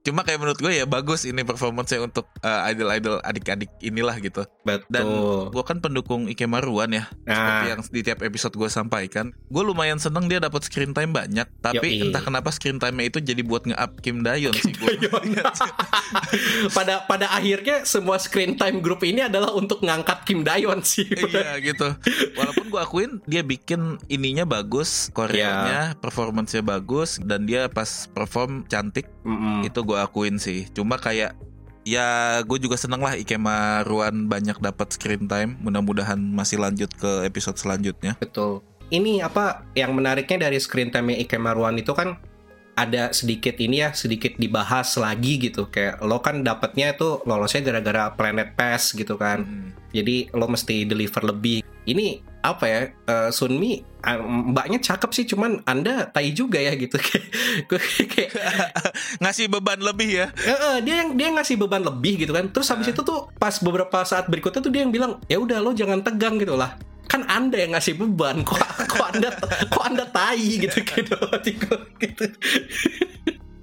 Cuma 0.09 0.27
kayak 0.27 0.39
menurut 0.39 0.59
gue 0.59 0.73
ya 0.73 0.85
bagus 0.85 1.25
ini 1.25 1.41
performance 1.47 1.91
untuk 1.97 2.27
uh, 2.43 2.61
idol-idol 2.69 3.23
adik-adik 3.23 3.71
inilah 3.81 4.19
gitu. 4.19 4.43
Dan 4.65 4.83
betul. 4.87 5.51
gua 5.51 5.63
kan 5.65 5.77
pendukung 5.79 6.29
Ike 6.29 6.45
Maruan 6.45 6.91
ya 6.93 7.09
seperti 7.25 7.65
nah 7.65 7.65
yang 7.65 7.81
di 7.85 8.01
tiap 8.05 8.19
episode 8.21 8.53
gue 8.53 8.69
sampaikan. 8.69 9.31
Gue 9.49 9.63
lumayan 9.65 9.97
seneng 9.97 10.29
dia 10.29 10.37
dapat 10.37 10.67
screen 10.67 10.93
time 10.93 11.15
banyak 11.15 11.47
tapi 11.59 11.87
Yoi. 11.87 12.09
entah 12.09 12.21
kenapa 12.21 12.53
screen 12.53 12.77
time 12.77 13.01
itu 13.01 13.17
jadi 13.19 13.41
buat 13.41 13.65
nge-up 13.65 13.99
Kim 14.05 14.21
Dayon 14.21 14.53
sih 14.53 14.73
gue 14.75 14.95
pada 16.77 17.03
pada 17.09 17.25
akhirnya 17.33 17.83
semua 17.87 18.21
screen 18.21 18.53
time 18.55 18.83
grup 18.83 19.01
ini 19.01 19.25
adalah 19.25 19.51
untuk 19.55 19.81
ngangkat 19.81 20.27
Kim 20.27 20.45
Dayon 20.45 20.85
sih. 20.85 21.09
iya 21.09 21.57
gitu. 21.57 21.89
Walaupun 22.37 22.65
gue 22.69 22.81
akuin 22.81 23.11
dia 23.25 23.41
bikin 23.41 23.88
ininya 24.11 24.45
bagus 24.45 25.09
koreanya 25.15 25.97
performance-nya 25.97 26.61
bagus 26.61 27.17
dan 27.23 27.49
dia 27.49 27.65
pas 27.71 28.05
perform 28.11 28.67
cantik 28.69 29.09
Mm-mm. 29.25 29.65
itu 29.65 29.79
gue 29.81 29.97
akuin 29.97 30.37
sih 30.37 30.69
cuma 30.75 30.99
kayak 31.01 31.33
ya 31.89 32.39
gue 32.45 32.57
juga 32.61 32.77
seneng 32.77 33.01
lah 33.01 33.17
Ikema 33.17 33.81
Ruan 33.81 34.29
banyak 34.29 34.61
dapat 34.61 34.93
screen 34.93 35.25
time. 35.25 35.57
Mudah-mudahan 35.63 36.19
masih 36.19 36.61
lanjut 36.61 36.93
ke 36.93 37.25
episode 37.25 37.57
selanjutnya. 37.57 38.13
Betul. 38.21 38.61
Ini 38.89 39.25
apa 39.25 39.65
yang 39.77 39.93
menariknya 39.97 40.49
dari 40.49 40.57
screen 40.61 40.93
time 40.93 41.17
Ikema 41.17 41.57
Ruan 41.57 41.77
itu 41.77 41.93
kan 41.93 42.17
ada 42.79 43.11
sedikit 43.11 43.59
ini 43.59 43.83
ya, 43.83 43.91
sedikit 43.91 44.39
dibahas 44.39 44.95
lagi 44.95 45.37
gitu. 45.49 45.67
Kayak 45.67 45.99
lo 46.05 46.23
kan 46.23 46.45
dapatnya 46.45 46.95
itu 46.95 47.19
lolosnya 47.27 47.65
gara-gara 47.65 48.13
Planet 48.15 48.55
Pass 48.55 48.95
gitu 48.95 49.19
kan. 49.19 49.43
Hmm. 49.43 49.69
Jadi 49.91 50.31
lo 50.31 50.45
mesti 50.47 50.87
deliver 50.87 51.25
lebih. 51.25 51.65
Ini 51.89 52.21
apa 52.39 52.65
ya? 52.65 52.81
eh, 53.07 53.29
Sunmi 53.35 53.83
ah, 54.03 54.15
mbaknya 54.23 54.79
cakep 54.79 55.11
sih, 55.11 55.25
cuman 55.27 55.59
Anda 55.67 56.07
tai 56.07 56.31
juga 56.31 56.59
ya 56.59 56.75
gitu. 56.75 56.95
Kayak 58.11 58.31
Ngasih 59.23 59.51
beban 59.51 59.79
lebih 59.83 60.23
ya. 60.23 60.27
Eh, 60.39 60.51
eh, 60.55 60.77
dia 60.83 60.95
yang 61.03 61.19
dia 61.19 61.27
ngasih 61.35 61.59
beban 61.59 61.83
lebih 61.83 62.23
gitu 62.23 62.31
kan. 62.31 62.47
Terus 62.51 62.67
habis 62.71 62.87
itu 62.91 63.01
tuh 63.03 63.27
pas 63.35 63.53
beberapa 63.59 64.03
saat 64.07 64.31
berikutnya 64.31 64.63
tuh 64.63 64.71
dia 64.71 64.81
yang 64.87 64.93
bilang, 64.93 65.19
"Ya 65.27 65.37
udah 65.39 65.59
lo 65.59 65.75
jangan 65.75 65.99
tegang 65.99 66.39
gitu 66.39 66.55
lah." 66.55 66.79
Kan 67.09 67.25
Anda 67.25 67.65
yang 67.65 67.73
ngasih 67.75 67.97
beban, 67.97 68.41
kok 68.47 68.61
kok 68.87 69.05
Anda 69.15 69.29
kok 69.67 69.83
Anda 69.83 70.05
tai 70.07 70.63
gitu 70.63 70.79
gitu. 70.79 71.15
gitu. 71.99 72.25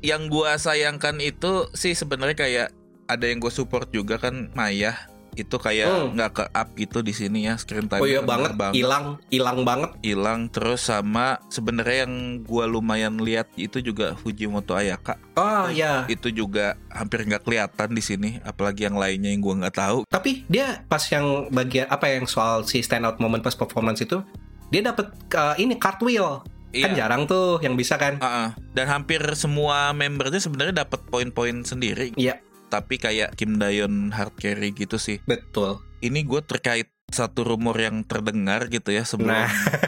Yang 0.05 0.23
gua 0.29 0.61
sayangkan 0.61 1.19
itu 1.25 1.71
sih 1.73 1.97
sebenarnya 1.97 2.37
kayak 2.37 2.69
ada 3.07 3.25
yang 3.31 3.39
gue 3.39 3.55
support 3.55 3.89
juga 3.95 4.19
kan 4.19 4.51
Maya 4.53 4.99
itu 5.37 5.55
kayak 5.55 5.87
Hmm. 5.87 6.09
nggak 6.12 6.31
ke 6.33 6.44
up 6.49 6.68
gitu 6.75 6.99
di 7.01 7.12
sini 7.12 7.44
ya 7.44 7.55
screen 7.55 7.87
time 7.87 8.01
Oh 8.01 8.09
iya 8.09 8.20
banget, 8.20 8.57
hilang 8.72 9.20
hilang 9.29 9.62
banget. 9.62 9.90
hilang 10.01 10.49
terus 10.49 10.83
sama 10.83 11.38
sebenarnya 11.46 12.05
yang 12.05 12.14
gua 12.40 12.64
lumayan 12.64 13.16
lihat 13.16 13.53
itu 13.55 13.79
juga 13.79 14.16
Fujimoto 14.16 14.72
Ayaka 14.72 15.20
Oh 15.35 15.68
ya, 15.68 16.05
itu 16.07 16.29
juga 16.31 16.81
hampir 16.88 17.22
nggak 17.22 17.44
kelihatan 17.44 17.92
di 17.92 18.01
sini 18.01 18.31
apalagi 18.42 18.85
yang 18.85 18.96
lainnya 18.96 19.29
yang 19.29 19.38
gua 19.38 19.55
nggak 19.59 19.77
tahu 19.77 19.99
tapi 20.09 20.42
dia 20.46 20.81
pas 20.85 21.05
yang 21.07 21.46
bagian 21.49 21.87
apa 21.87 22.09
yang 22.09 22.25
soal 22.25 22.64
si 22.64 22.81
stand 22.81 23.05
out 23.05 23.16
moment 23.16 23.40
pas 23.40 23.53
performance 23.53 24.01
itu 24.01 24.25
dia 24.66 24.83
dapat 24.83 25.07
uh, 25.31 25.55
ini 25.55 25.77
cartwheel. 25.77 26.42
Kan 26.68 26.92
Iya. 26.92 27.07
jarang 27.07 27.25
tuh 27.25 27.57
yang 27.59 27.72
bisa 27.72 27.96
kan. 27.96 28.18
Ah, 28.18 28.27
ah. 28.27 28.49
dan 28.75 28.85
hampir 28.87 29.22
semua 29.33 29.92
membernya 29.92 30.37
sebenarnya 30.37 30.83
dapat 30.83 31.01
poin-poin 31.07 31.62
sendiri 31.62 32.12
Iya, 32.14 32.37
tapi 32.67 32.97
kayak 32.97 33.35
Kim 33.35 33.57
Dayon 33.57 34.11
hard 34.11 34.35
carry 34.37 34.71
gitu 34.71 34.97
sih 34.97 35.23
betul. 35.25 35.79
ini 36.01 36.23
gue 36.23 36.43
terkait 36.43 36.91
satu 37.07 37.47
rumor 37.47 37.79
yang 37.79 38.03
terdengar 38.03 38.67
gitu 38.67 38.91
ya 38.91 39.07
sebelum 39.07 39.31
Nah. 39.33 39.51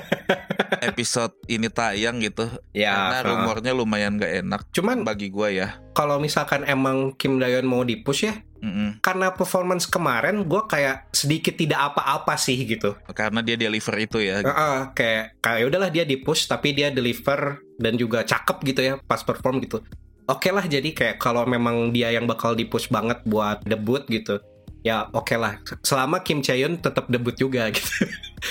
episode 0.79 1.35
ini 1.49 1.67
tayang 1.67 2.21
gitu 2.21 2.47
Ya, 2.71 2.95
karena 2.95 3.19
rumornya 3.27 3.73
lumayan 3.75 4.21
gak 4.21 4.45
enak 4.45 4.61
cuman 4.71 5.03
bagi 5.03 5.29
gue 5.29 5.59
ya 5.59 5.81
kalau 5.93 6.23
misalkan 6.23 6.62
emang 6.62 7.17
Kim 7.19 7.43
Dayon 7.43 7.67
mau 7.67 7.83
di-push 7.83 8.23
ya, 8.23 8.38
Mm-mm. 8.62 9.03
karena 9.03 9.35
performance 9.35 9.91
kemarin 9.91 10.47
gue 10.47 10.62
kayak 10.71 11.11
sedikit 11.11 11.59
tidak 11.59 11.91
apa-apa 11.91 12.38
sih 12.38 12.55
gitu. 12.62 12.95
karena 13.11 13.43
dia 13.43 13.59
deliver 13.59 13.95
itu 13.99 14.23
ya 14.23 14.38
Heeh, 14.38 14.79
kayak 14.95 15.43
kayak 15.43 15.67
udahlah 15.67 15.91
dia 15.91 16.07
di 16.07 16.23
push 16.23 16.47
tapi 16.47 16.71
dia 16.71 16.95
deliver 16.95 17.59
dan 17.79 17.99
juga 17.99 18.23
cakep 18.23 18.57
gitu 18.62 18.81
ya 18.81 18.95
pas 19.03 19.23
perform 19.23 19.59
gitu. 19.59 19.83
Oke 20.29 20.53
lah 20.53 20.62
jadi 20.62 20.93
kayak 20.93 21.17
kalau 21.17 21.49
memang 21.49 21.88
dia 21.88 22.12
yang 22.12 22.29
bakal 22.29 22.53
di 22.53 22.69
push 22.69 22.93
banget 22.93 23.25
buat 23.25 23.64
debut 23.64 24.05
gitu. 24.07 24.37
Ya 24.85 25.09
oke 25.11 25.35
lah 25.35 25.59
selama 25.83 26.23
Kim 26.23 26.38
Chaeyoung 26.38 26.79
tetap 26.79 27.09
debut 27.09 27.33
juga 27.33 27.67
gitu. 27.75 28.05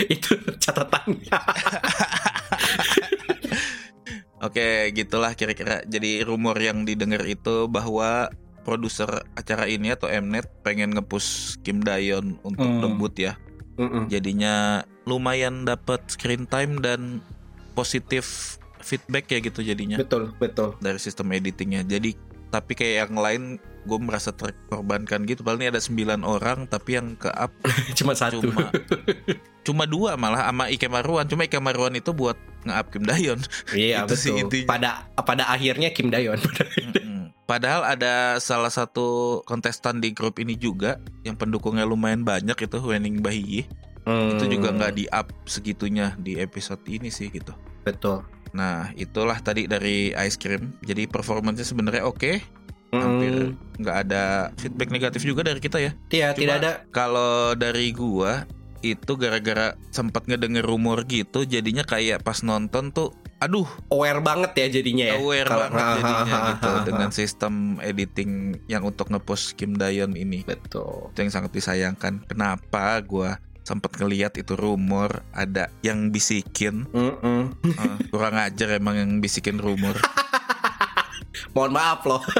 Itu 0.09 0.35
catatannya. 0.57 1.29
Oke, 4.37 4.93
gitulah 4.93 5.33
kira-kira. 5.33 5.81
Jadi 5.89 6.21
rumor 6.21 6.53
yang 6.61 6.85
didengar 6.85 7.25
itu 7.25 7.65
bahwa 7.65 8.29
produser 8.61 9.25
acara 9.33 9.65
ini 9.65 9.89
atau 9.89 10.05
Mnet 10.05 10.45
pengen 10.61 10.93
ngepush 10.93 11.57
Kim 11.65 11.81
Dayon 11.81 12.37
untuk 12.45 12.69
Hmm. 12.69 12.81
debut 12.85 13.13
ya. 13.17 13.33
Mm-mm. 13.81 14.09
Jadinya 14.09 14.85
lumayan 15.09 15.65
dapat 15.65 16.05
screen 16.09 16.45
time 16.45 16.81
dan 16.85 17.21
positif 17.73 18.56
feedback 18.87 19.27
ya 19.27 19.43
gitu 19.43 19.59
jadinya 19.59 19.99
Betul, 19.99 20.31
betul. 20.39 20.79
dari 20.79 20.95
sistem 20.97 21.35
editingnya. 21.35 21.83
Jadi 21.83 22.15
tapi 22.47 22.73
kayak 22.73 23.11
yang 23.11 23.19
lain 23.19 23.43
gue 23.83 23.99
merasa 23.99 24.31
terkorbankan 24.31 25.27
gitu. 25.27 25.43
Padahal 25.43 25.59
ini 25.61 25.69
ada 25.69 25.83
9 25.83 26.23
orang 26.23 26.63
tapi 26.65 26.95
yang 26.95 27.13
ke 27.13 27.27
up 27.27 27.51
Cuma 27.99 28.15
satu. 28.15 28.39
cuma 28.39 28.71
cuma 29.61 29.83
dua 29.83 30.15
malah 30.15 30.47
sama 30.47 30.71
Ike 30.71 30.87
Maruan. 30.87 31.27
Cuma 31.27 31.43
Ike 31.43 31.59
Maruan 31.59 31.91
itu 31.91 32.15
buat 32.15 32.39
nge-up 32.63 32.87
Kim 32.87 33.03
Dayon. 33.03 33.39
Iya 33.71 34.03
Itu 34.07 34.15
sih 34.15 34.31
betul. 34.31 34.43
intinya. 34.47 34.67
Pada 34.71 34.89
pada 35.19 35.43
akhirnya 35.51 35.91
Kim 35.91 36.07
Dayon. 36.07 36.39
Padahal 37.43 37.87
ada 37.87 38.39
salah 38.39 38.67
satu 38.67 39.39
kontestan 39.43 39.99
di 39.99 40.11
grup 40.11 40.35
ini 40.35 40.55
juga 40.55 40.99
yang 41.23 41.35
pendukungnya 41.35 41.83
lumayan 41.83 42.23
banyak 42.23 42.59
itu 42.59 42.77
Wening 42.77 43.19
Bahiyi. 43.19 43.63
Itu 44.07 44.47
juga 44.47 44.71
Hmm, 44.71 44.75
nggak 44.79 44.93
di 44.95 45.03
up 45.11 45.27
segitunya 45.43 46.15
di 46.15 46.39
episode 46.39 46.79
ini 46.87 47.07
sih 47.07 47.27
gitu. 47.27 47.51
betul. 47.83 48.23
Nah 48.51 48.91
itulah 48.93 49.39
tadi 49.39 49.65
dari 49.65 50.11
Ice 50.13 50.35
Cream. 50.35 50.75
Jadi 50.81 51.05
performanya 51.05 51.63
sebenarnya 51.63 52.03
oke. 52.03 52.39
Hampir 52.87 53.51
Hmm, 53.51 53.83
nggak 53.83 53.97
ada 54.07 54.23
feedback 54.55 54.89
negatif 54.89 55.21
juga 55.21 55.43
dari 55.43 55.59
kita 55.59 55.75
ya. 55.77 55.91
Iya, 56.07 56.31
tidak 56.31 56.55
ada. 56.63 56.71
Kalau 56.89 57.51
dari 57.51 57.91
gua 57.91 58.47
itu 58.79 59.17
gara-gara 59.17 59.73
sempat 59.89 60.29
ngedenger 60.29 60.61
rumor 60.61 61.01
gitu 61.03 61.43
jadinya 61.43 61.81
kayak 61.81 62.21
pas 62.21 62.45
nonton 62.45 62.93
tuh 62.93 63.09
aduh 63.37 63.65
aware 63.89 64.21
banget 64.21 64.53
ya 64.53 64.67
jadinya 64.79 65.05
ya. 65.13 65.15
aware 65.17 65.49
Kalau- 65.49 65.61
banget 65.69 65.81
jadinya 65.97 66.37
gitu 66.53 66.69
ha, 66.69 66.77
ha, 66.77 66.85
dengan 66.85 67.09
sistem 67.09 67.53
editing 67.81 68.31
yang 68.65 68.81
untuk 68.81 69.09
ngepost 69.09 69.57
Kim 69.57 69.73
Dayon 69.73 70.13
ini 70.13 70.41
betul. 70.41 71.09
itu 71.09 71.19
yang 71.19 71.33
sangat 71.33 71.51
disayangkan 71.53 72.21
kenapa 72.25 73.01
gua 73.01 73.41
sempat 73.67 73.99
ngeliat 73.99 74.39
itu 74.39 74.55
rumor 74.55 75.27
ada 75.35 75.67
yang 75.83 76.07
bisikin 76.07 76.87
Mm-mm. 76.95 77.51
Eh, 77.67 77.97
kurang 78.07 78.39
ajar 78.39 78.79
emang 78.79 78.95
yang 78.95 79.11
bisikin 79.19 79.59
rumor 79.59 79.99
Mohon 81.53 81.71
maaf 81.77 82.01
loh. 82.07 82.23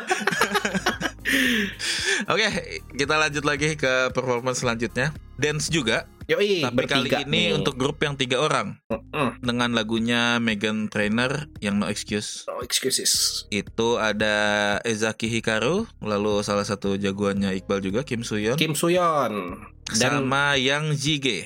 oke 2.32 2.48
kita 2.96 3.14
lanjut 3.20 3.44
lagi 3.44 3.76
ke 3.76 4.16
performance 4.16 4.64
selanjutnya 4.64 5.12
dance 5.36 5.68
juga 5.68 6.08
Yoi, 6.28 6.60
tapi 6.60 6.84
kali 6.84 7.08
bertiga 7.08 7.24
ini 7.24 7.52
nih. 7.52 7.56
untuk 7.56 7.80
grup 7.80 8.04
yang 8.04 8.20
tiga 8.20 8.44
orang 8.44 8.76
Mm-mm. 8.92 9.40
dengan 9.40 9.72
lagunya 9.72 10.44
Megan 10.44 10.92
Trainer 10.92 11.48
yang 11.64 11.80
No 11.80 11.88
Excuse. 11.88 12.44
No 12.52 12.60
excuses. 12.60 13.48
Itu 13.48 13.96
ada 13.96 14.76
Ezaki 14.84 15.32
Hikaru, 15.32 15.88
lalu 16.04 16.44
salah 16.44 16.68
satu 16.68 17.00
jagoannya 17.00 17.56
Iqbal 17.64 17.80
juga 17.80 18.04
Kim 18.04 18.28
Suyeon, 18.28 18.60
Kim 18.60 18.76
Suyon 18.76 19.56
dan 19.96 20.28
sama 20.28 20.60
Yang 20.60 21.00
Jige. 21.00 21.40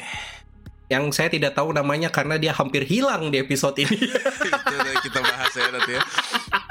Yang 0.92 1.08
saya 1.16 1.32
tidak 1.32 1.56
tahu 1.56 1.72
namanya 1.72 2.12
karena 2.12 2.36
dia 2.36 2.52
hampir 2.52 2.84
hilang 2.84 3.32
di 3.32 3.40
episode 3.40 3.80
ini. 3.80 3.96
Itu 4.76 4.92
kita 5.08 5.24
bahas 5.24 5.56
ya 5.56 5.72
nanti 5.72 5.96
ya. 5.96 6.04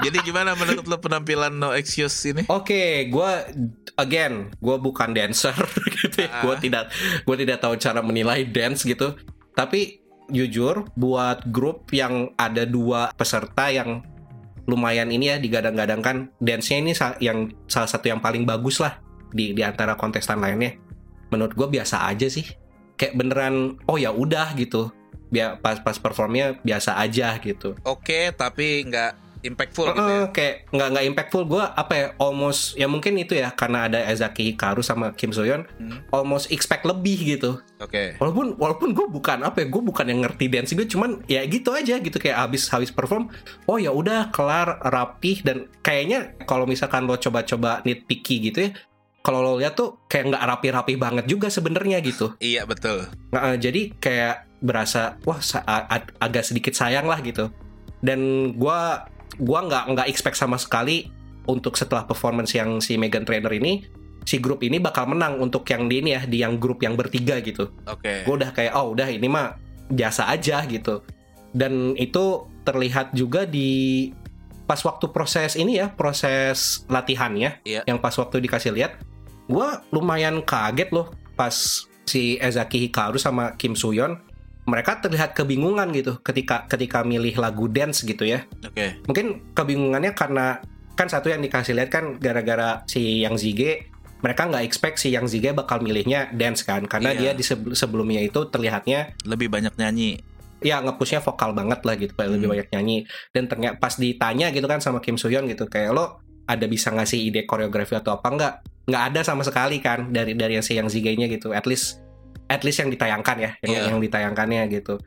Jadi 0.05 0.17
gimana 0.21 0.53
menurut 0.53 0.85
lo 0.85 1.01
penampilan 1.01 1.57
No 1.57 1.73
Excuse 1.73 2.29
ini? 2.29 2.45
Oke, 2.45 3.09
gua 3.09 3.49
again, 3.97 4.53
gua 4.61 4.77
bukan 4.77 5.17
dancer 5.17 5.57
gitu. 6.05 6.21
ya. 6.21 6.29
Ah. 6.29 6.45
Gua 6.45 6.53
tidak, 6.61 6.93
gua 7.25 7.33
tidak 7.33 7.65
tahu 7.65 7.81
cara 7.81 8.05
menilai 8.05 8.45
dance 8.45 8.85
gitu. 8.85 9.17
Tapi 9.57 10.05
jujur, 10.29 10.85
buat 10.93 11.49
grup 11.49 11.89
yang 11.89 12.29
ada 12.37 12.69
dua 12.69 13.09
peserta 13.17 13.73
yang 13.73 14.05
lumayan 14.69 15.09
ini 15.09 15.33
ya 15.33 15.41
digadang-gadangkan 15.41 16.29
dance-nya 16.37 16.77
ini 16.77 16.93
yang 17.17 17.49
salah 17.65 17.89
satu 17.89 18.13
yang 18.13 18.21
paling 18.21 18.45
bagus 18.45 18.77
lah 18.77 19.01
di 19.33 19.57
di 19.57 19.65
antara 19.65 19.97
kontestan 19.97 20.37
lainnya. 20.37 20.77
Menurut 21.33 21.57
gua 21.57 21.73
biasa 21.73 22.05
aja 22.05 22.29
sih. 22.29 22.60
Kayak 23.01 23.17
beneran, 23.17 23.81
oh 23.89 23.97
ya 23.97 24.13
udah 24.13 24.53
gitu. 24.53 24.93
Biar 25.33 25.57
pas 25.57 25.81
pas 25.81 25.97
performnya 25.97 26.61
biasa 26.61 27.01
aja 27.01 27.33
gitu. 27.41 27.73
Oke, 27.81 28.29
tapi 28.37 28.85
nggak 28.85 29.17
impactful 29.41 29.89
gitu 29.89 30.05
ya. 30.05 30.23
Kayak 30.29 30.55
nggak 30.69 30.87
nggak 30.93 31.05
impactful 31.09 31.43
gue 31.49 31.63
apa 31.65 31.93
ya 31.97 32.05
almost 32.21 32.77
ya 32.77 32.85
mungkin 32.85 33.17
itu 33.17 33.33
ya 33.33 33.49
karena 33.49 33.89
ada 33.89 34.05
Ezaki 34.05 34.53
Hikaru 34.53 34.85
sama 34.85 35.17
Kim 35.17 35.33
Soyeon 35.33 35.65
Hmm. 35.81 35.97
almost 36.13 36.53
expect 36.53 36.85
lebih 36.85 37.17
gitu 37.17 37.57
Oke. 37.81 38.21
walaupun 38.21 38.53
walaupun 38.61 38.93
gue 38.93 39.07
bukan 39.09 39.41
apa 39.41 39.65
ya 39.65 39.67
gue 39.73 39.81
bukan 39.81 40.05
yang 40.05 40.21
ngerti 40.21 40.45
dance 40.45 40.77
gue 40.77 40.85
cuman 40.85 41.25
ya 41.25 41.41
gitu 41.49 41.73
aja 41.73 41.97
gitu 41.97 42.21
kayak 42.21 42.37
habis 42.37 42.69
habis 42.69 42.93
perform 42.93 43.33
oh 43.65 43.81
ya 43.81 43.89
udah 43.89 44.29
kelar 44.29 44.77
rapih 44.85 45.41
dan 45.41 45.65
kayaknya 45.81 46.37
kalau 46.45 46.69
misalkan 46.69 47.09
lo 47.09 47.17
coba-coba 47.17 47.81
nitpicky 47.81 48.53
gitu 48.53 48.69
ya 48.69 48.71
kalau 49.21 49.39
lo 49.39 49.53
lihat 49.57 49.73
tuh 49.73 50.01
kayak 50.05 50.33
nggak 50.33 50.43
rapi-rapi 50.43 50.93
banget 50.97 51.25
juga 51.25 51.47
sebenarnya 51.47 52.01
gitu 52.01 52.33
Iya 52.37 52.65
betul. 52.65 53.05
Nah, 53.29 53.53
eh, 53.53 53.57
jadi 53.57 53.93
kayak 53.93 54.35
berasa 54.59 55.17
wah 55.23 55.37
sa- 55.39 55.61
a- 55.63 55.85
a- 55.87 56.13
agak 56.19 56.41
sedikit 56.43 56.73
sayang 56.73 57.05
lah 57.05 57.21
gitu. 57.21 57.49
Dan 58.01 58.51
gua 58.57 59.05
gua 59.37 59.61
nggak 59.61 59.83
nggak 59.93 60.07
expect 60.09 60.37
sama 60.37 60.57
sekali 60.57 61.09
untuk 61.45 61.73
setelah 61.73 62.05
performance 62.05 62.53
yang 62.53 62.77
si 62.77 62.97
Megan 62.97 63.21
Trainer 63.21 63.49
ini 63.51 63.85
si 64.21 64.37
grup 64.37 64.61
ini 64.61 64.77
bakal 64.77 65.09
menang 65.09 65.37
untuk 65.37 65.65
yang 65.65 65.89
di 65.89 65.97
ini 65.97 66.13
ya 66.13 66.21
di 66.25 66.41
yang 66.41 66.57
grup 66.57 66.81
yang 66.81 66.93
bertiga 66.93 67.41
gitu. 67.41 67.73
Oke. 67.85 68.21
Gue 68.21 68.35
udah 68.37 68.53
kayak 68.53 68.73
oh 68.73 68.93
udah 68.93 69.09
ini 69.09 69.25
mah 69.25 69.57
biasa 69.87 70.29
aja 70.29 70.61
gitu. 70.65 71.01
Dan 71.51 71.93
itu 71.93 72.45
terlihat 72.61 73.11
juga 73.11 73.45
di 73.45 74.09
pas 74.63 74.79
waktu 74.79 75.09
proses 75.09 75.57
ini 75.57 75.77
ya 75.77 75.91
proses 75.91 76.85
latihannya 76.87 77.59
Iya. 77.65 77.81
yang 77.83 77.99
pas 77.99 78.13
waktu 78.15 78.39
dikasih 78.39 78.71
lihat 78.71 78.95
gue 79.45 79.67
lumayan 79.89 80.41
kaget 80.41 80.89
loh 80.91 81.09
pas 81.33 81.53
si 82.03 82.35
Ezaki 82.37 82.77
Hikaru 82.81 83.15
sama 83.15 83.55
Kim 83.55 83.73
Suyon 83.73 84.19
mereka 84.61 84.99
terlihat 84.99 85.33
kebingungan 85.33 85.89
gitu 85.91 86.21
ketika 86.21 86.67
ketika 86.67 87.01
milih 87.01 87.33
lagu 87.35 87.65
dance 87.65 88.03
gitu 88.03 88.21
ya. 88.21 88.45
Oke. 88.61 89.01
Mungkin 89.03 89.53
kebingungannya 89.53 90.13
karena 90.13 90.61
kan 90.93 91.09
satu 91.09 91.27
yang 91.27 91.41
dikasih 91.41 91.73
lihat 91.73 91.89
kan 91.89 92.05
gara-gara 92.17 92.85
si 92.85 93.19
Yang 93.19 93.41
Zige 93.41 93.89
mereka 94.21 94.45
nggak 94.45 94.61
expect 94.61 95.01
si 95.01 95.09
Yang 95.09 95.33
Zige 95.33 95.49
bakal 95.51 95.81
milihnya 95.81 96.29
dance 96.29 96.61
kan 96.61 96.85
karena 96.85 97.09
Iya. 97.09 97.19
dia 97.19 97.31
di 97.33 97.41
sebel- 97.41 97.73
sebelumnya 97.73 98.21
itu 98.21 98.37
terlihatnya 98.45 99.17
Lebih 99.25 99.49
banyak 99.49 99.73
nyanyi. 99.75 100.21
ya 100.61 100.77
ngepushnya 100.77 101.25
vokal 101.25 101.57
banget 101.57 101.81
lah 101.81 101.97
gitu 101.97 102.13
lebih 102.13 102.45
Hmm. 102.45 102.53
banyak 102.53 102.67
nyanyi 102.69 102.97
dan 103.33 103.49
ternyata 103.49 103.81
pas 103.81 103.97
ditanya 103.97 104.53
gitu 104.53 104.69
kan 104.69 104.77
sama 104.77 105.01
Kim 105.01 105.17
Suyon 105.17 105.49
gitu 105.49 105.65
kayak 105.65 105.89
lo 105.89 106.21
ada 106.45 106.69
bisa 106.69 106.93
ngasih 106.93 107.17
ide 107.17 107.49
koreografi 107.49 107.97
atau 107.97 108.13
apa 108.13 108.29
nggak 108.29 108.53
nggak 108.91 109.15
ada 109.15 109.21
sama 109.23 109.47
sekali 109.47 109.79
kan 109.79 110.11
dari 110.11 110.35
dari 110.35 110.59
yang 110.59 110.65
si 110.65 110.75
yang 110.75 110.91
Zigenya 110.91 111.31
gitu. 111.31 111.55
At 111.55 111.63
least 111.63 112.03
at 112.51 112.67
least 112.67 112.83
yang 112.83 112.91
ditayangkan 112.91 113.37
ya 113.39 113.51
yang, 113.63 113.71
Iya. 113.71 113.81
yang 113.95 113.99
ditayangkannya 114.03 114.63
gitu. 114.75 114.99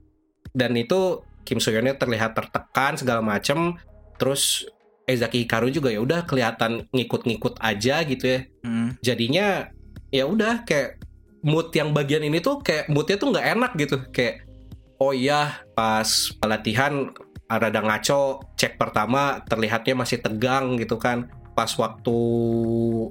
Dan 0.57 0.73
itu 0.81 1.21
Kim 1.45 1.61
Suyonnya 1.61 2.01
terlihat 2.01 2.33
tertekan 2.33 2.97
segala 2.97 3.21
macem. 3.21 3.77
Terus 4.17 4.65
Ezaki 5.05 5.45
Hikaru 5.45 5.69
juga 5.69 5.93
ya 5.93 6.01
udah 6.01 6.25
kelihatan 6.25 6.89
ngikut-ngikut 6.89 7.61
aja 7.61 8.01
gitu 8.09 8.25
ya. 8.25 8.41
Hmm. 8.65 8.97
jadinya 9.05 9.69
ya 10.09 10.25
udah 10.25 10.65
kayak 10.65 11.05
mood 11.45 11.69
yang 11.77 11.93
bagian 11.93 12.25
ini 12.25 12.41
tuh 12.41 12.65
kayak 12.65 12.89
moodnya 12.89 13.21
tuh 13.21 13.29
nggak 13.37 13.47
enak 13.53 13.73
gitu. 13.77 13.97
Kayak 14.09 14.49
oh 14.97 15.13
iya 15.13 15.61
pas 15.77 16.33
latihan 16.41 17.13
rada 17.45 17.85
ngaco 17.85 18.41
cek 18.57 18.81
pertama 18.81 19.45
terlihatnya 19.45 19.95
masih 19.95 20.19
tegang 20.25 20.81
gitu 20.81 20.97
kan 20.97 21.29
pas 21.55 21.71
waktu 21.71 22.17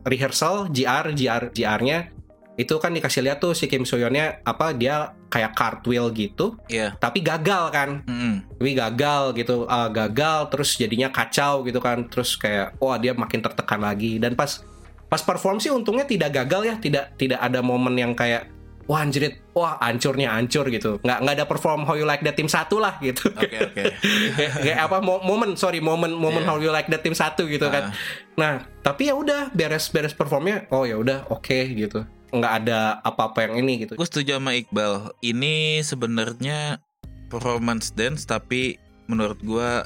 rehearsal 0.04 0.68
GR 0.68 1.12
GR 1.12 1.44
GR-nya 1.50 2.12
itu 2.54 2.78
kan 2.78 2.94
dikasih 2.94 3.26
lihat 3.26 3.42
tuh 3.42 3.58
si 3.58 3.66
Kim 3.66 3.82
Soyonnya 3.82 4.38
apa 4.44 4.78
dia 4.78 5.18
kayak 5.28 5.58
cartwheel 5.58 6.14
gitu 6.14 6.54
Iya. 6.70 6.94
tapi 6.96 7.26
gagal 7.26 7.74
kan 7.74 7.90
Hmm. 8.06 8.46
tapi 8.54 8.78
gagal 8.78 9.34
gitu 9.34 9.66
uh, 9.66 9.90
gagal 9.90 10.54
terus 10.54 10.78
jadinya 10.78 11.10
kacau 11.10 11.66
gitu 11.66 11.82
kan 11.82 12.06
terus 12.06 12.38
kayak 12.38 12.78
wah 12.78 13.02
dia 13.02 13.18
makin 13.18 13.42
tertekan 13.42 13.82
lagi 13.82 14.22
dan 14.22 14.38
pas 14.38 14.62
pas 15.10 15.18
perform 15.20 15.58
sih 15.58 15.70
untungnya 15.70 16.06
tidak 16.06 16.30
gagal 16.36 16.62
ya 16.64 16.76
tidak 16.78 17.18
tidak 17.18 17.42
ada 17.42 17.66
momen 17.66 17.98
yang 17.98 18.14
kayak 18.14 18.53
wah 18.84 19.00
anjrit 19.00 19.40
wah 19.52 19.80
hancurnya 19.80 20.32
hancur 20.32 20.68
gitu 20.68 21.00
nggak 21.00 21.18
nggak 21.20 21.36
ada 21.36 21.46
perform 21.46 21.84
how 21.84 21.94
you 21.94 22.04
like 22.04 22.20
that 22.20 22.34
tim 22.34 22.46
satu 22.46 22.78
lah 22.78 23.00
gitu 23.00 23.32
Oke 23.32 23.58
oke. 23.64 23.84
kayak 24.38 24.52
kayak 24.60 24.78
apa 24.82 24.98
mo- 25.00 25.22
momen 25.22 25.56
sorry 25.56 25.80
momen 25.80 26.12
momen 26.12 26.44
Iya. 26.44 26.50
how 26.50 26.58
you 26.58 26.68
like 26.68 26.88
that 26.88 27.00
tim 27.00 27.14
satu 27.14 27.46
gitu 27.46 27.64
kan 27.66 27.90
Ah. 27.90 27.96
nah 28.34 28.54
tapi 28.80 29.08
ya 29.08 29.16
udah 29.16 29.50
beres 29.52 29.88
beres 29.88 30.12
performnya 30.12 30.68
oh 30.68 30.84
ya 30.84 30.96
udah 30.96 31.30
oke 31.30 31.48
gitu 31.70 32.04
nggak 32.30 32.54
ada 32.60 32.98
apa-apa 33.00 33.46
yang 33.46 33.62
ini 33.62 33.86
gitu 33.86 33.94
Gue 33.94 34.04
setuju 34.04 34.36
sama 34.36 34.52
Iqbal. 34.52 35.14
Ini 35.22 35.54
sebenarnya 35.80 36.82
performance 37.30 37.90
dance 37.90 38.26
tapi 38.26 38.82
menurut 39.06 39.38
gua 39.40 39.86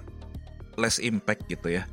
less 0.76 0.96
impact 0.98 1.44
gitu 1.46 1.76
ya. 1.76 1.84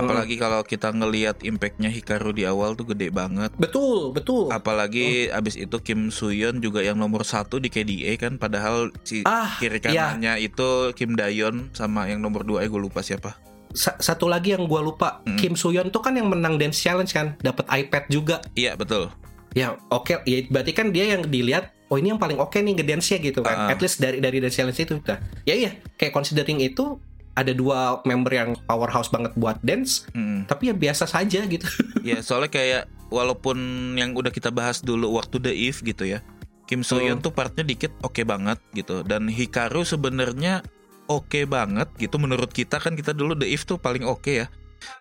Apalagi 0.00 0.34
kalau 0.34 0.60
kita 0.62 0.88
ngelihat 0.90 1.40
impactnya 1.40 1.88
Hikaru 1.88 2.30
di 2.30 2.42
awal 2.42 2.72
tuh 2.72 2.86
gede 2.86 3.08
banget. 3.08 3.50
betul 3.54 4.10
betul 4.10 4.48
Apalagi 4.48 5.28
abis 5.28 5.54
itu 5.54 5.76
Kim 5.78 6.08
Suyeon 6.08 6.58
juga 6.58 6.80
yang 6.80 6.94
nomor 6.94 7.22
satu 7.22 7.56
di 7.56 7.66
KDA 7.66 8.14
kan. 8.16 8.36
Padahal 8.36 8.94
si 9.02 9.22
ah 9.24 9.56
kiri 9.56 9.78
ya 9.80 10.14
kanannya 10.14 10.38
itu 10.40 10.68
Kim 10.92 11.12
Dayon 11.12 11.72
sama 11.72 12.06
yang 12.06 12.18
nomor 12.18 12.42
dua 12.42 12.60
eh 12.60 12.68
gue 12.68 12.78
lupa 12.78 13.00
siapa. 13.00 13.34
Sa- 13.70 13.94
satu 13.94 14.24
lagi 14.24 14.50
yang 14.50 14.64
gua 14.64 14.80
lupa 14.80 15.20
Hmm. 15.22 15.36
Kim 15.36 15.52
Suyon 15.52 15.88
tuh 15.88 16.00
kan 16.00 16.12
yang 16.12 16.26
menang 16.26 16.56
dance 16.56 16.78
challenge 16.78 17.12
kan 17.12 17.36
dapat 17.38 17.68
iPad 17.68 18.08
juga 18.08 18.40
Iya 18.54 18.74
betul. 18.74 19.12
ya 19.50 19.76
oke 19.88 20.22
ya 20.22 20.44
berarti 20.46 20.72
kan 20.72 20.88
dia 20.88 21.08
yang 21.08 21.24
dilihat 21.24 21.72
oh 21.86 21.96
ini 21.96 22.08
yang 22.08 22.18
paling 22.18 22.36
oke 22.36 22.52
nih 22.54 22.74
ngedance 22.74 23.08
nya 23.08 23.18
gitu 23.22 23.40
kan 23.40 23.56
Ah. 23.58 23.68
at 23.68 23.78
least 23.78 23.96
dari 23.96 24.18
dari 24.18 24.38
dance 24.38 24.54
challenge 24.54 24.76
itu 24.78 25.00
nah, 25.02 25.16
ya 25.42 25.52
iya 25.52 25.70
kayak 25.94 26.12
considering 26.12 26.60
itu 26.60 27.00
ada 27.38 27.52
dua 27.52 27.78
member 28.02 28.32
yang 28.32 28.50
powerhouse 28.64 29.06
banget 29.06 29.30
buat 29.34 29.62
dance 29.62 30.10
Hmm. 30.10 30.42
tapi 30.44 30.68
ya 30.68 30.74
biasa 30.74 31.06
saja 31.06 31.46
gitu 31.46 31.64
Ya 32.02 32.18
soalnya 32.18 32.50
kayak 32.50 32.82
walaupun 33.08 33.56
yang 33.94 34.12
udah 34.12 34.30
kita 34.30 34.50
bahas 34.50 34.80
dulu 34.80 35.14
waktu 35.14 35.38
The 35.38 35.52
Eve 35.52 35.78
gitu 35.84 36.04
ya. 36.04 36.20
Kim 36.64 36.82
Soyeon 36.82 37.18
Hmm. 37.18 37.24
tuh 37.24 37.32
partnya 37.32 37.62
dikit 37.62 37.94
oke 38.00 38.20
banget 38.22 38.58
gitu 38.72 39.00
dan 39.00 39.26
Hikaru 39.26 39.82
sebenarnya 39.82 40.60
oke 41.06 41.44
banget 41.44 41.88
gitu 41.96 42.16
menurut 42.16 42.50
kita 42.50 42.76
kan 42.76 42.92
kita 42.92 43.12
dulu 43.12 43.32
The 43.32 43.46
Eve 43.46 43.64
tuh 43.64 43.78
paling 43.78 44.02
oke 44.02 44.28
ya. 44.28 44.46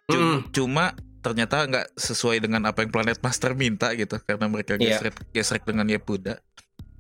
Cuma, 0.08 0.24
Mm. 0.24 0.40
cuma 0.50 0.86
ternyata 1.20 1.62
nggak 1.62 1.88
sesuai 1.94 2.40
dengan 2.40 2.64
apa 2.66 2.82
yang 2.82 2.90
Planet 2.90 3.20
Master 3.20 3.52
minta 3.54 3.92
gitu 3.94 4.16
karena 4.18 4.48
mereka 4.48 4.76
Iya. 4.76 4.96
gesrek 4.96 5.16
gesrek 5.30 5.64
dengan 5.64 5.86
Yepuda. 5.86 6.40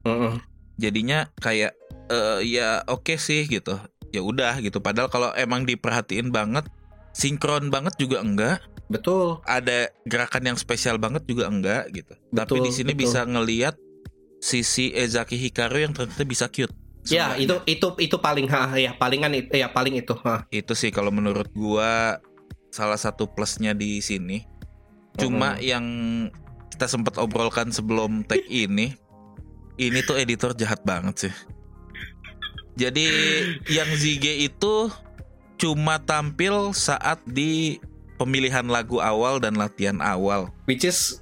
Mm-mm. 0.03 0.43
Jadinya 0.75 1.31
kayak 1.37 1.73
eh, 2.07 2.39
ya 2.45 2.83
oke 2.85 3.15
sih 3.15 3.43
gitu. 3.43 3.75
Ya 4.17 4.23
udah 4.25 4.57
gitu. 4.59 4.81
Padahal 4.81 5.07
kalau 5.13 5.29
emang 5.37 5.63
diperhatiin 5.63 6.33
banget 6.33 6.65
sinkron 7.17 7.73
banget 7.73 7.97
juga 7.97 8.21
enggak 8.21 8.61
betul 8.87 9.43
ada 9.43 9.91
gerakan 10.07 10.53
yang 10.53 10.57
spesial 10.57 10.95
banget 10.95 11.27
juga 11.27 11.51
enggak 11.51 11.91
gitu. 11.91 12.13
Tapi 12.31 12.61
Betul, 12.61 12.65
di 12.65 12.71
sini 12.71 12.91
bisa 12.95 13.27
ngelihat 13.27 13.75
sisi 14.39 14.95
Ezaki 14.95 15.35
Hikaru 15.35 15.77
yang 15.81 15.93
ternyata 15.97 16.23
bisa 16.23 16.47
cute. 16.47 16.71
ya 17.07 17.35
Sebenarnya. 17.35 17.39
itu 17.39 17.55
itu 17.67 17.87
itu 18.03 18.17
paling 18.19 18.47
ha, 18.51 18.75
ya 18.75 18.91
palingan 18.95 19.31
itu 19.35 19.55
ya 19.59 19.71
paling 19.71 19.95
itu 19.95 20.11
ha. 20.27 20.43
itu 20.51 20.75
sih 20.75 20.91
kalau 20.91 21.07
menurut 21.07 21.47
gua 21.55 22.19
salah 22.71 22.99
satu 22.99 23.27
plusnya 23.27 23.75
di 23.75 23.99
sini. 23.99 24.45
Cuma 25.17 25.57
Mm-mm. 25.57 25.65
yang 25.65 25.85
kita 26.69 26.85
sempat 26.85 27.17
obrolkan 27.17 27.73
sebelum 27.73 28.21
tag 28.21 28.45
ini, 28.45 28.93
ini 29.81 29.99
tuh 30.05 30.13
editor 30.21 30.53
jahat 30.53 30.85
banget 30.85 31.27
sih. 31.27 31.33
Jadi 32.77 33.05
yang 33.67 33.89
Zige 33.97 34.45
itu 34.45 34.93
cuma 35.57 35.97
tampil 35.97 36.69
saat 36.77 37.17
di 37.25 37.81
pemilihan 38.21 38.65
lagu 38.69 39.01
awal 39.01 39.41
dan 39.41 39.57
latihan 39.57 39.97
awal. 39.97 40.53
which 40.69 40.85
is 40.85 41.17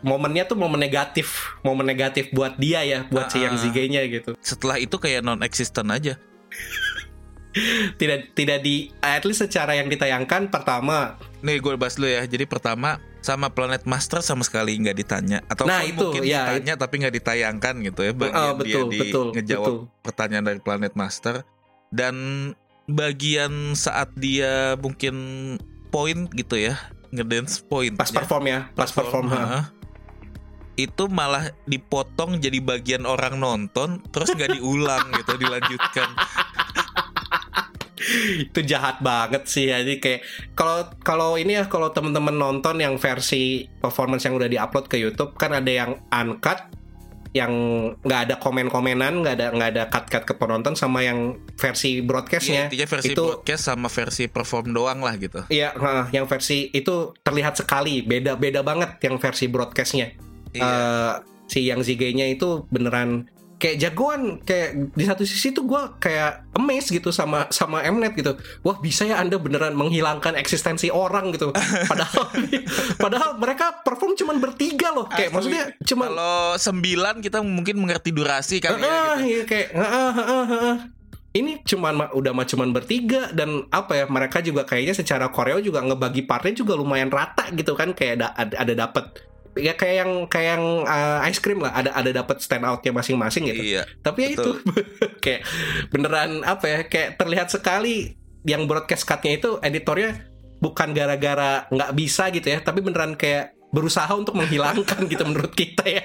momennya 0.00 0.48
tuh 0.48 0.56
momen 0.56 0.80
negatif 0.80 1.56
momen 1.60 1.84
negatif 1.84 2.32
buat 2.32 2.56
dia 2.56 2.80
ya 2.84 3.04
buat 3.08 3.28
si 3.28 3.40
Ah, 3.40 3.48
yang 3.48 3.54
ah. 3.56 3.60
zigenya 3.60 4.00
gitu 4.08 4.32
Setelah 4.40 4.80
itu 4.80 4.96
kayak 4.96 5.20
non 5.20 5.44
existent 5.44 5.88
aja. 5.92 6.16
tidak 8.00 8.36
tidak 8.36 8.60
di 8.60 8.92
at 9.00 9.24
least 9.24 9.40
secara 9.40 9.76
yang 9.76 9.88
ditayangkan 9.88 10.52
pertama 10.52 11.16
Nih 11.40 11.56
gue 11.60 11.72
bahas 11.76 11.96
dulu 11.96 12.08
ya. 12.08 12.24
Jadi 12.24 12.44
pertama 12.44 13.00
sama 13.26 13.50
Planet 13.50 13.82
Master 13.90 14.22
sama 14.22 14.46
sekali 14.46 14.78
nggak 14.78 14.96
ditanya. 14.96 15.38
Atau 15.50 15.66
Nah, 15.66 15.82
itu, 15.82 15.98
mungkin 15.98 16.22
ya, 16.22 16.46
ditanya 16.46 16.78
tapi 16.78 17.02
nggak 17.02 17.14
ditayangkan 17.18 17.74
gitu 17.82 18.00
ya. 18.06 18.12
Bagian 18.14 18.38
Ah, 18.38 18.54
betul 18.54 18.86
dia 18.86 18.94
di 18.94 18.98
betul 19.02 19.26
ngejawab 19.34 19.72
betul. 19.74 20.02
pertanyaan 20.06 20.44
dari 20.46 20.60
Planet 20.62 20.94
Master. 20.94 21.42
Dan 21.90 22.14
bagian 22.86 23.74
saat 23.74 24.14
dia 24.14 24.78
mungkin 24.78 25.14
point 25.90 26.30
gitu 26.30 26.54
ya 26.54 26.78
ngedance 27.10 27.58
point 27.66 27.94
pas 27.98 28.10
perform 28.10 28.44
ya 28.46 28.60
pas 28.78 28.90
perform, 28.90 29.26
ha. 29.34 29.70
itu 30.78 31.10
malah 31.10 31.50
dipotong 31.66 32.38
jadi 32.38 32.62
bagian 32.62 33.02
orang 33.06 33.38
nonton 33.42 34.02
terus 34.14 34.30
nggak 34.30 34.58
diulang 34.58 35.02
gitu 35.18 35.34
dilanjutkan 35.34 36.08
itu 38.52 38.60
jahat 38.64 39.00
banget 39.00 39.48
sih 39.48 39.72
jadi 39.72 39.94
kayak 39.96 40.20
kalau 40.52 40.88
kalau 41.00 41.30
ini 41.40 41.56
ya 41.56 41.64
kalau 41.66 41.90
temen-temen 41.90 42.36
nonton 42.36 42.76
yang 42.80 43.00
versi 43.00 43.66
performance 43.80 44.28
yang 44.28 44.36
udah 44.36 44.48
diupload 44.48 44.86
ke 44.86 45.00
YouTube 45.00 45.32
kan 45.40 45.56
ada 45.56 45.72
yang 45.72 46.00
uncut 46.12 46.68
yang 47.36 47.52
nggak 48.00 48.20
ada 48.28 48.34
komen-komenan 48.40 49.20
nggak 49.20 49.34
ada 49.36 49.46
nggak 49.52 49.70
ada 49.76 49.84
cut-cut 49.92 50.24
ke 50.24 50.34
penonton 50.40 50.72
sama 50.72 51.04
yang 51.04 51.36
versi 51.60 52.00
ya, 52.00 52.04
broadcastnya 52.04 52.62
intinya 52.72 52.88
versi 52.88 53.12
itu 53.12 53.24
broadcast 53.28 53.62
sama 53.68 53.88
versi 53.92 54.24
perform 54.24 54.72
doang 54.72 55.04
lah 55.04 55.14
gitu 55.20 55.44
Iya, 55.52 55.76
yang 56.16 56.24
versi 56.24 56.72
itu 56.72 57.12
terlihat 57.20 57.60
sekali 57.60 58.00
beda 58.00 58.40
beda 58.40 58.64
banget 58.64 58.96
yang 59.04 59.20
versi 59.20 59.46
broadcastnya. 59.52 60.16
Iya. 60.56 60.64
Eh, 60.64 61.12
si 61.46 61.68
yang 61.68 61.84
Zigenya 61.84 62.26
itu 62.26 62.66
beneran 62.72 63.30
kayak 63.56 63.76
jagoan 63.78 64.22
kayak 64.38 64.92
di 64.92 65.02
satu 65.02 65.22
sisi 65.22 65.48
tuh 65.48 65.64
gue 65.64 65.82
kayak 65.96 66.44
amazed 66.52 66.90
gitu 66.90 67.08
sama 67.08 67.48
sama 67.48 67.80
Mnet 67.82 68.12
gitu 68.12 68.36
wah 68.60 68.76
bisa 68.76 69.02
ya 69.02 69.16
anda 69.16 69.36
beneran 69.36 69.72
menghilangkan 69.72 70.34
eksistensi 70.34 70.88
orang 70.88 71.32
gitu 71.32 71.56
padahal 71.90 72.28
padahal 72.96 73.30
mereka 73.36 73.80
perform 73.80 74.12
cuman 74.14 74.36
bertiga 74.38 74.90
loh 74.90 75.04
kayak 75.06 75.28
Asli. 75.28 75.34
maksudnya 75.34 75.64
cuma 75.82 76.04
Kalau 76.06 76.36
sembilan 76.54 77.14
kita 77.18 77.40
mungkin 77.40 77.76
mengerti 77.78 78.10
durasi 78.10 78.56
kan 78.58 78.74
ya. 78.74 78.78
Heeh, 78.78 79.14
Gitu. 79.16 79.26
iya, 79.26 79.42
kayak 79.44 79.68
heeh, 79.72 80.10
heeh, 80.14 80.44
heeh. 80.46 80.76
ini 81.34 81.52
cuman 81.62 81.92
ma- 81.94 82.12
udah 82.12 82.32
mah 82.32 82.44
cuman 82.44 82.70
bertiga 82.70 83.28
dan 83.30 83.64
apa 83.68 83.92
ya 83.94 84.04
mereka 84.06 84.40
juga 84.40 84.62
kayaknya 84.62 84.92
secara 84.92 85.28
koreo 85.28 85.60
juga 85.60 85.80
ngebagi 85.80 86.24
partnya 86.24 86.56
juga 86.56 86.72
lumayan 86.72 87.08
rata 87.08 87.48
gitu 87.52 87.72
kan 87.72 87.92
kayak 87.92 88.16
ada 88.16 88.28
ada, 88.34 88.54
ada 88.58 88.72
dapet 88.78 89.04
ya 89.56 89.72
kayak 89.72 89.96
yang 90.04 90.12
kayak 90.28 90.48
yang 90.56 90.64
uh, 90.84 91.26
ice 91.26 91.40
cream 91.40 91.64
lah 91.64 91.72
ada 91.72 91.90
ada 91.96 92.12
dapat 92.12 92.38
stand 92.38 92.62
outnya 92.62 92.92
masing-masing 92.92 93.48
gitu 93.48 93.62
Iya. 93.64 93.82
tapi 94.04 94.28
ya 94.28 94.28
itu 94.36 94.50
kayak 95.24 95.42
beneran 95.88 96.44
apa 96.44 96.64
ya 96.68 96.78
kayak 96.84 97.16
terlihat 97.16 97.48
sekali 97.48 98.14
yang 98.44 98.68
broadcast 98.68 99.08
cutnya 99.08 99.40
itu 99.40 99.56
editornya 99.58 100.28
bukan 100.60 100.92
gara-gara 100.92 101.64
nggak 101.68 101.92
bisa 101.96 102.28
gitu 102.30 102.46
ya 102.52 102.60
tapi 102.60 102.84
beneran 102.84 103.16
kayak 103.16 103.55
berusaha 103.76 104.08
untuk 104.16 104.32
menghilangkan 104.32 105.04
gitu 105.04 105.20
menurut 105.28 105.52
kita 105.52 105.84
ya. 105.84 106.00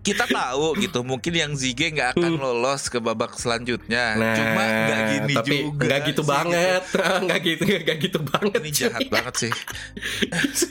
Kita 0.00 0.24
tahu 0.24 0.80
gitu, 0.80 1.04
mungkin 1.04 1.36
yang 1.36 1.52
Zige 1.52 1.92
nggak 1.92 2.16
akan 2.16 2.40
lolos 2.40 2.88
ke 2.88 2.96
babak 2.96 3.36
selanjutnya. 3.36 4.16
Nah, 4.16 4.32
Cuma 4.32 4.62
nggak 4.64 5.00
gini 5.12 5.34
tapi 5.36 5.56
juga. 5.68 5.84
nggak 5.84 6.00
gitu 6.08 6.22
sih, 6.24 6.30
banget, 6.32 6.82
nggak 7.28 7.40
gitu, 7.44 7.62
nggak 7.68 7.98
gitu 8.00 8.18
banget. 8.24 8.60
Ini 8.64 8.70
cuy. 8.72 8.80
jahat 8.88 9.00
banget 9.12 9.34
sih. 9.36 9.52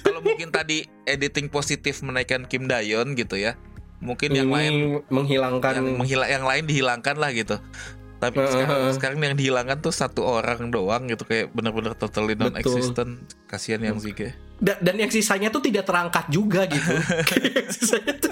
Kalau 0.02 0.26
mungkin 0.26 0.50
tadi 0.50 0.90
editing 1.06 1.48
positif 1.54 2.02
menaikkan 2.02 2.50
Kim 2.50 2.66
Dayon 2.66 3.14
gitu 3.14 3.38
ya. 3.38 3.54
Mungkin 4.02 4.34
yang 4.34 4.50
lain 4.50 5.06
menghilangkan 5.08 5.74
yang 5.78 5.88
menghila 6.02 6.26
yang 6.26 6.44
lain 6.44 6.66
dihilangkan 6.66 7.16
lah 7.22 7.30
gitu. 7.32 7.62
Tapi 8.16 8.38
Heeh. 8.40 8.52
sekarang, 8.52 8.80
sekarang 8.96 9.18
yang 9.22 9.38
dihilangkan 9.38 9.78
tuh 9.84 9.92
satu 9.92 10.24
orang 10.24 10.72
doang 10.72 11.06
gitu 11.12 11.28
kayak 11.28 11.52
bener-bener 11.52 11.94
totally 11.94 12.34
Betul. 12.34 12.56
non-existent. 12.56 13.12
Kasihan 13.46 13.82
yang 13.84 14.00
Zige. 14.00 14.34
da- 14.56 14.80
dan 14.80 14.96
yang 14.96 15.12
sisanya 15.12 15.52
tuh 15.52 15.60
tidak 15.60 15.84
terangkat 15.84 16.32
juga 16.32 16.64
gitu. 16.68 16.96
Kayak 17.30 17.76
sisanya 17.76 18.14
tuh 18.20 18.32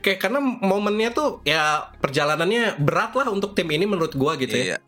kayak 0.00 0.18
karena 0.18 0.40
momennya 0.40 1.12
tuh 1.12 1.44
ya 1.44 1.92
perjalanannya 2.00 2.80
berat 2.80 3.12
lah 3.14 3.28
untuk 3.28 3.52
tim 3.52 3.68
ini 3.70 3.84
menurut 3.86 4.14
gua 4.16 4.34
gitu 4.38 4.54
ya. 4.54 4.64
Iya. 4.64 4.78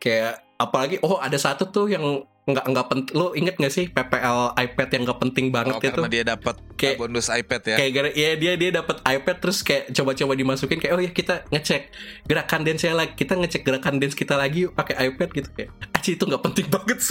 Kayak 0.00 0.32
apalagi 0.56 0.96
oh 1.04 1.20
ada 1.20 1.36
satu 1.36 1.68
tuh 1.68 1.92
yang 1.92 2.24
nggak 2.46 2.62
nggak 2.64 2.86
penting. 2.86 3.12
Lo 3.12 3.34
inget 3.34 3.54
gak 3.54 3.68
sih 3.68 3.86
PPL 3.86 4.54
iPad 4.56 4.88
yang 4.88 5.02
nggak 5.02 5.18
penting 5.18 5.46
banget 5.50 5.74
Oh, 5.74 5.80
itu? 5.80 5.90
karena 5.90 6.06
dia 6.06 6.22
dapat 6.24 6.54
Kayak- 6.74 6.96
bonus 6.96 7.26
iPad 7.28 7.62
ya. 7.64 7.76
Kayak 7.76 7.92
gara 7.92 8.10
ya 8.12 8.30
dia 8.34 8.52
dia 8.54 8.70
dapat 8.72 8.96
iPad 9.02 9.36
terus 9.42 9.58
kayak 9.60 9.90
coba-coba 9.90 10.32
dimasukin 10.32 10.78
kayak 10.78 10.94
oh 10.94 11.00
ya 11.00 11.10
kita 11.10 11.42
ngecek 11.48 11.90
gerakan 12.24 12.60
dance 12.62 12.86
lagi 12.86 13.12
kita 13.14 13.34
ngecek 13.34 13.62
gerakan 13.62 13.98
dance 13.98 14.14
kita 14.14 14.34
lagi 14.34 14.58
yuk 14.62 14.72
pakai 14.72 15.10
iPad 15.10 15.28
gitu 15.32 15.48
kayak 15.52 15.70
aci 15.92 16.14
itu 16.14 16.22
nggak 16.22 16.42
penting 16.44 16.66
banget 16.66 16.98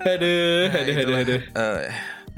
aduh, 0.00 0.68
Nah, 0.68 0.76
aduh, 0.76 0.92
aduh, 0.92 0.94
itulah. 0.94 1.20
aduh. 1.20 1.40
Eh, 1.40 1.82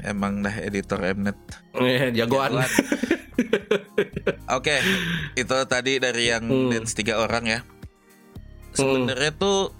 emang 0.03 0.43
dah 0.43 0.55
editor 0.59 0.99
Mnet. 1.15 1.37
Eh, 1.75 2.11
jagoan. 2.11 2.61
Jagoan. 2.61 2.69
Oke, 4.57 4.77
itu 5.33 5.55
tadi 5.65 5.97
dari 5.97 6.29
yang 6.29 6.45
Hmm. 6.45 6.69
dance 6.69 6.93
tiga 6.93 7.17
orang 7.17 7.43
ya. 7.47 7.59
Sebenarnya 8.73 9.33
tuh 9.33 9.73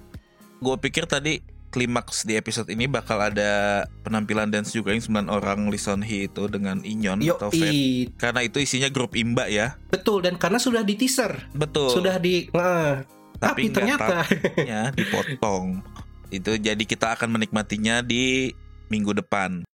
gue 0.58 0.76
pikir 0.80 1.06
tadi 1.06 1.42
klimaks 1.74 2.22
di 2.24 2.38
episode 2.38 2.70
ini 2.70 2.86
bakal 2.86 3.18
ada 3.18 3.84
penampilan 4.06 4.54
dance 4.54 4.70
juga 4.70 4.94
yang 4.94 5.02
9 5.02 5.26
orang 5.26 5.66
Lee 5.74 5.82
Son 5.82 6.06
Hee 6.06 6.30
itu 6.30 6.46
dengan 6.46 6.86
Inyon 6.86 7.18
Yo, 7.26 7.34
atau 7.34 7.50
i, 7.50 8.06
Karena 8.14 8.46
itu 8.46 8.62
isinya 8.62 8.94
grup 8.94 9.18
imba 9.18 9.50
ya. 9.50 9.74
betul 9.90 10.22
dan 10.22 10.38
karena 10.38 10.62
sudah 10.62 10.86
di 10.86 10.94
teaser, 10.94 11.50
Betul. 11.58 11.90
sudah 11.90 12.22
di 12.22 12.46
nah, 12.54 13.02
tapi, 13.42 13.68
nggak 13.68 13.74
ternyata 13.74 14.22
tapnya 14.22 14.82
dipotong. 14.94 15.82
itu 16.38 16.52
jadi 16.62 16.84
kita 16.86 17.18
akan 17.18 17.34
menikmatinya 17.34 18.06
di 18.06 18.54
minggu 18.94 19.18
depan. 19.18 19.66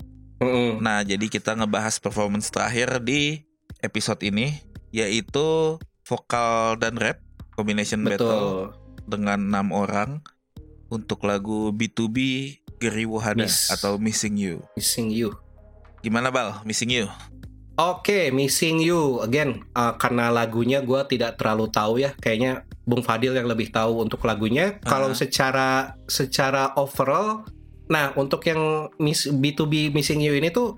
Nah, 0.79 1.03
jadi 1.03 1.27
kita 1.27 1.55
ngebahas 1.55 1.99
performance 1.99 2.49
terakhir 2.49 3.03
di 3.03 3.43
episode 3.81 4.23
ini 4.23 4.63
yaitu 4.89 5.77
vokal 6.03 6.79
dan 6.79 6.97
rap 6.97 7.21
combination 7.53 8.01
battle 8.01 8.17
betul. 8.17 8.57
dengan 9.05 9.39
enam 9.43 9.69
orang 9.71 10.11
untuk 10.89 11.27
lagu 11.27 11.69
B2B 11.71 12.17
Geriwo 12.79 13.19
Hada 13.19 13.45
Miss. 13.45 13.69
atau 13.69 13.99
Missing 13.99 14.35
You. 14.39 14.57
Missing 14.79 15.11
you. 15.11 15.35
Gimana 16.01 16.31
Bal? 16.31 16.63
Missing 16.63 16.95
You? 16.95 17.07
Oke, 17.79 18.31
Missing 18.31 18.83
You 18.83 19.23
again 19.23 19.67
uh, 19.75 19.95
karena 19.95 20.31
lagunya 20.31 20.83
gue 20.83 20.99
tidak 21.07 21.39
terlalu 21.39 21.67
tahu 21.71 21.99
ya. 22.03 22.15
Kayaknya 22.17 22.67
Bung 22.83 23.03
Fadil 23.03 23.35
yang 23.35 23.47
lebih 23.47 23.71
tahu 23.71 24.03
untuk 24.03 24.23
lagunya. 24.25 24.79
Kalau 24.83 25.11
Ah. 25.11 25.15
secara 25.15 25.69
secara 26.09 26.75
overall, 26.75 27.47
nah 27.89 28.13
untuk 28.15 28.45
yang 28.45 28.61
miss, 28.97 29.25
B2B 29.27 29.91
Missing 29.91 30.21
You 30.21 30.33
ini 30.33 30.49
tuh 30.49 30.77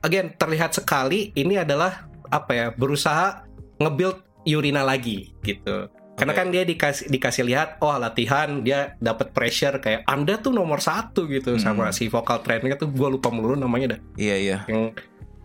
again 0.00 0.32
terlihat 0.32 0.72
sekali 0.72 1.32
ini 1.32 1.56
adalah 1.56 2.04
apa 2.26 2.52
ya 2.52 2.66
berusaha 2.70 3.44
nge-build 3.76 4.20
Yurina 4.42 4.80
lagi 4.80 5.32
gitu. 5.40 5.88
Karena 6.12 6.32
kan 6.32 6.48
dia 6.48 6.62
dikasih 6.62 7.08
dikasih 7.08 7.44
lihat, 7.44 7.80
oh 7.80 7.96
latihan 7.96 8.60
dia 8.60 8.92
dapat 8.98 9.32
pressure 9.32 9.80
kayak 9.80 10.04
Anda 10.04 10.36
tuh 10.36 10.52
nomor 10.52 10.76
satu 10.78 11.24
gitu 11.24 11.56
Hmm. 11.56 11.62
sama 11.62 11.84
si 11.90 12.06
vokal 12.06 12.40
trainnya 12.40 12.76
tuh 12.76 12.88
gue 12.88 13.08
lupa 13.10 13.28
mulu 13.28 13.56
namanya 13.56 13.96
dah 13.96 14.00
Iya 14.14 14.36
iya. 14.36 14.58
yang 14.66 14.92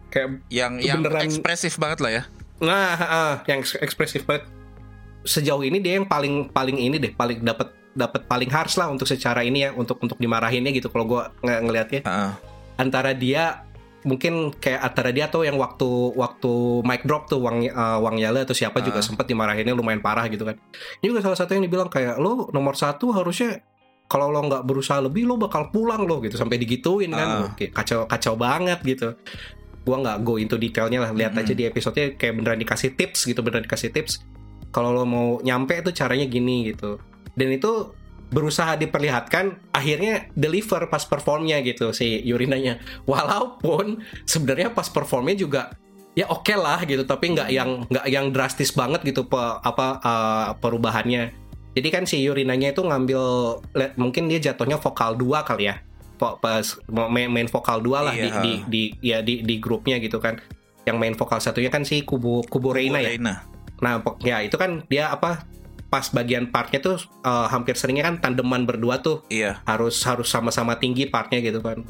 kayak 0.09 0.43
Yang 0.47 0.73
yang 0.81 0.99
Beneran- 0.99 1.23
ekspresif 1.25 1.75
banget 1.75 1.99
lah 1.99 2.11
ya. 2.11 2.23
Nah, 2.57 2.91
ah, 2.97 3.33
yang 3.45 3.59
eks- 3.59 3.79
ekspresif 3.79 4.23
banget. 4.23 4.47
Sejauh 5.23 5.63
ini 5.63 5.79
dia 5.79 5.95
yang 5.95 6.05
paling 6.05 6.47
paling 6.49 6.75
ini 6.77 6.95
deh, 6.97 7.11
paling 7.11 7.39
dapat 7.39 7.71
dapat 7.95 8.27
paling 8.27 8.51
harsh 8.51 8.75
lah 8.75 8.91
untuk 8.91 9.07
secara 9.07 9.41
ini 9.41 9.65
ya, 9.65 9.69
untuk 9.71 9.97
untuk 10.03 10.19
dimarahinnya 10.19 10.75
gitu. 10.75 10.91
Kalau 10.91 11.07
gua 11.07 11.31
ng 11.41 11.65
ngelihatnya 11.65 12.03
Heeh. 12.03 12.31
antara 12.75 13.15
dia 13.15 13.63
mungkin 14.05 14.53
kayak 14.53 14.85
antara 14.85 15.09
dia 15.09 15.25
atau 15.25 15.41
yang 15.41 15.57
waktu 15.57 16.13
waktu 16.13 16.51
mic 16.85 17.09
drop 17.09 17.25
tuh 17.25 17.41
Wang 17.41 17.65
uh, 17.65 17.97
Wang 17.97 18.21
Yale 18.21 18.45
atau 18.45 18.53
siapa 18.53 18.77
juga 18.85 19.01
Ah. 19.01 19.05
sempat 19.07 19.25
dimarahinnya 19.25 19.73
lumayan 19.73 19.97
parah 19.97 20.29
gitu 20.29 20.45
kan. 20.45 20.59
Ini 21.01 21.09
juga 21.09 21.25
salah 21.25 21.39
satu 21.39 21.57
yang 21.57 21.65
dibilang 21.65 21.89
kayak 21.89 22.21
lo 22.21 22.45
nomor 22.53 22.77
satu 22.77 23.09
harusnya 23.09 23.65
kalau 24.05 24.29
lo 24.29 24.45
nggak 24.45 24.61
berusaha 24.61 25.01
lebih 25.01 25.25
lo 25.25 25.41
bakal 25.41 25.73
pulang 25.73 26.05
lo 26.05 26.21
gitu 26.21 26.37
sampai 26.37 26.61
digituin 26.61 27.17
kan. 27.17 27.27
Ah. 27.27 27.41
Oke, 27.49 27.73
kacau 27.73 28.05
kacau 28.05 28.37
banget 28.37 28.77
gitu. 28.85 29.17
Gua 29.81 29.97
nggak 29.97 30.17
go 30.21 30.37
into 30.37 30.61
detailnya 30.61 31.01
lah. 31.01 31.09
Lihat 31.09 31.33
aja 31.33 31.49
Mm-mm. 31.49 31.57
di 31.57 31.65
episode 31.65 31.97
kayak 32.13 32.33
beneran 32.37 32.61
dikasih 32.61 32.93
tips 32.93 33.25
gitu, 33.25 33.41
beneran 33.41 33.65
dikasih 33.65 33.89
tips. 33.89 34.21
Kalau 34.69 34.93
lo 34.93 35.01
mau 35.09 35.41
nyampe 35.41 35.81
itu 35.81 35.89
caranya 35.89 36.29
gini 36.29 36.69
gitu. 36.69 37.01
Dan 37.35 37.51
itu 37.51 37.91
berusaha 38.25 38.73
diperlihatkan 38.75 39.69
akhirnya 39.69 40.27
deliver 40.33 40.89
pas 40.89 41.05
performnya 41.05 41.61
gitu 41.61 41.93
si 41.93 42.19
Yurinanya. 42.25 42.81
Walaupun 43.05 44.01
sebenarnya 44.25 44.73
pas 44.73 44.89
performnya 44.89 45.37
juga 45.37 45.61
ya 46.15 46.25
oke 46.31 46.55
lah 46.55 46.79
gitu 46.87 47.03
tapi 47.03 47.35
nggak 47.35 47.49
yang 47.51 47.83
nggak 47.91 48.05
yang 48.07 48.31
drastis 48.31 48.71
banget 48.71 49.03
gitu 49.03 49.27
pe, 49.27 49.37
apa 49.37 49.99
uh, 50.01 50.47
perubahannya. 50.57 51.31
Jadi 51.75 51.87
kan 51.91 52.03
si 52.07 52.23
Yurinanya 52.23 52.71
itu 52.71 52.81
ngambil 52.81 53.21
le- 53.75 53.93
mungkin 53.99 54.31
dia 54.31 54.39
jatuhnya 54.41 54.79
vokal 54.79 55.19
dua 55.19 55.43
kali 55.43 55.67
ya. 55.69 55.83
Pas 56.15 56.63
main, 56.87 57.27
main 57.27 57.51
vokal 57.51 57.83
dua 57.83 57.99
lah 57.99 58.15
di, 58.15 58.31
Iya. 58.31 58.39
di, 58.41 58.53
di 58.71 58.83
ya 59.03 59.17
di 59.19 59.43
di 59.43 59.59
grupnya 59.59 59.99
gitu 59.99 60.23
kan. 60.23 60.39
Yang 60.87 60.97
main 60.97 61.13
vokal 61.19 61.43
satunya 61.43 61.67
kan 61.67 61.83
si 61.83 62.01
Kubu 62.07 62.47
Kubu 62.47 62.71
Reina 62.71 63.03
ya. 63.03 63.11
Reina. 63.11 63.43
Nah, 63.83 63.99
pok- 63.99 64.23
ya 64.23 64.39
itu 64.39 64.55
kan 64.55 64.87
dia 64.87 65.11
apa 65.11 65.43
pas 65.95 66.11
bagian 66.11 66.51
partnya 66.51 66.83
tuh 66.83 66.99
eh, 67.23 67.47
hampir 67.47 67.79
seringnya 67.79 68.03
kan 68.03 68.19
tandeman 68.19 68.67
berdua 68.67 68.99
tuh 68.99 69.23
Iya. 69.31 69.63
harus 69.63 70.03
harus 70.03 70.27
sama-sama 70.27 70.75
tinggi 70.75 71.07
partnya 71.07 71.39
gitu 71.39 71.63
kan. 71.63 71.87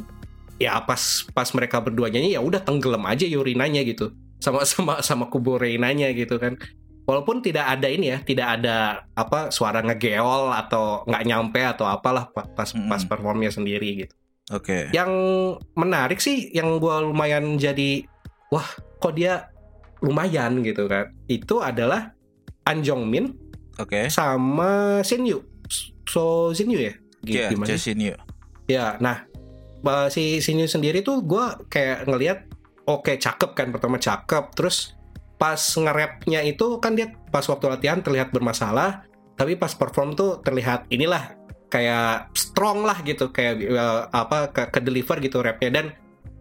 Ya 0.62 0.78
pas 0.80 1.02
pas 1.34 1.50
mereka 1.52 1.82
berdua 1.82 2.08
nyanyi 2.08 2.38
ya 2.38 2.42
udah 2.46 2.62
tenggelam 2.62 3.02
aja 3.04 3.26
Yurinanya 3.26 3.82
gitu. 3.82 4.14
Sama-sama 4.38 5.02
sama 5.08 5.26
kubu 5.26 5.58
Reinanya 5.58 6.14
gitu 6.14 6.38
kan. 6.38 6.54
Walaupun 7.06 7.42
tidak 7.42 7.66
ada 7.66 7.86
ini 7.86 8.10
ya, 8.10 8.18
tidak 8.20 8.58
ada 8.58 9.06
apa 9.14 9.50
suara 9.50 9.82
ngegeol 9.82 10.50
atau 10.50 11.02
nggak 11.06 11.24
nyampe 11.24 11.62
atau 11.62 11.86
apalah 11.86 12.30
pa- 12.30 12.46
pas 12.48 12.70
Mm-mm. 12.70 12.90
pas 12.90 13.02
performnya 13.02 13.50
sendiri 13.50 14.06
gitu. 14.06 14.14
Oke. 14.50 14.90
Yang 14.90 15.12
menarik 15.74 16.22
sih 16.22 16.50
yang 16.50 16.78
gua 16.78 17.02
lumayan 17.02 17.58
jadi 17.58 18.06
wah 18.50 18.66
kok 18.98 19.14
dia 19.14 19.50
lumayan 20.02 20.62
gitu 20.62 20.86
kan. 20.86 21.10
Itu 21.26 21.62
adalah 21.62 22.14
An 22.66 22.82
Jong 22.82 23.06
Min 23.06 23.38
Oke. 23.80 24.08
sama 24.08 25.02
Shin 25.04 25.26
Yu. 25.28 25.44
So 26.08 26.54
Shin 26.56 26.72
Yu 26.72 26.80
ya? 26.80 26.94
G- 27.26 27.42
Iya, 27.42 27.48
Gimana? 27.52 27.68
sih? 27.74 27.96
Jasin 27.96 28.00
yuk. 28.14 28.18
Ya, 28.66 28.98
nah 29.02 29.26
si 30.10 30.42
Shin 30.42 30.62
Yu 30.62 30.70
sendiri 30.70 31.06
tuh 31.06 31.22
gua 31.22 31.62
kayak 31.70 32.10
ngelihat 32.10 32.40
oke 32.86 33.18
cakep 33.18 33.52
kan 33.54 33.68
pertama 33.74 33.98
cakep 34.02 34.54
terus 34.58 34.94
pas 35.36 35.58
nge-rapnya 35.60 36.42
itu 36.48 36.80
kan 36.80 36.96
dia 36.96 37.12
pas 37.30 37.44
waktu 37.44 37.66
latihan 37.68 38.00
terlihat 38.00 38.32
bermasalah 38.32 39.04
tapi 39.36 39.60
pas 39.60 39.74
perform 39.76 40.16
tuh 40.16 40.40
terlihat 40.42 40.88
inilah 40.90 41.36
kayak 41.68 42.32
strong 42.34 42.88
lah 42.88 43.04
gitu 43.04 43.36
kayak 43.36 43.60
eh, 43.60 44.02
apa 44.16 44.50
ke, 44.54 44.72
ke 44.72 44.80
deliver 44.80 45.20
gitu 45.20 45.44
rapnya 45.44 45.82
dan 45.82 45.86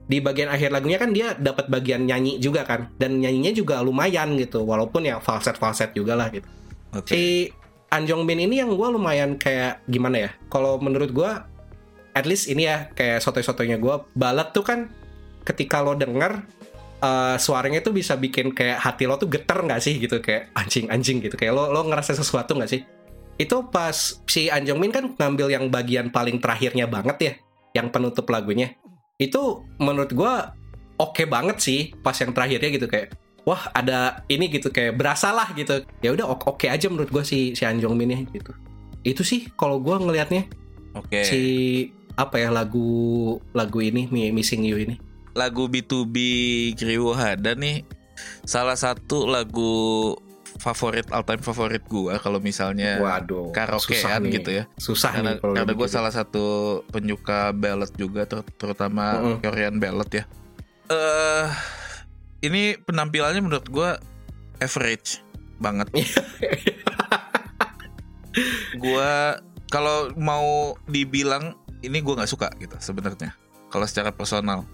di 0.05 0.21
bagian 0.21 0.53
akhir 0.53 0.69
lagunya 0.71 1.01
kan 1.01 1.11
dia 1.17 1.33
dapat 1.35 1.67
bagian 1.73 2.05
nyanyi 2.05 2.37
juga 2.39 2.63
kan 2.63 2.93
dan 3.01 3.19
nyanyinya 3.19 3.57
juga 3.57 3.81
lumayan 3.81 4.37
gitu 4.37 4.63
walaupun 4.63 5.09
ya 5.09 5.17
falset 5.19 5.57
falset 5.57 5.91
juga 5.97 6.15
lah 6.15 6.29
gitu 6.29 6.47
Oke. 6.95 7.11
si 7.11 7.23
Anjong 7.91 8.27
Bin 8.27 8.43
ini 8.43 8.59
yang 8.59 8.75
gue 8.75 8.89
lumayan 8.91 9.39
kayak 9.39 9.87
gimana 9.87 10.27
ya? 10.27 10.31
Kalau 10.51 10.83
menurut 10.83 11.11
gue 11.15 11.31
at 12.15 12.25
least 12.27 12.51
ini 12.51 12.67
ya 12.67 12.91
kayak 12.95 13.23
sotoy-sotoynya 13.23 13.79
gue 13.79 13.95
balat 14.15 14.55
tuh 14.55 14.63
kan 14.67 14.91
ketika 15.47 15.83
lo 15.83 15.95
denger 15.95 16.43
eh, 17.03 17.37
suaranya 17.39 17.83
tuh 17.83 17.95
bisa 17.95 18.19
bikin 18.19 18.55
kayak 18.55 18.83
hati 18.83 19.07
lo 19.07 19.15
tuh 19.19 19.31
geter 19.31 19.63
nggak 19.63 19.83
sih 19.83 19.99
gitu? 20.03 20.19
Kayak 20.19 20.51
anjing 20.59 20.91
anjing 20.91 21.23
gitu. 21.23 21.39
Kayak 21.39 21.55
lo 21.55 21.71
lo 21.71 21.87
ngerasa 21.87 22.19
sesuatu 22.19 22.59
nggak 22.59 22.71
sih? 22.71 22.83
Itu 23.35 23.67
pas 23.67 24.23
si 24.31 24.47
Anjong 24.47 24.79
Min 24.79 24.95
kan 24.95 25.11
ngambil 25.11 25.51
yang 25.51 25.67
bagian 25.67 26.15
paling 26.15 26.39
terakhirnya 26.39 26.87
banget 26.87 27.17
ya 27.19 27.33
yang 27.83 27.91
penutup 27.91 28.31
lagunya. 28.31 28.79
Itu 29.19 29.67
menurut 29.83 30.15
gue 30.15 30.35
oke 30.99 31.27
banget 31.27 31.59
sih 31.59 31.81
pas 32.03 32.15
yang 32.15 32.31
terakhirnya 32.31 32.71
gitu 32.71 32.87
kayak 32.87 33.15
wah 33.45 33.69
ada 33.71 34.25
ini 34.27 34.49
gitu 34.49 34.69
kayak 34.69 34.97
berasa 34.97 35.29
lah 35.31 35.53
gitu 35.53 35.85
ya 36.01 36.11
udah 36.11 36.27
oke 36.27 36.45
oke 36.51 36.67
aja 36.67 36.89
menurut 36.89 37.09
gue 37.09 37.23
si 37.23 37.53
si 37.53 37.63
Anjong 37.63 37.93
Min 37.93 38.11
ya 38.11 38.21
gitu 38.27 38.53
itu 39.05 39.21
sih 39.21 39.53
kalau 39.55 39.79
gue 39.79 39.93
ngelihatnya 39.95 40.49
Oke. 40.95 41.21
si 41.23 41.41
apa 42.15 42.39
ya 42.39 42.49
lagu 42.49 42.87
lagu 43.51 43.83
ini 43.83 44.07
Mi- 44.07 44.31
Missing 44.31 44.63
You 44.63 44.79
ini. 44.79 44.97
Lagu 45.35 45.67
B2B 45.67 46.15
Griwo 46.73 47.11
Hada 47.11 47.53
nih 47.53 47.83
salah 48.47 48.79
satu 48.79 49.27
lagu 49.27 50.15
favorit 50.63 51.11
all 51.11 51.27
time 51.27 51.43
favorit 51.43 51.83
gua 51.85 52.23
kalau 52.23 52.39
misalnya 52.39 53.03
Waduh, 53.03 53.51
karaokean 53.51 54.23
gitu 54.31 54.63
ya. 54.63 54.65
Susah 54.79 55.11
Karena 55.19 55.35
nih 55.35 55.43
karena 55.43 55.73
gue 55.75 55.83
gitu. 55.85 55.97
salah 55.99 56.15
satu 56.15 56.45
penyuka 56.89 57.51
ballad 57.51 57.91
juga 57.99 58.23
ter- 58.25 58.47
terutama 58.55 59.19
Mm-mm. 59.19 59.43
Korean 59.43 59.83
ballad 59.83 60.09
ya. 60.09 60.25
Eh 60.89 61.47
ini 62.45 62.77
penampilannya 62.77 63.41
menurut 63.41 63.67
gua 63.73 63.97
average 64.61 65.25
banget. 65.57 65.89
gua 68.85 69.41
kalau 69.73 70.13
mau 70.19 70.77
dibilang 70.85 71.57
ini 71.81 72.05
gua 72.05 72.23
nggak 72.23 72.31
suka 72.31 72.53
gitu 72.61 72.77
sebenarnya. 72.79 73.33
Kalau 73.73 73.89
secara 73.89 74.13
personal. 74.13 74.69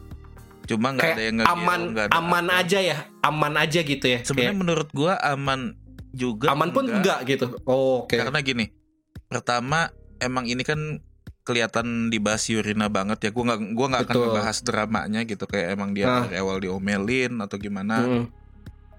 Cuma 0.69 0.95
nggak 0.95 1.09
ada 1.17 1.23
yang 1.25 1.37
ngegel, 1.41 1.55
aman 1.57 1.81
nggak 1.91 2.05
ada 2.11 2.13
aman 2.15 2.47
apa. 2.47 2.61
aja 2.63 2.79
ya, 2.79 2.99
aman 3.27 3.55
aja 3.59 3.81
gitu 3.83 4.07
ya. 4.07 4.19
Sebenarnya 4.23 4.55
Kayak 4.55 4.61
menurut 4.61 4.89
gua 4.95 5.15
aman 5.19 5.75
juga. 6.15 6.47
aman 6.53 6.71
pun 6.71 6.85
enggak 6.87 7.27
gitu. 7.27 7.59
Oh, 7.67 8.07
Oke. 8.07 8.19
Karena 8.19 8.39
gini, 8.43 8.71
pertama 9.27 9.91
emang 10.23 10.47
ini 10.47 10.63
kan 10.63 11.01
kelihatan 11.51 12.15
dibahas 12.15 12.47
Yurina 12.47 12.87
banget 12.87 13.27
ya. 13.27 13.31
Gua 13.35 13.51
nggak 13.51 13.61
gua 13.75 13.87
nggak 13.91 14.03
akan 14.07 14.17
ngebahas 14.23 14.59
dramanya 14.63 15.21
gitu 15.27 15.45
kayak 15.51 15.75
emang 15.75 15.91
dia 15.91 16.07
Ah. 16.07 16.23
dari 16.31 16.39
awal 16.39 16.63
diomelin 16.63 17.43
atau 17.43 17.59
gimana. 17.59 18.07
Mm. 18.07 18.25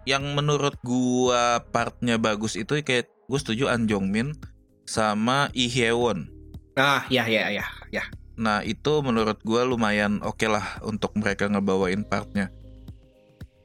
Yang 0.04 0.24
menurut 0.36 0.76
gua 0.84 1.64
partnya 1.72 2.20
bagus 2.20 2.60
itu 2.60 2.76
kayak 2.84 3.08
gue 3.32 3.40
setuju 3.40 3.72
An 3.72 3.88
Jong 3.88 4.12
Min 4.12 4.36
sama 4.84 5.48
Lee 5.56 5.72
Hye 5.72 5.96
Won. 5.96 6.28
Ah, 6.76 7.08
ya 7.08 7.24
ya 7.32 7.48
ya 7.48 7.64
ya. 7.88 8.04
Nah 8.36 8.60
itu 8.68 9.00
menurut 9.00 9.40
gua 9.48 9.64
lumayan 9.64 10.20
oke 10.20 10.44
lah 10.52 10.84
untuk 10.84 11.16
mereka 11.16 11.48
ngebawain 11.48 12.04
partnya. 12.04 12.52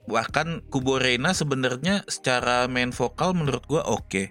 Bahkan 0.07 0.71
Kubo 0.71 1.03
Reina 1.03 1.35
sebenarnya 1.35 2.07
secara 2.07 2.71
main 2.71 2.95
vokal 2.95 3.35
menurut 3.35 3.67
gua 3.67 3.83
oke. 3.91 4.31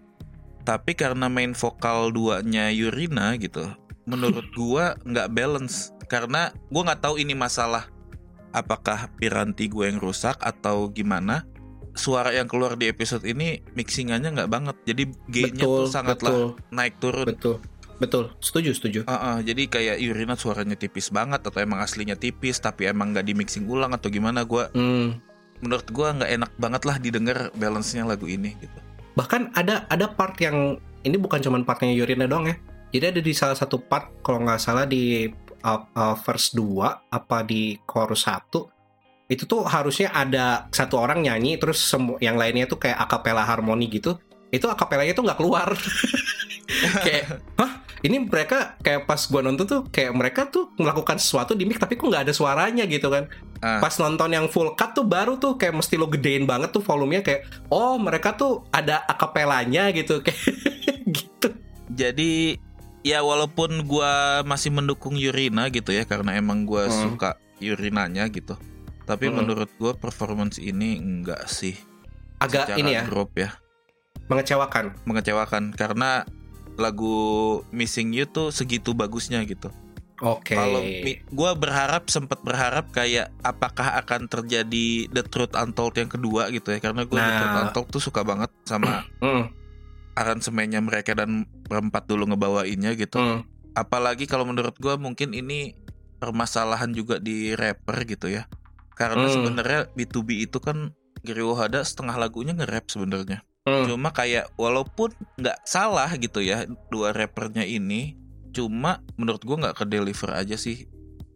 Tapi 0.65 0.97
karena 0.97 1.29
main 1.29 1.51
vokal 1.53 2.09
duanya 2.09 2.73
Yurina 2.73 3.37
gitu, 3.37 3.69
menurut 4.05 4.47
gua 4.53 4.95
nggak 5.03 5.29
balance. 5.33 5.91
Karena 6.05 6.53
gua 6.69 6.93
nggak 6.93 7.01
tahu 7.01 7.17
ini 7.17 7.33
masalah 7.33 7.89
apakah 8.55 9.11
piranti 9.19 9.67
gue 9.67 9.91
yang 9.91 9.99
rusak 9.99 10.39
atau 10.39 10.87
gimana. 10.87 11.43
Suara 11.95 12.31
yang 12.31 12.47
keluar 12.47 12.75
di 12.75 12.91
episode 12.91 13.23
ini 13.23 13.63
mixingannya 13.71 14.31
nggak 14.31 14.51
banget. 14.51 14.75
Jadi 14.83 15.03
G-nya 15.31 15.63
tuh 15.63 15.87
sangatlah 15.87 16.31
betul, 16.31 16.47
naik 16.71 16.95
turun. 16.99 17.25
betul. 17.27 17.55
Betul. 17.95 18.35
Setuju, 18.43 18.75
setuju. 18.75 18.99
Heeh, 19.07 19.37
jadi 19.47 19.63
kayak 19.71 19.97
Yurina 20.03 20.35
suaranya 20.35 20.75
tipis 20.75 21.07
banget 21.07 21.39
atau 21.39 21.55
emang 21.63 21.79
aslinya 21.79 22.19
tipis 22.19 22.59
tapi 22.59 22.91
emang 22.91 23.15
nggak 23.15 23.23
di 23.23 23.31
mixing 23.31 23.63
ulang 23.71 23.95
atau 23.95 24.11
gimana 24.11 24.43
gua 24.43 24.67
Hmm. 24.75 25.15
menurut 25.63 25.87
gua 25.95 26.11
nggak 26.11 26.31
enak 26.35 26.51
banget 26.59 26.81
lah 26.83 26.95
didengar 26.99 27.37
balance-nya 27.55 28.03
lagu 28.03 28.27
ini 28.27 28.51
gitu. 28.59 28.79
Bahkan 29.15 29.55
ada 29.55 29.87
ada 29.87 30.11
part 30.11 30.35
yang 30.43 30.75
ini 31.07 31.15
bukan 31.15 31.39
cuman 31.39 31.63
partnya 31.63 31.95
Yurina 31.95 32.27
doang 32.27 32.51
ya. 32.51 32.59
Jadi 32.95 33.05
ada 33.11 33.21
di 33.21 33.33
salah 33.35 33.57
satu 33.59 33.83
part 33.83 34.23
kalau 34.23 34.47
nggak 34.47 34.61
salah 34.63 34.87
di 34.87 35.27
uh, 35.67 35.81
uh, 35.91 36.15
verse 36.15 36.55
2 36.55 37.11
apa 37.11 37.43
di 37.43 37.75
chorus 37.83 38.23
1 38.23 38.47
itu 39.25 39.43
tuh 39.49 39.65
harusnya 39.65 40.13
ada 40.13 40.69
satu 40.69 41.01
orang 41.01 41.25
nyanyi 41.25 41.57
terus 41.57 41.81
yang 42.21 42.37
lainnya 42.39 42.69
tuh 42.69 42.79
kayak 42.79 42.95
akapela 42.95 43.43
harmoni 43.43 43.91
gitu. 43.91 44.15
Itu 44.53 44.71
akapelanya 44.71 45.11
tuh 45.11 45.27
nggak 45.27 45.39
keluar. 45.41 45.75
kayak 47.05 47.43
hah 47.59 47.83
ini 48.05 48.21
mereka 48.21 48.77
kayak 48.79 49.09
pas 49.09 49.19
gua 49.27 49.41
nonton 49.41 49.65
tuh 49.65 49.81
kayak 49.89 50.13
mereka 50.13 50.47
tuh 50.47 50.71
melakukan 50.77 51.17
sesuatu 51.17 51.57
di 51.57 51.65
mic 51.65 51.81
tapi 51.81 51.97
kok 51.97 52.05
nggak 52.05 52.29
ada 52.29 52.33
suaranya 52.33 52.85
gitu 52.85 53.09
kan 53.09 53.27
Ah. 53.65 53.79
pas 53.79 53.97
nonton 53.97 54.29
yang 54.29 54.45
full 54.45 54.75
cut 54.77 54.93
tuh 54.93 55.07
baru 55.07 55.39
tuh 55.39 55.55
kayak 55.55 55.79
mesti 55.79 55.95
lo 55.95 56.05
gedein 56.05 56.43
banget 56.43 56.75
tuh 56.75 56.83
volumenya 56.83 57.23
kayak 57.23 57.47
oh 57.73 57.95
mereka 57.95 58.35
tuh 58.37 58.67
ada 58.69 59.01
akapelanya 59.07 59.89
gitu 59.95 60.19
kayak 60.25 60.37
gitu 61.07 61.49
Jadi 61.85 62.57
ya 63.05 63.21
walaupun 63.21 63.85
gua 63.85 64.41
masih 64.41 64.73
mendukung 64.73 65.13
Yurina 65.13 65.69
gitu 65.69 65.93
ya 65.93 66.03
karena 66.03 66.33
emang 66.33 66.65
gua 66.65 66.89
Hmm. 66.89 67.13
suka 67.13 67.37
Yurinanya 67.57 68.25
gitu. 68.27 68.57
Tapi 69.05 69.29
Hmm. 69.29 69.37
menurut 69.37 69.69
gua 69.77 69.93
performance 69.93 70.57
ini 70.57 70.97
enggak 70.97 71.45
sih 71.45 71.77
agak 72.35 72.67
secara 72.67 72.81
ini 72.81 72.91
ya 72.91 73.03
grup 73.05 73.31
ya 73.31 73.53
mengecewakan 74.25 74.97
mengecewakan 75.05 75.71
karena 75.71 76.25
lagu 76.75 77.15
Missing 77.69 78.11
You 78.11 78.25
tuh 78.25 78.49
segitu 78.49 78.91
bagusnya 78.91 79.45
gitu. 79.45 79.69
oke 80.17 80.51
Kalau 80.51 80.79
mi- 80.79 81.21
gua 81.29 81.53
berharap 81.53 82.07
sempat 82.07 82.39
berharap 82.41 82.89
kayak 82.89 83.35
apakah 83.41 83.95
akan 83.97 84.25
terjadi 84.25 85.07
The 85.07 85.23
Truth 85.23 85.53
Untold 85.53 85.93
yang 85.93 86.07
kedua 86.07 86.47
gitu 86.49 86.71
ya 86.71 86.79
karena 86.79 87.03
gue 87.03 87.13
The 87.13 87.21
Nah. 87.21 87.35
Truth 87.37 87.59
Untold 87.61 87.87
tuh 87.89 88.01
suka 88.01 88.23
banget 88.23 88.47
sama 88.63 89.03
Mm, 89.19 89.51
aransemennya 90.15 90.79
mereka 90.79 91.13
dan 91.13 91.43
berempat 91.67 92.07
dulu 92.07 92.31
ngebawainnya 92.31 92.95
gitu. 92.95 93.19
mm. 93.19 93.39
Apalagi 93.75 94.25
kalau 94.25 94.47
menurut 94.47 94.75
gua 94.79 94.95
mungkin 94.95 95.35
ini 95.35 95.75
permasalahan 96.17 96.95
juga 96.95 97.19
di 97.19 97.51
rapper 97.53 98.07
gitu 98.07 98.31
ya. 98.31 98.47
Karena 98.95 99.27
Hmm. 99.27 99.35
sebenarnya 99.35 99.91
B2B 99.91 100.47
itu 100.47 100.63
kan 100.63 100.95
Giri 101.19 101.43
Hada 101.43 101.83
setengah 101.83 102.15
lagunya 102.15 102.55
nge-rap 102.55 102.87
sebenarnya. 102.87 103.43
Mm. 103.67 103.91
Cuma 103.91 104.09
kayak 104.09 104.47
walaupun 104.55 105.11
nggak 105.35 105.59
salah 105.67 106.07
gitu 106.15 106.39
ya 106.39 106.63
dua 106.87 107.11
rappernya 107.11 107.67
ini, 107.67 108.15
cuma 108.55 109.03
menurut 109.19 109.43
gua 109.43 109.67
nggak 109.67 109.75
ke 109.75 109.85
deliver 109.85 110.31
aja 110.31 110.55
sih 110.55 110.87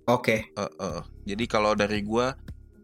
oke 0.08 0.48
Eh, 0.48 0.72
eh. 0.80 1.02
Jadi 1.28 1.44
kalau 1.46 1.76
dari 1.76 2.00
gua 2.00 2.32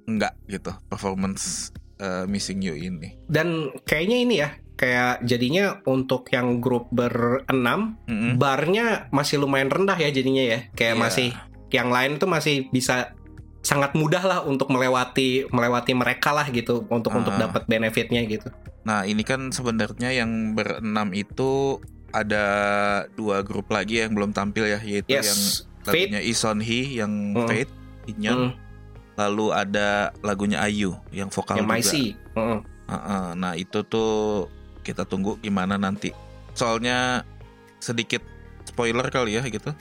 enggak 0.06 0.36
gitu 0.46 0.76
performance 0.86 1.72
eh, 1.98 2.28
Missing 2.28 2.60
You 2.60 2.76
ini. 2.76 3.16
dan 3.32 3.72
kayaknya 3.88 4.18
ini 4.20 4.36
ya 4.44 4.50
kayak 4.76 5.24
jadinya 5.24 5.80
untuk 5.84 6.28
yang 6.30 6.60
grup 6.60 6.92
berenam 6.92 7.96
Mm-mm. 8.06 8.36
barnya 8.36 9.08
masih 9.10 9.40
lumayan 9.40 9.72
rendah 9.72 9.96
ya 9.96 10.12
jadinya 10.12 10.44
ya 10.44 10.60
kayak 10.72 10.96
Iya. 10.96 11.02
masih 11.02 11.28
yang 11.72 11.90
lain 11.90 12.16
tuh 12.16 12.28
masih 12.28 12.68
bisa 12.70 13.16
sangat 13.60 13.96
mudah 13.96 14.22
lah 14.22 14.40
untuk 14.44 14.70
melewati 14.70 15.50
melewati 15.50 15.92
mereka 15.92 16.30
lah 16.30 16.46
gitu 16.48 16.86
untuk 16.86 17.10
untuk 17.10 17.34
Ah. 17.34 17.48
dapat 17.48 17.66
benefitnya 17.66 18.22
gitu 18.24 18.52
Nah 18.86 19.02
ini 19.02 19.26
kan 19.26 19.50
sebenarnya 19.50 20.14
yang 20.14 20.54
berenam 20.54 21.10
itu 21.10 21.82
ada 22.12 22.46
dua 23.12 23.42
grup 23.42 23.68
lagi 23.68 23.98
yang 23.98 24.14
belum 24.14 24.30
tampil 24.30 24.68
ya 24.68 24.78
yaitu 24.78 25.10
yang 25.10 25.24
yes 25.24 25.66
Fate 25.82 26.10
lagunya 26.10 26.22
Ison 26.22 26.60
Hee 26.60 26.96
yang 26.96 27.12
Hmm. 27.32 27.46
Fate, 27.46 27.74
Inyeon, 28.06 28.40
mm, 28.40 28.52
lalu 29.16 29.46
ada 29.50 29.90
lagunya 30.20 30.58
Ayu 30.60 30.98
yang 31.10 31.30
vokal 31.30 31.58
yang 31.58 31.66
juga. 31.66 31.78
Mm, 32.36 32.60
Heeh, 32.86 33.26
Nah 33.36 33.54
itu 33.54 33.82
tuh 33.82 34.46
kita 34.86 35.10
tunggu 35.10 35.42
gimana 35.42 35.82
nanti. 35.82 36.14
Soalnya 36.54 37.26
sedikit 37.82 38.22
spoiler 38.70 39.10
kali 39.10 39.42
ya 39.42 39.44
gitu. 39.50 39.74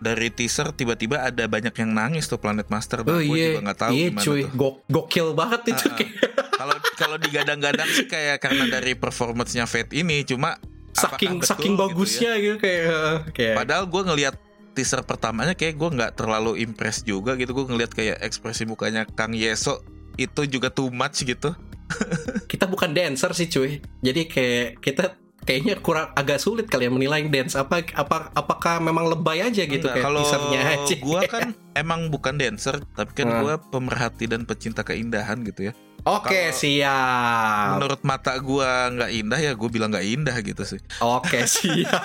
Dari 0.00 0.32
teaser 0.32 0.72
tiba-tiba 0.72 1.24
ada 1.24 1.44
banyak 1.44 1.72
yang 1.76 1.92
nangis 1.92 2.28
tuh 2.28 2.40
Planet 2.40 2.68
Master. 2.68 3.04
Oh 3.04 3.20
gue 3.20 3.24
iya, 3.24 3.56
juga 3.56 3.60
nggak 3.68 3.80
tahu 3.80 3.92
iya 3.96 4.08
gimana 4.12 4.24
cuy, 4.24 4.40
tuh. 4.44 4.48
Gok- 4.56 4.80
gokil 4.88 5.28
banget 5.32 5.60
itu. 5.72 5.86
Ah. 5.88 5.96
kayak 5.96 6.12
Kalau 6.60 6.76
kalau 7.00 7.16
digadang-gadang 7.16 7.88
sih 7.88 8.04
kayak 8.04 8.36
karena 8.44 8.68
dari 8.68 8.92
performance-nya 8.92 9.64
Fate 9.64 9.96
ini 9.96 10.28
cuma 10.28 10.60
saking 10.92 11.40
betul 11.40 11.48
saking 11.48 11.72
gitu 11.72 11.80
bagusnya 11.80 12.32
gitu, 12.36 12.56
kayak 12.60 13.32
kayak. 13.32 13.56
Padahal 13.56 13.88
gue 13.88 14.02
ngelihat 14.12 14.34
teaser 14.76 15.00
pertamanya 15.08 15.56
kayak 15.56 15.80
gue 15.80 15.88
nggak 15.88 16.12
terlalu 16.20 16.60
impress 16.60 17.00
juga 17.00 17.32
gitu. 17.40 17.56
Gue 17.56 17.64
ngelihat 17.64 17.96
kayak 17.96 18.20
ekspresi 18.20 18.68
mukanya 18.68 19.08
Kang 19.08 19.32
Yeso 19.32 19.80
itu 20.20 20.44
juga 20.44 20.68
too 20.68 20.92
much 20.92 21.24
gitu. 21.24 21.56
kita 22.60 22.68
bukan 22.68 22.92
dancer 22.92 23.32
sih 23.32 23.48
cuy. 23.48 23.80
Jadi 23.98 24.28
kayak 24.28 24.84
kita 24.84 25.16
kayaknya 25.40 25.80
kurang 25.80 26.12
agak 26.12 26.36
sulit 26.36 26.68
kali 26.68 26.84
ya 26.84 26.92
menilai 26.92 27.24
dance 27.24 27.56
apa 27.56 27.80
apa 27.90 28.28
apakah 28.30 28.76
memang 28.78 29.08
lebay 29.08 29.40
aja 29.40 29.64
gitu 29.64 29.80
Enggak, 29.82 29.96
kayak 29.96 30.04
kalau 30.04 30.20
aja. 30.20 30.94
gue 31.00 31.20
kan 31.26 31.46
emang 31.72 32.12
bukan 32.12 32.36
dancer, 32.36 32.84
tapi 32.92 33.10
kan 33.14 33.26
Hmm. 33.26 33.40
gue 33.40 33.54
pemerhati 33.72 34.28
dan 34.28 34.44
pecinta 34.44 34.84
keindahan 34.84 35.40
gitu 35.40 35.68
ya. 35.68 35.74
Oke, 36.02 36.28
kalau- 36.28 36.52
siap. 36.52 37.68
Menurut 37.74 38.00
mata 38.02 38.36
gue 38.36 38.68
nggak 38.68 39.10
indah 39.14 39.40
ya 39.40 39.52
gue 39.52 39.68
bilang 39.68 39.88
nggak 39.88 40.04
indah 40.06 40.36
gitu 40.40 40.60
sih. 40.66 40.80
Oke, 41.00 41.48
siap. 41.48 42.04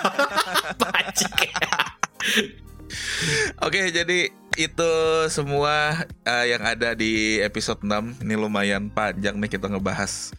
Bajik. 0.80 1.52
Oke, 3.58 3.90
jadi 3.90 4.32
itu 4.56 4.92
semua 5.28 5.92
eh, 6.24 6.44
yang 6.48 6.64
ada 6.64 6.96
di 6.96 7.36
episode 7.38 7.84
6 7.84 8.24
Ini 8.24 8.34
lumayan 8.34 8.88
panjang 8.88 9.36
nih 9.36 9.52
kita 9.52 9.68
ngebahas 9.68 10.32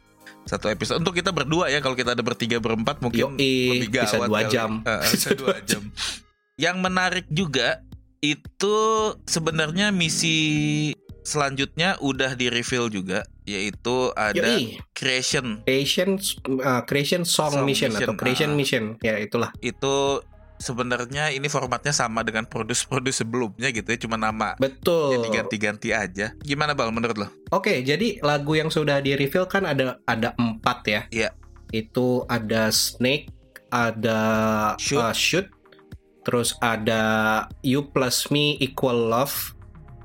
satu 0.48 0.72
episode 0.72 1.04
Untuk 1.04 1.14
kita 1.14 1.36
berdua 1.36 1.68
ya 1.68 1.84
Kalau 1.84 1.94
kita 1.94 2.16
ada 2.16 2.24
bertiga 2.24 2.58
berempat 2.58 3.04
mungkin 3.04 3.36
Yoi, 3.38 3.84
lebih 3.84 4.00
gawat 4.00 4.08
bisa 4.08 4.18
dua 4.24 4.40
kali. 4.42 4.52
jam. 4.52 4.72
Eh, 4.82 5.02
bisa 5.12 5.30
dua 5.36 5.58
jam 5.70 5.84
Yang 6.58 6.78
menarik 6.80 7.26
juga 7.30 7.84
Itu 8.24 8.76
sebenarnya 9.28 9.92
misi 9.92 10.92
selanjutnya 11.28 12.00
udah 12.00 12.40
di 12.40 12.48
reveal 12.48 12.88
juga 12.88 13.28
Yaitu 13.44 14.16
ada 14.16 14.60
Yoi, 14.60 14.80
creation 14.96 15.64
creation 15.68 16.20
uh, 16.64 16.84
creation 16.84 17.24
song, 17.24 17.52
Song 17.52 17.68
mission, 17.68 17.92
mission, 17.92 18.04
atau 18.04 18.14
creation 18.20 18.52
ah. 18.52 18.58
mission. 18.60 18.84
Ya, 19.00 19.16
itulah. 19.24 19.56
Itu 19.64 20.20
sebenarnya 20.58 21.34
ini 21.34 21.48
formatnya 21.48 21.94
sama 21.94 22.22
dengan 22.22 22.46
produs-produs 22.46 23.22
sebelumnya 23.24 23.70
gitu 23.72 23.88
ya, 23.88 23.98
cuma 23.98 24.18
nama 24.18 24.54
Betul. 24.58 25.18
jadi 25.18 25.28
ganti-ganti 25.42 25.90
aja. 25.94 26.34
Gimana 26.42 26.74
bal 26.78 26.92
menurut 26.92 27.18
lo? 27.18 27.28
Oke, 27.54 27.82
jadi 27.82 28.22
lagu 28.22 28.58
yang 28.58 28.70
sudah 28.74 29.00
di 29.02 29.14
reveal 29.16 29.46
kan 29.48 29.66
ada 29.66 30.02
ada 30.06 30.34
empat 30.38 30.78
ya. 30.86 31.02
Iya. 31.10 31.30
Itu 31.72 32.24
ada 32.28 32.72
Snake, 32.72 33.32
ada 33.72 34.20
Shoot. 34.80 35.04
uh, 35.04 35.16
Shoot, 35.16 35.48
terus 36.28 36.56
ada 36.60 37.04
You 37.64 37.88
Plus 37.92 38.28
Me 38.32 38.56
Equal 38.60 39.12
Love, 39.12 39.58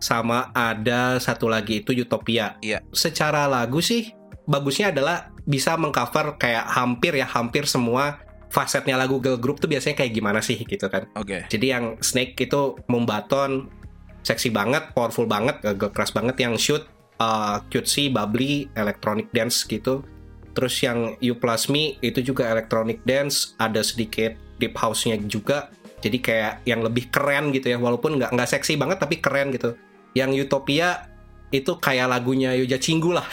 sama 0.03 0.51
ada 0.51 1.23
satu 1.23 1.47
lagi 1.47 1.83
itu 1.83 1.95
Utopia. 1.95 2.59
Iya. 2.59 2.83
Secara 2.91 3.47
lagu 3.47 3.79
sih 3.79 4.11
bagusnya 4.47 4.91
adalah 4.91 5.31
bisa 5.47 5.75
mengcover 5.79 6.39
kayak 6.39 6.67
hampir 6.71 7.19
ya 7.19 7.27
hampir 7.27 7.67
semua 7.67 8.22
fasetnya 8.53 9.01
lagu 9.01 9.17
girl 9.17 9.41
group 9.41 9.65
tuh 9.65 9.73
biasanya 9.73 9.97
kayak 9.97 10.13
gimana 10.13 10.45
sih 10.45 10.61
gitu 10.61 10.93
kan. 10.93 11.09
Oke. 11.17 11.49
Jadi 11.49 11.67
yang 11.73 11.97
Snake 12.05 12.37
itu 12.37 12.77
membaton 12.85 13.73
seksi 14.21 14.53
banget, 14.53 14.93
powerful 14.93 15.25
banget, 15.25 15.65
girl 15.65 15.89
crush 15.89 16.13
banget 16.13 16.37
yang 16.37 16.61
shoot 16.61 16.85
uh, 17.17 17.65
cutesy, 17.73 18.13
bubbly, 18.13 18.69
electronic 18.77 19.33
dance 19.33 19.65
gitu. 19.65 20.05
Terus 20.53 20.75
yang 20.85 21.17
You 21.25 21.41
Plus 21.41 21.73
Me 21.73 21.97
itu 22.05 22.21
juga 22.21 22.53
electronic 22.53 23.01
dance, 23.09 23.57
ada 23.57 23.81
sedikit 23.81 24.37
deep 24.61 24.77
house-nya 24.77 25.17
juga. 25.25 25.73
Jadi 26.05 26.21
kayak 26.21 26.69
yang 26.69 26.85
lebih 26.85 27.09
keren 27.09 27.57
gitu 27.57 27.73
ya, 27.73 27.81
walaupun 27.81 28.21
nggak 28.21 28.37
nggak 28.37 28.51
seksi 28.53 28.77
banget 28.77 29.01
tapi 29.01 29.17
keren 29.23 29.49
gitu. 29.49 29.73
Yang 30.13 30.45
Utopia 30.45 31.09
itu 31.53 31.73
kayak 31.81 32.09
lagunya 32.13 32.53
Yoja 32.53 32.77
Cinggu 32.77 33.17
lah. 33.17 33.25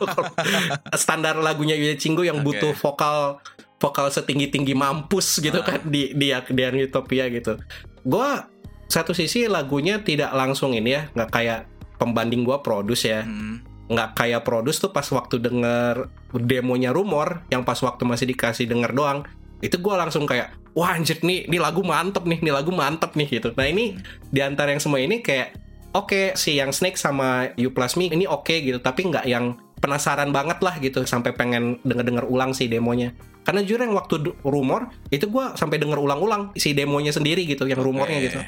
Standar 1.00 1.40
lagunya 1.40 1.80
Yoja 1.80 1.96
Cinggu 1.96 2.28
yang 2.28 2.44
Oke. 2.44 2.56
butuh 2.56 2.72
vokal 2.76 3.40
vokal 3.78 4.10
setinggi 4.10 4.50
tinggi 4.50 4.74
mampus 4.74 5.38
gitu 5.38 5.62
kan 5.62 5.82
di 5.86 6.14
di 6.14 6.34
di 6.34 6.82
Utopia 6.84 7.30
gitu. 7.30 7.58
Gua 8.02 8.46
satu 8.90 9.14
sisi 9.14 9.46
lagunya 9.46 10.02
tidak 10.02 10.34
langsung 10.34 10.74
ini 10.74 10.90
ya, 10.98 11.02
nggak 11.14 11.30
kayak 11.30 11.60
pembanding 11.98 12.46
gua 12.46 12.62
produce 12.62 13.10
ya 13.10 13.26
Hmm. 13.26 13.60
nggak 13.88 14.20
kayak 14.20 14.44
produce 14.44 14.78
tuh 14.84 14.92
pas 14.92 15.04
waktu 15.08 15.40
denger 15.40 16.12
demonya 16.36 16.92
rumor 16.92 17.40
yang 17.48 17.64
pas 17.64 17.80
waktu 17.80 18.04
masih 18.04 18.28
dikasih 18.28 18.68
denger 18.68 18.92
doang 18.92 19.24
itu 19.64 19.80
gua 19.80 20.04
langsung 20.04 20.28
kayak 20.28 20.54
wah 20.76 20.92
anjir 20.94 21.18
nih 21.24 21.48
ini 21.48 21.58
lagu 21.58 21.80
mantep 21.82 22.22
nih 22.28 22.38
ini 22.38 22.52
lagu 22.52 22.70
mantep 22.70 23.16
nih 23.16 23.26
gitu 23.40 23.50
nah 23.56 23.64
ini 23.64 23.96
di 24.28 24.40
antara 24.44 24.70
yang 24.76 24.82
semua 24.84 25.00
ini 25.00 25.24
kayak 25.24 25.56
oke 25.96 26.36
si 26.36 26.60
yang 26.60 26.70
Snake 26.70 27.00
sama 27.00 27.50
You 27.56 27.72
Plus 27.72 27.96
Me 27.96 28.12
ini 28.12 28.28
oke 28.28 28.52
gitu 28.52 28.78
tapi 28.78 29.08
nggak 29.08 29.26
yang 29.26 29.58
penasaran 29.80 30.30
banget 30.30 30.60
lah 30.60 30.76
gitu 30.78 31.02
sampai 31.08 31.32
pengen 31.32 31.80
denger-denger 31.82 32.28
ulang 32.28 32.52
si 32.52 32.68
demonya 32.68 33.16
karena 33.48 33.64
jujur 33.64 33.80
yang 33.80 33.96
waktu 33.96 34.14
rumor 34.44 34.92
itu 35.08 35.24
gua 35.26 35.56
sampai 35.56 35.80
denger 35.80 35.96
ulang-ulang 35.96 36.52
si 36.52 36.70
demonya 36.70 37.10
sendiri 37.10 37.42
gitu 37.42 37.64
yang 37.64 37.80
rumornya 37.80 38.20
Oke. 38.20 38.26
gitu 38.28 38.40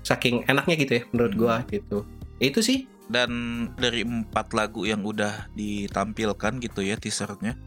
saking 0.00 0.46
enaknya 0.46 0.74
gitu 0.78 0.92
ya 0.94 1.02
menurut 1.10 1.32
Hmm. 1.32 1.40
gua 1.40 1.54
gitu 1.66 1.98
itu 2.38 2.60
sih 2.62 2.78
Dan 3.04 3.30
dari 3.74 4.06
empat 4.06 4.54
lagu 4.54 4.86
yang 4.86 5.02
udah 5.02 5.50
ditampilkan 5.52 6.62
gitu 6.62 6.80
ya 6.80 6.94
teasernya 6.94 7.58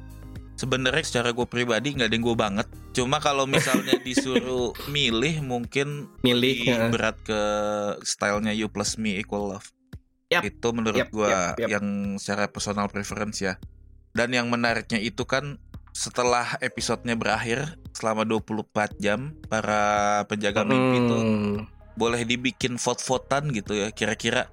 Sebenarnya 0.53 1.03
secara 1.03 1.35
gue 1.35 1.43
pribadi 1.43 1.91
nggak 1.91 2.07
ada 2.07 2.15
yang 2.15 2.23
gue 2.23 2.37
banget 2.37 2.67
Cuma 2.93 3.19
kalau 3.19 3.43
misalnya 3.43 3.99
disuruh 4.07 4.71
milih 4.87 5.43
mungkin 5.43 6.07
milih 6.23 6.63
ya. 6.63 6.87
berat 6.87 7.19
ke 7.21 7.41
stylenya 8.01 8.55
You 8.55 8.71
Plus 8.71 8.95
Me 8.95 9.19
Equal 9.19 9.51
Love 9.51 9.67
Yap. 10.31 10.47
Itu 10.47 10.71
menurut 10.71 11.03
Yap, 11.03 11.11
gua 11.11 11.27
yap, 11.27 11.59
yap. 11.59 11.69
yang 11.75 11.85
secara 12.15 12.47
personal 12.47 12.87
preference 12.87 13.43
ya 13.43 13.59
Dan 14.09 14.31
yang 14.31 14.47
menariknya 14.47 14.97
itu 14.97 15.27
kan 15.27 15.59
setelah 15.93 16.57
episodenya 16.59 17.13
berakhir 17.13 17.77
selama 17.93 18.25
24 18.25 18.65
jam 18.97 19.37
para 19.45 19.81
penjaga 20.25 20.65
mimpi 20.65 20.97
itu 20.99 21.15
Hmm. 21.15 21.57
boleh 21.93 22.25
dibikin 22.25 22.75
vote-votan 22.75 23.53
gitu 23.53 23.77
ya 23.77 23.93
kira-kira 23.93 24.49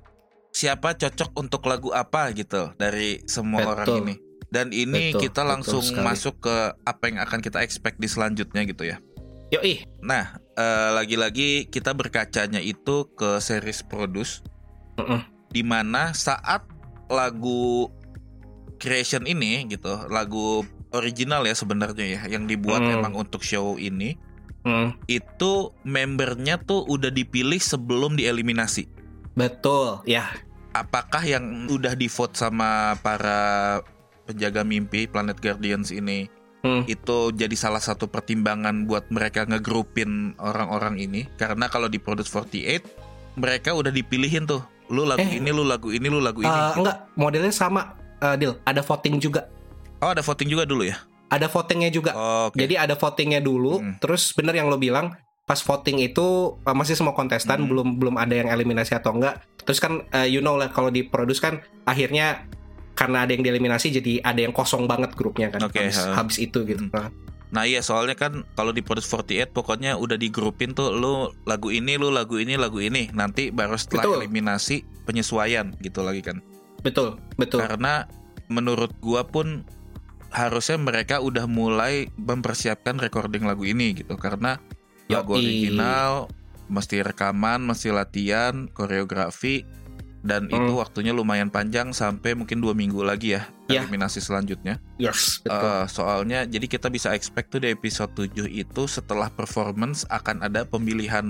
siapa 0.52 0.92
cocok 0.92 1.32
untuk 1.34 1.64
lagu 1.64 1.88
apa 1.90 2.28
gitu 2.30 2.76
dari 2.76 3.24
semua 3.24 3.64
Betul. 3.64 3.72
orang 3.72 3.88
ini 3.98 4.14
dan 4.50 4.66
ini 4.68 5.10
Betul, 5.10 5.20
kita 5.24 5.40
betul 5.40 5.48
langsung 5.48 5.82
sekali. 5.82 6.04
masuk 6.04 6.34
ke 6.38 6.56
apa 6.76 7.02
yang 7.06 7.18
akan 7.18 7.40
kita 7.40 7.58
expect 7.60 7.96
di 7.96 8.06
selanjutnya 8.06 8.62
gitu 8.62 8.84
ya 8.84 9.00
Yoi. 9.50 9.88
nah 9.98 10.36
eh, 10.52 10.90
lagi-lagi 10.92 11.66
kita 11.66 11.96
berkacanya 11.96 12.60
itu 12.60 13.08
ke 13.16 13.40
series 13.40 13.80
produce 13.82 14.44
Mm-mm. 14.94 15.24
di 15.48 15.62
mana 15.64 16.12
saat 16.12 16.68
lagu 17.08 17.88
creation 18.76 19.24
ini 19.24 19.64
gitu 19.66 19.90
lagu 20.06 20.62
original 20.92 21.42
ya 21.42 21.54
sebenarnya 21.54 22.06
ya 22.06 22.22
yang 22.28 22.44
dibuat 22.44 22.80
Hmm. 22.80 22.94
emang 22.96 23.14
untuk 23.16 23.40
show 23.40 23.74
ini 23.74 24.18
Hmm, 24.60 24.92
itu 25.06 25.52
membernya 25.82 26.60
tuh 26.60 26.84
udah 26.84 27.08
dipilih 27.08 27.56
sebelum 27.56 28.12
dieliminasi. 28.12 28.84
betul, 29.32 30.04
ya. 30.04 30.28
Apakah 30.70 31.24
yang 31.24 31.64
udah 31.66 31.94
di 31.94 32.06
vote 32.06 32.36
sama 32.36 32.92
para 32.98 33.80
penjaga 34.24 34.60
mimpi 34.60 35.08
Planet 35.08 35.40
Guardians 35.40 35.88
ini 35.88 36.28
Hmm. 36.60 36.84
itu 36.84 37.32
jadi 37.32 37.56
salah 37.56 37.80
satu 37.80 38.04
pertimbangan 38.04 38.84
buat 38.84 39.08
mereka 39.08 39.48
ngegrupin 39.48 40.36
orang-orang 40.36 41.00
ini? 41.00 41.24
Karena 41.34 41.66
kalau 41.66 41.88
di 41.88 41.96
Produce 41.96 42.28
48 42.28 42.84
mereka 43.34 43.72
udah 43.72 43.88
dipilihin 43.88 44.44
tuh. 44.44 44.60
Lu 44.86 45.08
lagu 45.08 45.22
Eh. 45.22 45.40
ini, 45.40 45.48
lu 45.48 45.64
lagu 45.64 45.88
ini, 45.88 46.04
lu 46.04 46.20
lagu 46.20 46.42
ini. 46.42 46.50
Eh, 46.50 46.72
enggak, 46.76 47.08
modelnya 47.16 47.54
sama, 47.54 47.96
eh, 48.18 48.36
Dil. 48.36 48.60
Ada 48.60 48.84
voting 48.84 49.16
juga. 49.16 49.48
Oh, 50.00 50.10
ada 50.10 50.24
voting 50.24 50.48
juga 50.48 50.64
dulu 50.64 50.88
ya? 50.88 50.96
Ada 51.30 51.46
votingnya 51.46 51.94
juga. 51.94 52.10
Oke. 52.50 52.58
Jadi 52.58 52.74
ada 52.74 52.98
votingnya 52.98 53.38
dulu. 53.38 53.78
Hmm. 53.78 53.94
Terus 54.02 54.34
bener 54.34 54.58
yang 54.58 54.66
lo 54.66 54.80
bilang, 54.80 55.14
pas 55.46 55.60
voting 55.62 56.02
itu 56.02 56.58
eh, 56.58 56.74
masih 56.74 56.98
semua 56.98 57.14
kontestan 57.14 57.62
Hmm. 57.62 57.68
belum 57.70 57.88
belum 58.02 58.14
ada 58.18 58.34
yang 58.34 58.48
eliminasi 58.50 58.98
atau 58.98 59.14
enggak. 59.14 59.38
Terus 59.62 59.78
kan 59.78 60.02
eh, 60.10 60.26
you 60.26 60.42
know 60.42 60.58
lah 60.58 60.72
kalau 60.74 60.90
di 60.90 61.06
produce 61.06 61.38
kan 61.38 61.62
akhirnya 61.86 62.48
karena 62.98 63.24
ada 63.24 63.32
yang 63.32 63.46
dieliminasi 63.46 63.94
jadi 63.94 64.20
ada 64.20 64.40
yang 64.42 64.52
kosong 64.52 64.84
banget 64.84 65.14
grupnya 65.16 65.48
kan 65.48 65.64
Oke, 65.64 65.80
habis, 65.80 65.96
ha. 66.02 66.18
habis 66.18 66.36
itu 66.42 66.66
gitu. 66.66 66.90
Hmm. 66.90 66.96
Nah, 66.96 67.08
Nah 67.50 67.66
iya 67.66 67.82
soalnya 67.82 68.14
kan 68.14 68.46
kalau 68.54 68.70
di 68.70 68.78
Produce 68.78 69.10
48 69.10 69.50
pokoknya 69.50 69.98
udah 69.98 70.14
digrupin 70.14 70.70
tuh 70.70 70.94
lu 70.94 71.34
lagu 71.50 71.74
ini, 71.74 71.98
lu 71.98 72.06
lagu 72.14 72.38
ini, 72.38 72.54
lagu 72.54 72.78
ini. 72.78 73.10
Nanti 73.10 73.50
baru 73.50 73.74
setelah 73.74 74.06
Betul. 74.06 74.16
eliminasi 74.22 74.76
penyesuaian 75.02 75.74
gitu 75.82 76.06
lagi 76.06 76.22
kan. 76.22 76.38
betul, 76.80 77.18
betul. 77.34 77.58
Karena 77.58 78.06
menurut 78.46 78.94
gua 79.02 79.26
pun 79.26 79.66
harusnya 80.30 80.78
mereka 80.78 81.18
udah 81.18 81.44
mulai 81.44 82.06
mempersiapkan 82.14 82.96
recording 82.96 83.42
lagu 83.42 83.62
ini 83.62 83.94
gitu 83.94 84.14
karena 84.14 84.58
lagu 85.06 85.34
Yoi. 85.34 85.42
original 85.42 86.30
mesti 86.70 87.02
rekaman, 87.02 87.66
mesti 87.66 87.90
latihan, 87.90 88.70
koreografi 88.70 89.66
dan 90.20 90.46
Hmm. 90.46 90.54
itu 90.54 90.72
waktunya 90.76 91.10
lumayan 91.10 91.48
panjang 91.48 91.90
sampai 91.90 92.36
mungkin 92.36 92.60
dua 92.60 92.76
minggu 92.76 93.00
lagi 93.00 93.34
ya 93.34 93.48
Ya. 93.66 93.82
eliminasi 93.82 94.20
selanjutnya. 94.20 94.78
Yes, 94.94 95.40
betul. 95.40 95.58
Eh, 95.64 95.84
soalnya 95.88 96.44
jadi 96.44 96.66
kita 96.68 96.86
bisa 96.88 97.10
expect 97.10 97.50
tuh 97.50 97.58
di 97.58 97.72
episode 97.72 98.12
7 98.12 98.46
itu 98.46 98.82
setelah 98.84 99.26
performance 99.28 100.06
akan 100.06 100.44
ada 100.44 100.62
pemilihan 100.62 101.24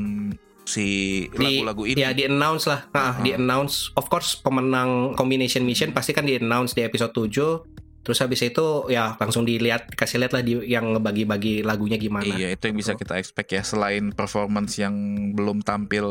si 0.67 1.25
lagu-lagu 1.33 1.89
ini. 1.89 1.99
Ya 1.99 2.13
di 2.13 2.27
announce 2.27 2.67
lah, 2.67 2.85
nah, 2.91 3.17
Uh-huh. 3.17 3.25
di 3.25 3.31
announce. 3.33 3.89
Of 3.95 4.07
course 4.07 4.37
pemenang 4.37 5.15
combination 5.15 5.65
mission 5.65 5.91
pasti 5.91 6.13
kan 6.13 6.23
di 6.23 6.37
announce 6.37 6.75
di 6.75 6.83
episode 6.83 7.15
7 7.15 7.80
Terus 8.01 8.19
habis 8.25 8.41
itu 8.41 8.67
ya 8.89 9.13
langsung 9.21 9.45
dilihat 9.45 9.93
kasih 9.93 10.25
lihat 10.25 10.33
lah 10.33 10.41
di 10.41 10.57
yang 10.65 10.97
ngebagi-bagi 10.97 11.61
lagunya 11.61 12.01
gimana. 12.01 12.25
Iya, 12.25 12.57
itu 12.57 12.73
yang 12.73 12.77
bisa 12.81 12.97
kita 12.97 13.21
expect 13.21 13.53
ya 13.53 13.61
selain 13.61 14.17
performance 14.17 14.81
yang 14.81 14.95
belum 15.37 15.61
tampil 15.61 16.07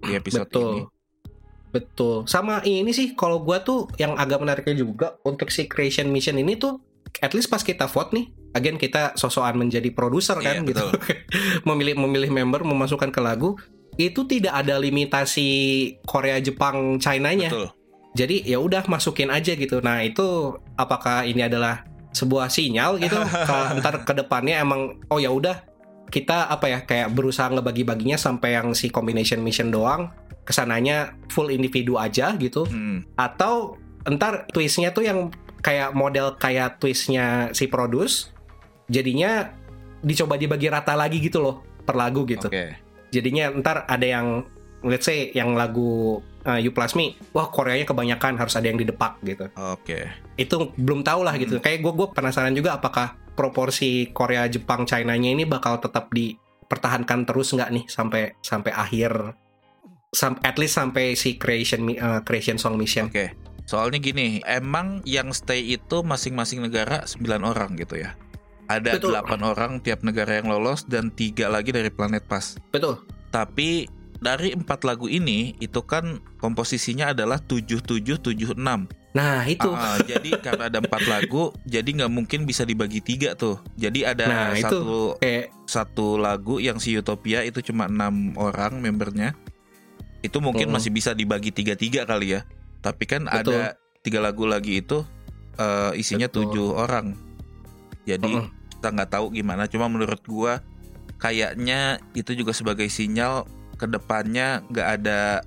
di 0.00 0.16
episode 0.16 0.48
Betul. 0.48 0.64
ini. 0.64 0.82
Betul. 1.74 2.16
Sama 2.30 2.64
ini 2.64 2.94
sih 2.96 3.12
kalau 3.12 3.44
gua 3.44 3.60
tuh 3.60 3.90
yang 4.00 4.16
agak 4.16 4.40
menariknya 4.40 4.78
juga 4.78 5.20
untuk 5.26 5.52
si 5.52 5.68
creation 5.68 6.08
mission 6.08 6.38
ini 6.40 6.56
tuh 6.56 6.80
at 7.20 7.34
least 7.36 7.52
pas 7.52 7.62
kita 7.62 7.86
vote 7.86 8.10
nih, 8.16 8.26
again 8.56 8.74
kita 8.80 9.14
sosokan 9.14 9.60
menjadi 9.60 9.90
produser 9.94 10.38
kan 10.40 10.64
Iya, 10.64 10.70
gitu. 10.70 10.86
memilih 11.68 11.94
memilih 12.00 12.30
member 12.32 12.66
memasukkan 12.66 13.12
ke 13.12 13.20
lagu 13.22 13.54
itu 13.94 14.26
tidak 14.26 14.54
ada 14.64 14.74
limitasi 14.78 15.48
Korea, 16.02 16.42
Jepang, 16.42 16.98
China-nya. 16.98 17.50
Betul. 17.50 17.68
Jadi 18.14 18.46
ya 18.46 18.62
udah 18.62 18.86
masukin 18.86 19.30
aja 19.30 19.58
gitu. 19.58 19.82
Nah, 19.82 20.06
itu 20.06 20.54
apakah 20.78 21.26
ini 21.26 21.42
adalah 21.44 21.82
sebuah 22.14 22.46
sinyal 22.46 23.02
gitu 23.02 23.18
ke 23.50 23.58
ntar 23.82 24.06
ke 24.06 24.12
depannya 24.14 24.62
emang 24.62 25.02
oh 25.10 25.18
ya 25.18 25.34
udah 25.34 25.66
kita 26.08 26.46
apa 26.46 26.70
ya 26.70 26.78
kayak 26.86 27.10
berusaha 27.10 27.50
ngebagi-baginya 27.50 28.14
sampai 28.14 28.54
yang 28.54 28.70
si 28.70 28.86
combination 28.86 29.42
mission 29.42 29.74
doang 29.74 30.14
ke 30.46 30.54
sananya 30.54 31.18
full 31.26 31.50
individu 31.50 31.98
aja 31.98 32.30
gitu 32.38 32.70
Hmm, 32.70 33.02
atau 33.18 33.74
entar 34.06 34.46
twistnya 34.54 34.94
tuh 34.94 35.02
yang 35.02 35.34
kayak 35.64 35.90
model 35.96 36.38
kayak 36.38 36.78
twistnya 36.78 37.50
si 37.50 37.66
produce 37.66 38.30
jadinya 38.86 39.50
dicoba 40.04 40.36
dibagi 40.36 40.68
rata 40.68 40.92
lagi 40.94 41.18
gitu 41.18 41.40
loh 41.40 41.64
per 41.82 41.96
lagu 41.96 42.28
gitu 42.28 42.46
Oke. 42.52 42.76
jadinya 43.10 43.48
ntar 43.58 43.88
ada 43.88 44.04
yang 44.04 44.44
let's 44.84 45.08
say 45.08 45.32
yang 45.32 45.56
lagu 45.56 46.20
uh, 46.44 46.60
You 46.60 46.70
Plus 46.70 46.94
Me 46.94 47.16
wah 47.32 47.48
Koreanya 47.48 47.88
kebanyakan 47.88 48.38
harus 48.38 48.54
ada 48.54 48.68
yang 48.68 48.78
didepak 48.78 49.20
gitu 49.24 49.48
Oke. 49.56 50.12
itu 50.36 50.54
belum 50.76 51.02
tahu 51.02 51.24
lah 51.24 51.34
gitu 51.40 51.58
kayak 51.58 51.80
gue 51.82 51.92
gue 51.92 52.08
penasaran 52.12 52.54
juga 52.54 52.76
apakah 52.78 53.16
proporsi 53.34 54.14
Korea 54.14 54.46
Jepang 54.46 54.86
China 54.86 55.16
nya 55.18 55.30
ini 55.34 55.42
bakal 55.42 55.82
tetap 55.82 56.12
di 56.14 56.36
pertahankan 56.64 57.26
terus 57.26 57.52
nggak 57.52 57.70
nih 57.70 57.84
sampai 57.90 58.22
sampai 58.40 58.72
akhir 58.72 59.34
sam, 60.14 60.38
at 60.46 60.56
least 60.56 60.78
sampai 60.78 61.18
si 61.18 61.36
creation 61.36 61.90
uh, 61.98 62.22
creation 62.22 62.56
song 62.56 62.78
mission. 62.78 63.10
Oke. 63.10 63.34
Soalnya 63.66 63.98
gini, 63.98 64.40
emang 64.46 65.02
yang 65.04 65.34
stay 65.34 65.74
itu 65.74 66.04
masing-masing 66.04 66.62
negara 66.62 67.08
9 67.08 67.24
orang 67.42 67.74
gitu 67.80 67.96
ya. 67.96 68.14
Ada 68.68 68.96
Betul. 68.96 69.16
8 69.16 69.40
orang 69.40 69.80
tiap 69.80 70.04
negara 70.04 70.40
yang 70.40 70.48
lolos 70.48 70.84
dan 70.84 71.12
tiga 71.12 71.48
lagi 71.48 71.72
dari 71.72 71.88
planet 71.88 72.24
pas. 72.28 72.56
Betul. 72.72 73.00
Tapi 73.32 73.88
dari 74.24 74.56
empat 74.56 74.88
lagu 74.88 75.04
ini 75.04 75.52
itu 75.60 75.84
kan 75.84 76.24
komposisinya 76.40 77.12
adalah 77.12 77.36
7776. 77.44 78.56
Nah, 79.14 79.44
itu. 79.46 79.68
Ah, 79.70 80.00
jadi 80.00 80.40
karena 80.40 80.72
ada 80.72 80.80
empat 80.80 81.04
lagu, 81.12 81.52
jadi 81.68 81.84
nggak 81.84 82.12
mungkin 82.12 82.48
bisa 82.48 82.64
dibagi 82.64 83.04
tiga 83.04 83.36
tuh. 83.36 83.60
Jadi 83.76 84.08
ada 84.08 84.24
Nah, 84.24 84.50
itu. 84.56 84.64
satu 84.64 84.80
kayak 85.20 85.52
satu 85.68 86.16
lagu 86.16 86.56
yang 86.58 86.80
si 86.80 86.96
Utopia 86.96 87.44
itu 87.44 87.60
cuma 87.60 87.86
enam 87.86 88.32
orang 88.40 88.80
membernya. 88.80 89.36
Itu 90.24 90.40
mungkin 90.40 90.72
Mm-mm. 90.72 90.80
masih 90.80 90.88
bisa 90.88 91.12
dibagi 91.12 91.52
tiga 91.52 91.76
tiga 91.76 92.08
kali 92.08 92.40
ya. 92.40 92.48
Tapi 92.80 93.04
kan 93.04 93.28
Betul. 93.28 93.60
ada 93.60 93.76
tiga 94.00 94.24
lagu 94.24 94.48
lagi 94.48 94.80
itu 94.80 95.04
eh, 95.60 95.92
isinya 96.00 96.26
Betul. 96.32 96.48
tujuh 96.50 96.68
orang. 96.74 97.12
Jadi 98.08 98.40
kita 98.80 98.88
nggak 98.88 99.10
tahu 99.14 99.36
gimana. 99.36 99.68
Cuma 99.68 99.86
menurut 99.86 100.24
gua 100.24 100.64
kayaknya 101.20 102.02
itu 102.18 102.34
juga 102.34 102.50
sebagai 102.50 102.88
sinyal 102.90 103.46
ke 103.84 103.86
depannya 103.92 104.64
nggak 104.72 104.88
ada 105.00 105.44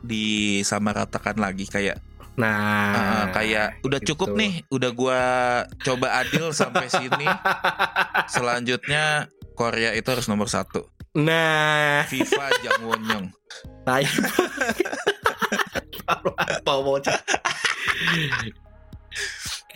disamaratakan 0.00 1.36
lagi 1.36 1.68
kayak 1.68 2.00
nah 2.34 2.90
Uh, 2.94 3.26
kayak 3.30 3.78
udah 3.86 4.00
cukup 4.02 4.34
gitu. 4.34 4.40
nih, 4.42 4.52
udah 4.66 4.90
gua 4.90 5.22
coba 5.86 6.18
adil 6.18 6.50
sampai 6.50 6.90
sini. 6.90 7.30
Selanjutnya 8.34 9.30
Korea 9.54 9.94
itu 9.94 10.10
harus 10.10 10.26
nomor 10.26 10.50
satu. 10.50 10.82
Nah, 11.14 12.02
FIFA 12.10 12.46
Jang 12.58 12.82
Won-young. 12.90 13.26
tai. 13.86 14.02
Apa 16.10 16.72
bocah? 16.82 17.22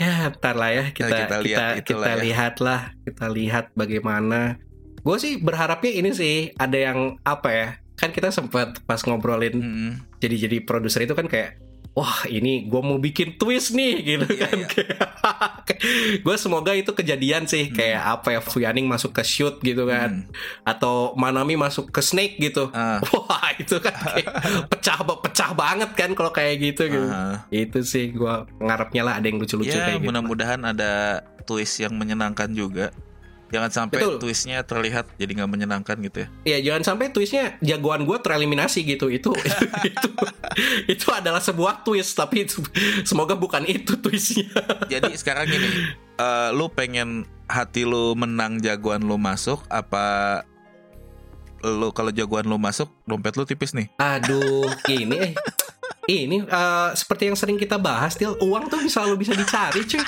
ya, 0.03 0.35
ntar 0.35 0.59
lah 0.59 0.71
ya 0.75 0.85
kita 0.91 1.07
kita 1.07 1.23
kita 1.23 1.39
lihat 1.39 1.59
kita, 1.79 1.79
itulah 1.79 2.11
ya. 2.11 2.19
lihat 2.19 2.55
lah, 2.59 2.81
kita 3.07 3.27
lihat 3.31 3.65
bagaimana. 3.79 4.59
Gue 5.07 5.17
sih 5.23 5.39
berharapnya 5.39 5.95
ini 5.95 6.11
sih 6.11 6.51
ada 6.59 6.75
yang 6.75 7.23
apa 7.23 7.49
ya? 7.55 7.69
Kan 7.99 8.11
kita 8.11 8.31
sempat 8.31 8.79
pas 8.83 9.03
ngobrolin 9.03 9.55
Mm-mm. 9.55 9.91
jadi 10.17 10.47
jadi 10.47 10.57
produser 10.63 11.03
itu 11.03 11.13
kan 11.13 11.27
kayak 11.27 11.59
wah 11.91 12.23
ini 12.25 12.63
gue 12.65 12.79
mau 12.79 12.95
bikin 12.97 13.35
twist 13.35 13.75
nih 13.75 13.95
gitu 14.07 14.27
Iya, 14.31 14.47
kan 14.47 14.59
iya. 14.63 14.87
gue 16.25 16.37
semoga 16.39 16.71
itu 16.71 16.91
kejadian 16.93 17.45
sih 17.45 17.69
Hmm. 17.69 17.75
kayak 17.75 18.03
apa 18.15 18.29
ya 18.31 18.41
Fuyaning 18.41 18.87
masuk 18.87 19.11
ke 19.11 19.21
shoot 19.21 19.59
gitu 19.61 19.83
kan 19.85 20.23
Mm. 20.23 20.31
atau 20.65 21.13
Manami 21.15 21.59
masuk 21.59 21.91
ke 21.91 21.99
Snake 21.99 22.39
gitu 22.39 22.71
Ah, 22.71 23.03
wah 23.11 23.51
itu 23.59 23.77
kan 23.79 23.91
kayak 23.91 24.31
pecah 24.71 24.95
pecah 25.03 25.51
banget 25.53 25.91
kan 25.93 26.15
kalau 26.15 26.31
kayak 26.31 26.63
gitu 26.63 26.87
gitu 26.87 27.09
ah. 27.11 27.43
itu 27.51 27.83
sih 27.83 28.15
gue 28.15 28.35
ngarepnya 28.57 29.03
lah 29.03 29.15
ada 29.19 29.27
yang 29.27 29.43
lucu-lucu 29.43 29.69
Ya 29.69 29.83
kayak 29.85 29.99
gitu 29.99 30.07
mudah-mudahan 30.07 30.63
ada 30.63 31.27
twist 31.45 31.81
yang 31.81 31.97
menyenangkan 31.97 32.53
juga. 32.53 32.95
Jangan 33.49 33.71
sampai 33.73 33.99
Betul. 34.05 34.17
twistnya 34.21 34.61
terlihat 34.61 35.09
jadi 35.17 35.41
nggak 35.41 35.51
menyenangkan 35.51 35.97
gitu 36.05 36.25
ya. 36.25 36.29
ya 36.45 36.59
jangan 36.69 36.83
sampai 36.85 37.09
twistnya 37.09 37.57
jagoan 37.65 38.05
gue 38.05 38.19
tereliminasi 38.21 38.85
gitu 38.85 39.09
itu 39.19 39.33
itu 39.89 40.11
itu 40.85 41.07
adalah 41.09 41.41
sebuah 41.41 41.81
twist 41.81 42.13
tapi 42.13 42.45
itu, 42.45 42.61
semoga 43.09 43.33
bukan 43.33 43.65
itu 43.65 43.97
twistnya 43.97 44.53
Jadi 44.93 45.17
sekarang 45.17 45.49
gini, 45.49 45.69
eh, 46.21 46.51
lu 46.53 46.69
pengen 46.69 47.25
hati 47.49 47.89
lu 47.89 48.13
menang 48.13 48.61
jagoan 48.61 49.09
lu 49.09 49.17
masuk 49.17 49.65
apa 49.73 50.45
lu 51.65 51.91
kalau 51.91 52.13
jagoan 52.13 52.47
lu 52.47 52.61
masuk 52.61 52.93
dompet 53.09 53.35
lu 53.35 53.49
tipis 53.49 53.75
nih? 53.75 53.91
Aduh, 53.99 54.69
ini 54.93 55.17
eh 55.19 55.33
ini 56.09 56.45
eh, 56.45 56.91
seperti 56.95 57.33
yang 57.33 57.37
sering 57.37 57.59
kita 57.59 57.77
bahas, 57.77 58.15
Til, 58.15 58.37
uang 58.39 58.71
tuh 58.71 58.81
selalu 58.87 59.27
bisa 59.27 59.33
dicari, 59.35 59.83
cuy. 59.85 60.05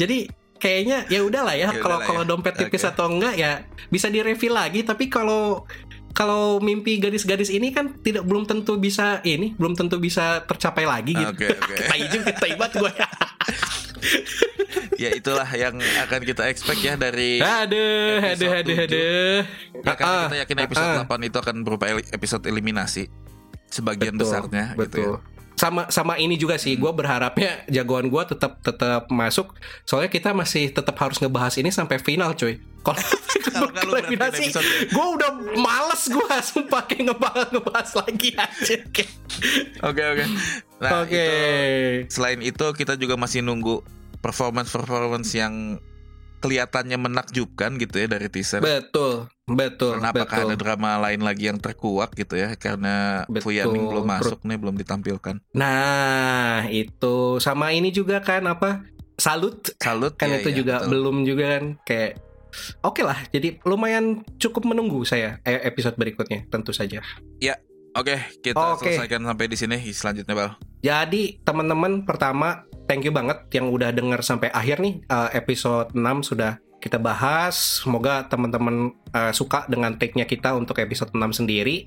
Jadi 0.00 0.39
kayaknya 0.60 1.08
ya 1.08 1.24
udahlah 1.24 1.56
ya, 1.56 1.72
Ya 1.72 1.80
kalau 1.80 1.98
kalau 1.98 2.22
ya. 2.22 2.28
dompet 2.28 2.54
tipis 2.54 2.84
Oke. 2.84 2.92
atau 2.92 3.08
enggak 3.08 3.34
ya 3.34 3.64
bisa 3.88 4.06
direfill 4.06 4.52
lagi, 4.52 4.84
tapi 4.84 5.08
kalau 5.08 5.64
kalau 6.10 6.58
mimpi 6.58 6.98
gadis-gadis 6.98 7.48
ini 7.48 7.70
kan 7.70 7.96
tidak 7.98 8.22
belum 8.22 8.44
tentu 8.44 8.76
bisa 8.76 9.22
ini, 9.22 9.54
belum 9.54 9.72
tentu 9.72 9.96
bisa 9.96 10.42
tercapai 10.42 10.84
lagi 10.84 11.14
gitu. 11.14 11.32
Oke 11.32 11.46
oke. 11.48 11.74
Tai 11.90 12.00
juga, 12.04 12.30
tai 12.34 12.52
banget 12.54 12.72
gue. 12.78 12.92
ya 14.96 15.10
itulah 15.10 15.48
yang 15.50 15.76
akan 15.76 16.20
kita 16.22 16.48
expect 16.48 16.80
ya 16.80 16.94
dari 16.94 17.40
aduh, 17.40 18.20
aduh, 18.22 18.50
aduh, 18.54 18.76
aduh. 18.78 19.40
ya 19.80 19.92
karena 19.94 20.04
Ah, 20.06 20.24
kita 20.26 20.36
yakin 20.44 20.58
episode 20.60 20.90
ah, 20.94 21.04
8 21.08 21.28
itu 21.28 21.36
akan 21.38 21.56
berupa 21.64 21.84
episode 22.10 22.44
eliminasi 22.44 23.08
sebagian 23.66 24.12
Betul, 24.12 24.20
besarnya 24.20 24.64
betul. 24.74 24.84
gitu 24.84 25.00
ya. 25.00 25.39
Sama 25.60 25.92
sama 25.92 26.16
ini 26.16 26.40
juga 26.40 26.56
sih, 26.56 26.72
gue 26.80 26.88
berharapnya 26.88 27.68
jagoan 27.68 28.08
gue 28.08 28.22
tetap 28.32 28.64
tetap 28.64 29.12
masuk. 29.12 29.52
Soalnya 29.84 30.08
kita 30.08 30.32
masih 30.32 30.72
tetap 30.72 30.96
harus 30.96 31.20
ngebahas 31.20 31.52
ini 31.60 31.68
sampai 31.68 32.00
final, 32.00 32.32
cuy. 32.32 32.56
Kalau 32.80 32.96
episode 34.32 34.64
ya? 34.64 34.88
gue 34.88 35.06
udah 35.20 35.30
males 35.60 36.02
gue 36.08 36.34
sumpah 36.40 36.82
kayak 36.88 37.12
ngebahas 37.12 37.46
ngebahas 37.52 37.90
lagi 38.00 38.28
aja. 38.40 38.76
Oke 39.88 40.02
oke. 40.04 40.24
Nah 40.80 41.04
Oke. 41.04 41.16
itu 41.16 41.32
selain 42.12 42.40
itu 42.44 42.66
kita 42.76 42.96
juga 43.00 43.16
masih 43.16 43.40
nunggu 43.40 43.80
performance 44.20 44.68
performance 44.72 45.32
yang 45.32 45.80
kelihatannya 46.40 46.96
menakjubkan 46.96 47.76
gitu 47.76 48.00
ya 48.00 48.06
dari 48.08 48.32
teaser. 48.32 48.64
Betul, 48.64 49.28
betul, 49.44 50.00
Karena 50.00 50.10
apakah 50.10 50.36
ada 50.42 50.56
betul. 50.56 50.60
drama 50.64 50.90
lain 51.04 51.20
lagi 51.20 51.52
yang 51.52 51.60
terkuak 51.60 52.16
gitu 52.16 52.40
ya 52.40 52.56
karena 52.56 53.28
Betul. 53.28 53.52
Fuyaning 53.52 53.84
belum 53.86 54.06
masuk 54.08 54.40
nih 54.48 54.58
belum 54.58 54.76
ditampilkan. 54.80 55.44
Nah, 55.52 56.66
itu 56.72 57.36
sama 57.38 57.76
ini 57.76 57.92
juga 57.92 58.24
kan 58.24 58.48
apa? 58.48 58.88
Salut 59.20 59.76
Salut 59.76 60.16
kan 60.16 60.32
ya, 60.32 60.40
itu 60.40 60.50
ya, 60.50 60.56
juga 60.64 60.74
betul. 60.80 60.90
belum 60.96 61.16
juga 61.28 61.44
kan 61.60 61.64
kayak 61.84 62.12
Oke 62.82 63.06
lah, 63.06 63.14
jadi 63.30 63.62
lumayan 63.62 64.26
cukup 64.42 64.66
menunggu 64.66 65.06
saya 65.06 65.38
eh, 65.46 65.62
episode 65.62 65.94
berikutnya 65.94 66.50
tentu 66.50 66.74
saja. 66.74 66.98
Oke, 67.90 68.14
kita 68.38 68.78
Oke. 68.78 68.86
selesaikan 68.94 69.26
sampai 69.26 69.50
di 69.50 69.56
sini 69.58 69.76
selanjutnya, 69.90 70.34
Bal. 70.38 70.50
Jadi 70.78 71.42
teman-teman 71.42 72.06
pertama 72.06 72.62
thank 72.90 73.06
you 73.06 73.14
banget 73.14 73.46
yang 73.54 73.70
udah 73.70 73.94
denger 73.94 74.18
sampai 74.26 74.50
akhir 74.50 74.82
nih 74.82 74.98
eh, 75.06 75.30
episode 75.38 75.94
6 75.94 76.34
sudah 76.34 76.58
kita 76.82 76.98
bahas. 76.98 77.86
Semoga 77.86 78.26
teman-teman 78.26 78.90
eh, 79.14 79.30
suka 79.30 79.70
dengan 79.70 79.94
take-nya 79.94 80.26
kita 80.26 80.58
untuk 80.58 80.82
episode 80.82 81.14
6 81.14 81.38
sendiri. 81.38 81.86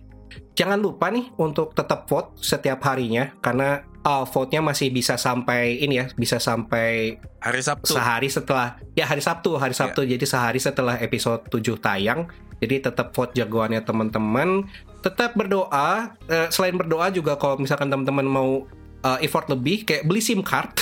Jangan 0.56 0.80
lupa 0.80 1.12
nih 1.12 1.28
untuk 1.36 1.76
tetap 1.76 2.08
vote 2.08 2.39
setiap 2.39 2.80
harinya 2.88 3.36
karena 3.43 3.84
eh, 3.84 4.26
vote-nya 4.32 4.64
masih 4.64 4.95
bisa 4.95 5.20
sampai 5.20 5.84
ini 5.84 5.99
ya, 5.99 6.08
bisa 6.16 6.39
sampai 6.39 7.20
Hari 7.43 7.60
Sabtu. 7.60 7.99
sehari 7.99 8.32
setelah 8.32 8.80
ya 8.95 9.04
hari 9.04 9.20
Sabtu, 9.20 9.60
hari 9.60 9.76
Sabtu. 9.76 10.08
Jadi 10.08 10.24
sehari 10.24 10.64
setelah 10.64 10.95
episode 11.04 11.43
7 11.51 11.84
tayang. 11.84 12.32
Jadi 12.64 12.80
tetap 12.80 13.12
vote 13.12 13.36
jagoannya 13.36 13.84
teman-teman. 13.84 14.72
Tetap 15.04 15.36
berdoa. 15.36 16.16
Selain 16.47 16.80
berdoa 16.80 17.12
juga 17.12 17.36
kalau 17.36 17.60
misalkan 17.60 17.91
teman-teman 17.91 18.24
mau 18.24 18.64
eh, 19.04 19.26
effort 19.28 19.51
lebih 19.51 19.84
kayak 19.84 20.08
beli 20.08 20.24
SIM 20.24 20.41
card. 20.41 20.74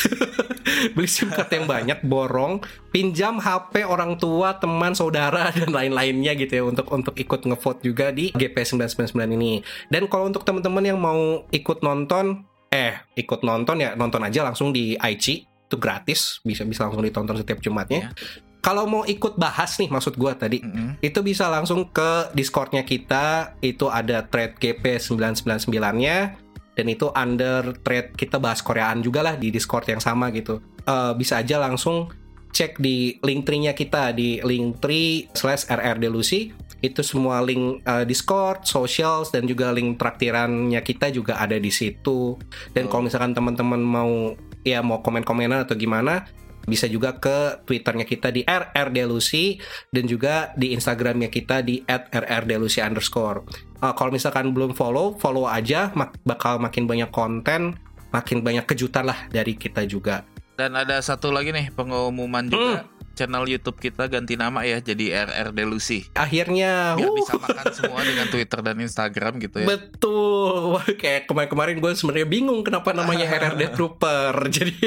beli 0.96 1.10
SIM 1.10 1.34
card 1.34 1.50
yang 1.52 1.66
banyak, 1.66 2.00
borong, 2.06 2.62
pinjam 2.94 3.42
HP 3.42 3.84
orang 3.84 4.16
tua, 4.22 4.56
teman, 4.62 4.94
saudara 4.94 5.50
dan 5.58 5.74
lain-lainnya 5.74 6.38
gitu 6.38 6.54
ya 6.62 6.64
untuk 6.64 6.88
untuk 6.94 7.18
ikut 7.18 7.44
ngevote 7.44 7.82
juga 7.82 8.14
di 8.14 8.30
GP 8.32 8.56
999 8.56 9.38
ini. 9.38 9.60
Dan 9.90 10.06
kalau 10.08 10.30
untuk 10.30 10.46
teman-teman 10.46 10.86
yang 10.86 11.00
mau 11.02 11.44
ikut 11.50 11.82
nonton 11.82 12.48
eh 12.72 12.96
ikut 13.20 13.44
nonton 13.44 13.84
ya 13.84 14.00
nonton 14.00 14.24
aja 14.24 14.48
langsung 14.48 14.72
di 14.72 14.96
IG 14.96 15.44
itu 15.44 15.76
gratis 15.76 16.40
bisa 16.48 16.64
bisa 16.64 16.88
langsung 16.88 17.04
ditonton 17.04 17.36
setiap 17.36 17.60
Jumatnya. 17.60 18.16
Kalau 18.62 18.86
mau 18.86 19.04
ikut 19.04 19.42
bahas 19.42 19.74
nih 19.82 19.90
maksud 19.90 20.16
gua 20.22 20.38
tadi 20.38 20.62
Mm-mm. 20.62 21.02
itu 21.02 21.20
bisa 21.26 21.50
langsung 21.50 21.90
ke 21.90 22.30
Discordnya 22.38 22.86
kita 22.86 23.58
itu 23.60 23.90
ada 23.90 24.22
thread 24.30 24.54
GP 24.62 25.02
999-nya 25.02 26.38
dan 26.82 26.90
itu 26.90 27.14
under 27.14 27.78
thread 27.86 28.18
kita 28.18 28.42
bahas 28.42 28.66
Koreaan 28.66 29.06
juga 29.06 29.22
lah 29.22 29.38
di 29.38 29.54
Discord 29.54 29.86
yang 29.86 30.02
sama 30.02 30.34
gitu. 30.34 30.58
Eh, 30.82 31.14
bisa 31.14 31.38
aja 31.38 31.62
langsung 31.62 32.10
cek 32.50 32.82
di 32.82 33.22
link 33.22 33.46
tree-nya 33.46 33.78
kita 33.78 34.12
di 34.18 34.42
link 34.42 34.82
tree 34.82 35.30
slash 35.32 35.70
rrdelusi 35.70 36.50
itu 36.82 37.06
semua 37.06 37.46
link 37.46 37.86
eh, 37.86 38.10
Discord, 38.10 38.66
socials 38.66 39.30
dan 39.30 39.46
juga 39.46 39.70
link 39.70 40.02
traktirannya 40.02 40.82
kita 40.82 41.14
juga 41.14 41.38
ada 41.38 41.62
di 41.62 41.70
situ. 41.70 42.42
Dan 42.74 42.90
Oh. 42.90 42.98
kalau 42.98 43.06
misalkan 43.06 43.38
teman-teman 43.38 43.78
mau 43.78 44.34
ya 44.66 44.82
mau 44.82 45.06
komen-komenan 45.06 45.70
atau 45.70 45.78
gimana 45.78 46.26
bisa 46.66 46.86
juga 46.86 47.18
ke 47.18 47.62
twitternya 47.66 48.06
kita 48.06 48.30
di 48.30 48.46
rrdelusi 48.46 49.58
dan 49.90 50.06
juga 50.06 50.54
di 50.54 50.74
Instagramnya 50.76 51.32
kita 51.34 51.66
di 51.66 51.82
@rrdelusi 52.12 52.82
underscore. 52.84 53.46
Uh, 53.82 53.94
kalau 53.98 54.14
misalkan 54.14 54.54
belum 54.54 54.78
follow, 54.78 55.18
follow 55.18 55.50
aja, 55.50 55.90
mak- 55.98 56.18
bakal 56.22 56.62
makin 56.62 56.86
banyak 56.86 57.10
konten, 57.10 57.78
makin 58.14 58.46
banyak 58.46 58.68
kejutan 58.70 59.10
lah 59.10 59.26
dari 59.34 59.58
kita 59.58 59.88
juga. 59.90 60.22
Dan 60.60 60.78
ada 60.78 61.02
satu 61.02 61.34
lagi 61.34 61.50
nih 61.50 61.74
pengumuman 61.74 62.46
juga. 62.46 62.86
Channel 63.14 63.46
YouTube 63.48 63.78
kita 63.78 64.08
ganti 64.08 64.36
nama 64.40 64.64
ya 64.64 64.80
jadi 64.80 65.28
RR 65.28 65.54
Delusi. 65.56 66.08
Akhirnya, 66.16 66.96
Biar 66.96 67.12
uh, 67.12 67.16
bisa 67.16 67.34
makan 67.38 67.66
semua 67.72 68.02
dengan 68.04 68.28
Twitter 68.32 68.60
dan 68.64 68.78
Instagram 68.80 69.34
gitu 69.40 69.64
ya. 69.64 69.68
betul. 69.68 70.78
Wah, 70.78 70.86
Kayak 71.02 71.28
kemarin-kemarin 71.30 71.78
gue 71.80 71.92
sebenarnya 71.96 72.28
bingung 72.28 72.62
kenapa 72.64 72.96
namanya 72.96 73.28
RRD 73.42 73.76
Trooper. 73.76 74.34
Jadi, 74.58 74.78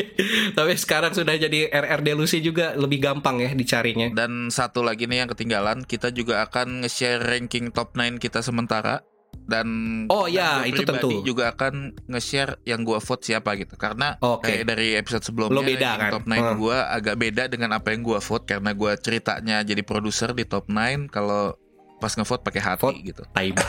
tapi 0.52 0.72
sekarang 0.76 1.12
sudah 1.16 1.34
jadi 1.36 1.70
RRD 1.70 2.08
Lucy 2.14 2.38
juga 2.44 2.76
lebih 2.76 3.00
gampang 3.00 3.40
ya 3.40 3.50
dicarinya. 3.52 4.12
Dan 4.12 4.52
satu 4.52 4.84
lagi 4.84 5.08
nih 5.08 5.24
yang 5.24 5.30
ketinggalan, 5.30 5.86
kita 5.86 6.12
juga 6.12 6.44
akan 6.44 6.84
nge-share 6.84 7.22
ranking 7.22 7.72
top 7.72 7.96
9 7.96 8.20
kita 8.20 8.44
sementara 8.44 9.02
dan 9.44 9.66
Oh 10.08 10.24
ya, 10.24 10.64
itu 10.64 10.82
tentu. 10.82 11.20
juga 11.20 11.50
akan 11.50 11.92
nge-share 12.06 12.56
yang 12.62 12.80
gua 12.80 12.98
vote 12.98 13.22
siapa 13.22 13.52
gitu. 13.54 13.74
Karena 13.74 14.16
Oke. 14.18 14.48
kayak 14.48 14.64
dari 14.66 14.94
episode 14.94 15.20
sebelumnya 15.22 15.54
Lo 15.54 15.62
beda 15.62 15.90
kan? 15.94 16.10
top 16.10 16.24
9 16.24 16.32
Hmm. 16.34 16.56
gua 16.56 16.76
agak 16.88 17.16
beda 17.16 17.42
dengan 17.46 17.70
apa 17.72 17.92
yang 17.92 18.00
gua 18.00 18.18
vote 18.18 18.44
karena 18.44 18.72
gua 18.72 18.96
ceritanya 18.96 19.60
jadi 19.60 19.80
produser 19.80 20.30
di 20.30 20.42
top 20.42 20.66
9 20.66 21.06
kalau 21.06 21.56
pas 21.96 22.10
ngevote 22.10 22.42
pakai 22.42 22.62
hati 22.62 22.82
Vote. 22.82 22.98
gitu. 23.02 23.22
Tai. 23.26 23.48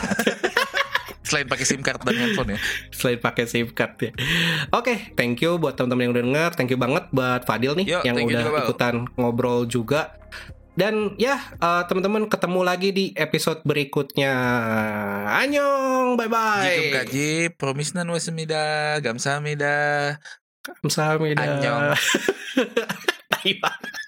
Selain 1.22 1.42
pakai 1.44 1.66
SIM 1.66 1.82
card 1.82 1.98
dan 2.00 2.14
handphone 2.14 2.54
ya. 2.54 2.58
Selain 2.88 3.18
pakai 3.18 3.44
SIM 3.44 3.66
card 3.68 3.98
ya. 3.98 4.10
Oke, 4.70 5.10
thank 5.12 5.42
you 5.42 5.58
buat 5.58 5.74
teman-teman 5.74 6.02
yang 6.04 6.12
udah 6.12 6.22
denger. 6.22 6.50
Thank 6.54 6.70
you 6.70 6.78
banget 6.78 7.10
buat 7.10 7.42
Fadil 7.42 7.74
nih 7.74 7.86
Yo, 7.88 7.98
yang 8.00 8.14
udah 8.16 8.62
ikutan 8.62 9.10
ngobrol 9.12 9.66
juga. 9.66 10.14
Dan 10.76 11.16
ya, 11.16 11.40
eh, 11.56 11.82
teman-teman 11.88 12.28
ketemu 12.28 12.60
lagi 12.60 12.92
di 12.92 13.04
episode 13.16 13.64
berikutnya. 13.64 14.32
Annyeong, 15.40 16.20
bye 16.20 16.28
bye. 16.28 16.68
Jikum 16.68 16.92
kaji, 17.00 17.30
promisnan 17.56 18.12
wasemida, 18.12 19.00
gamsamida. 19.00 20.20
Kamsahamnida. 20.66 21.42
Annyeong. 21.42 21.94
Tai 23.32 23.52
banget. 23.62 24.05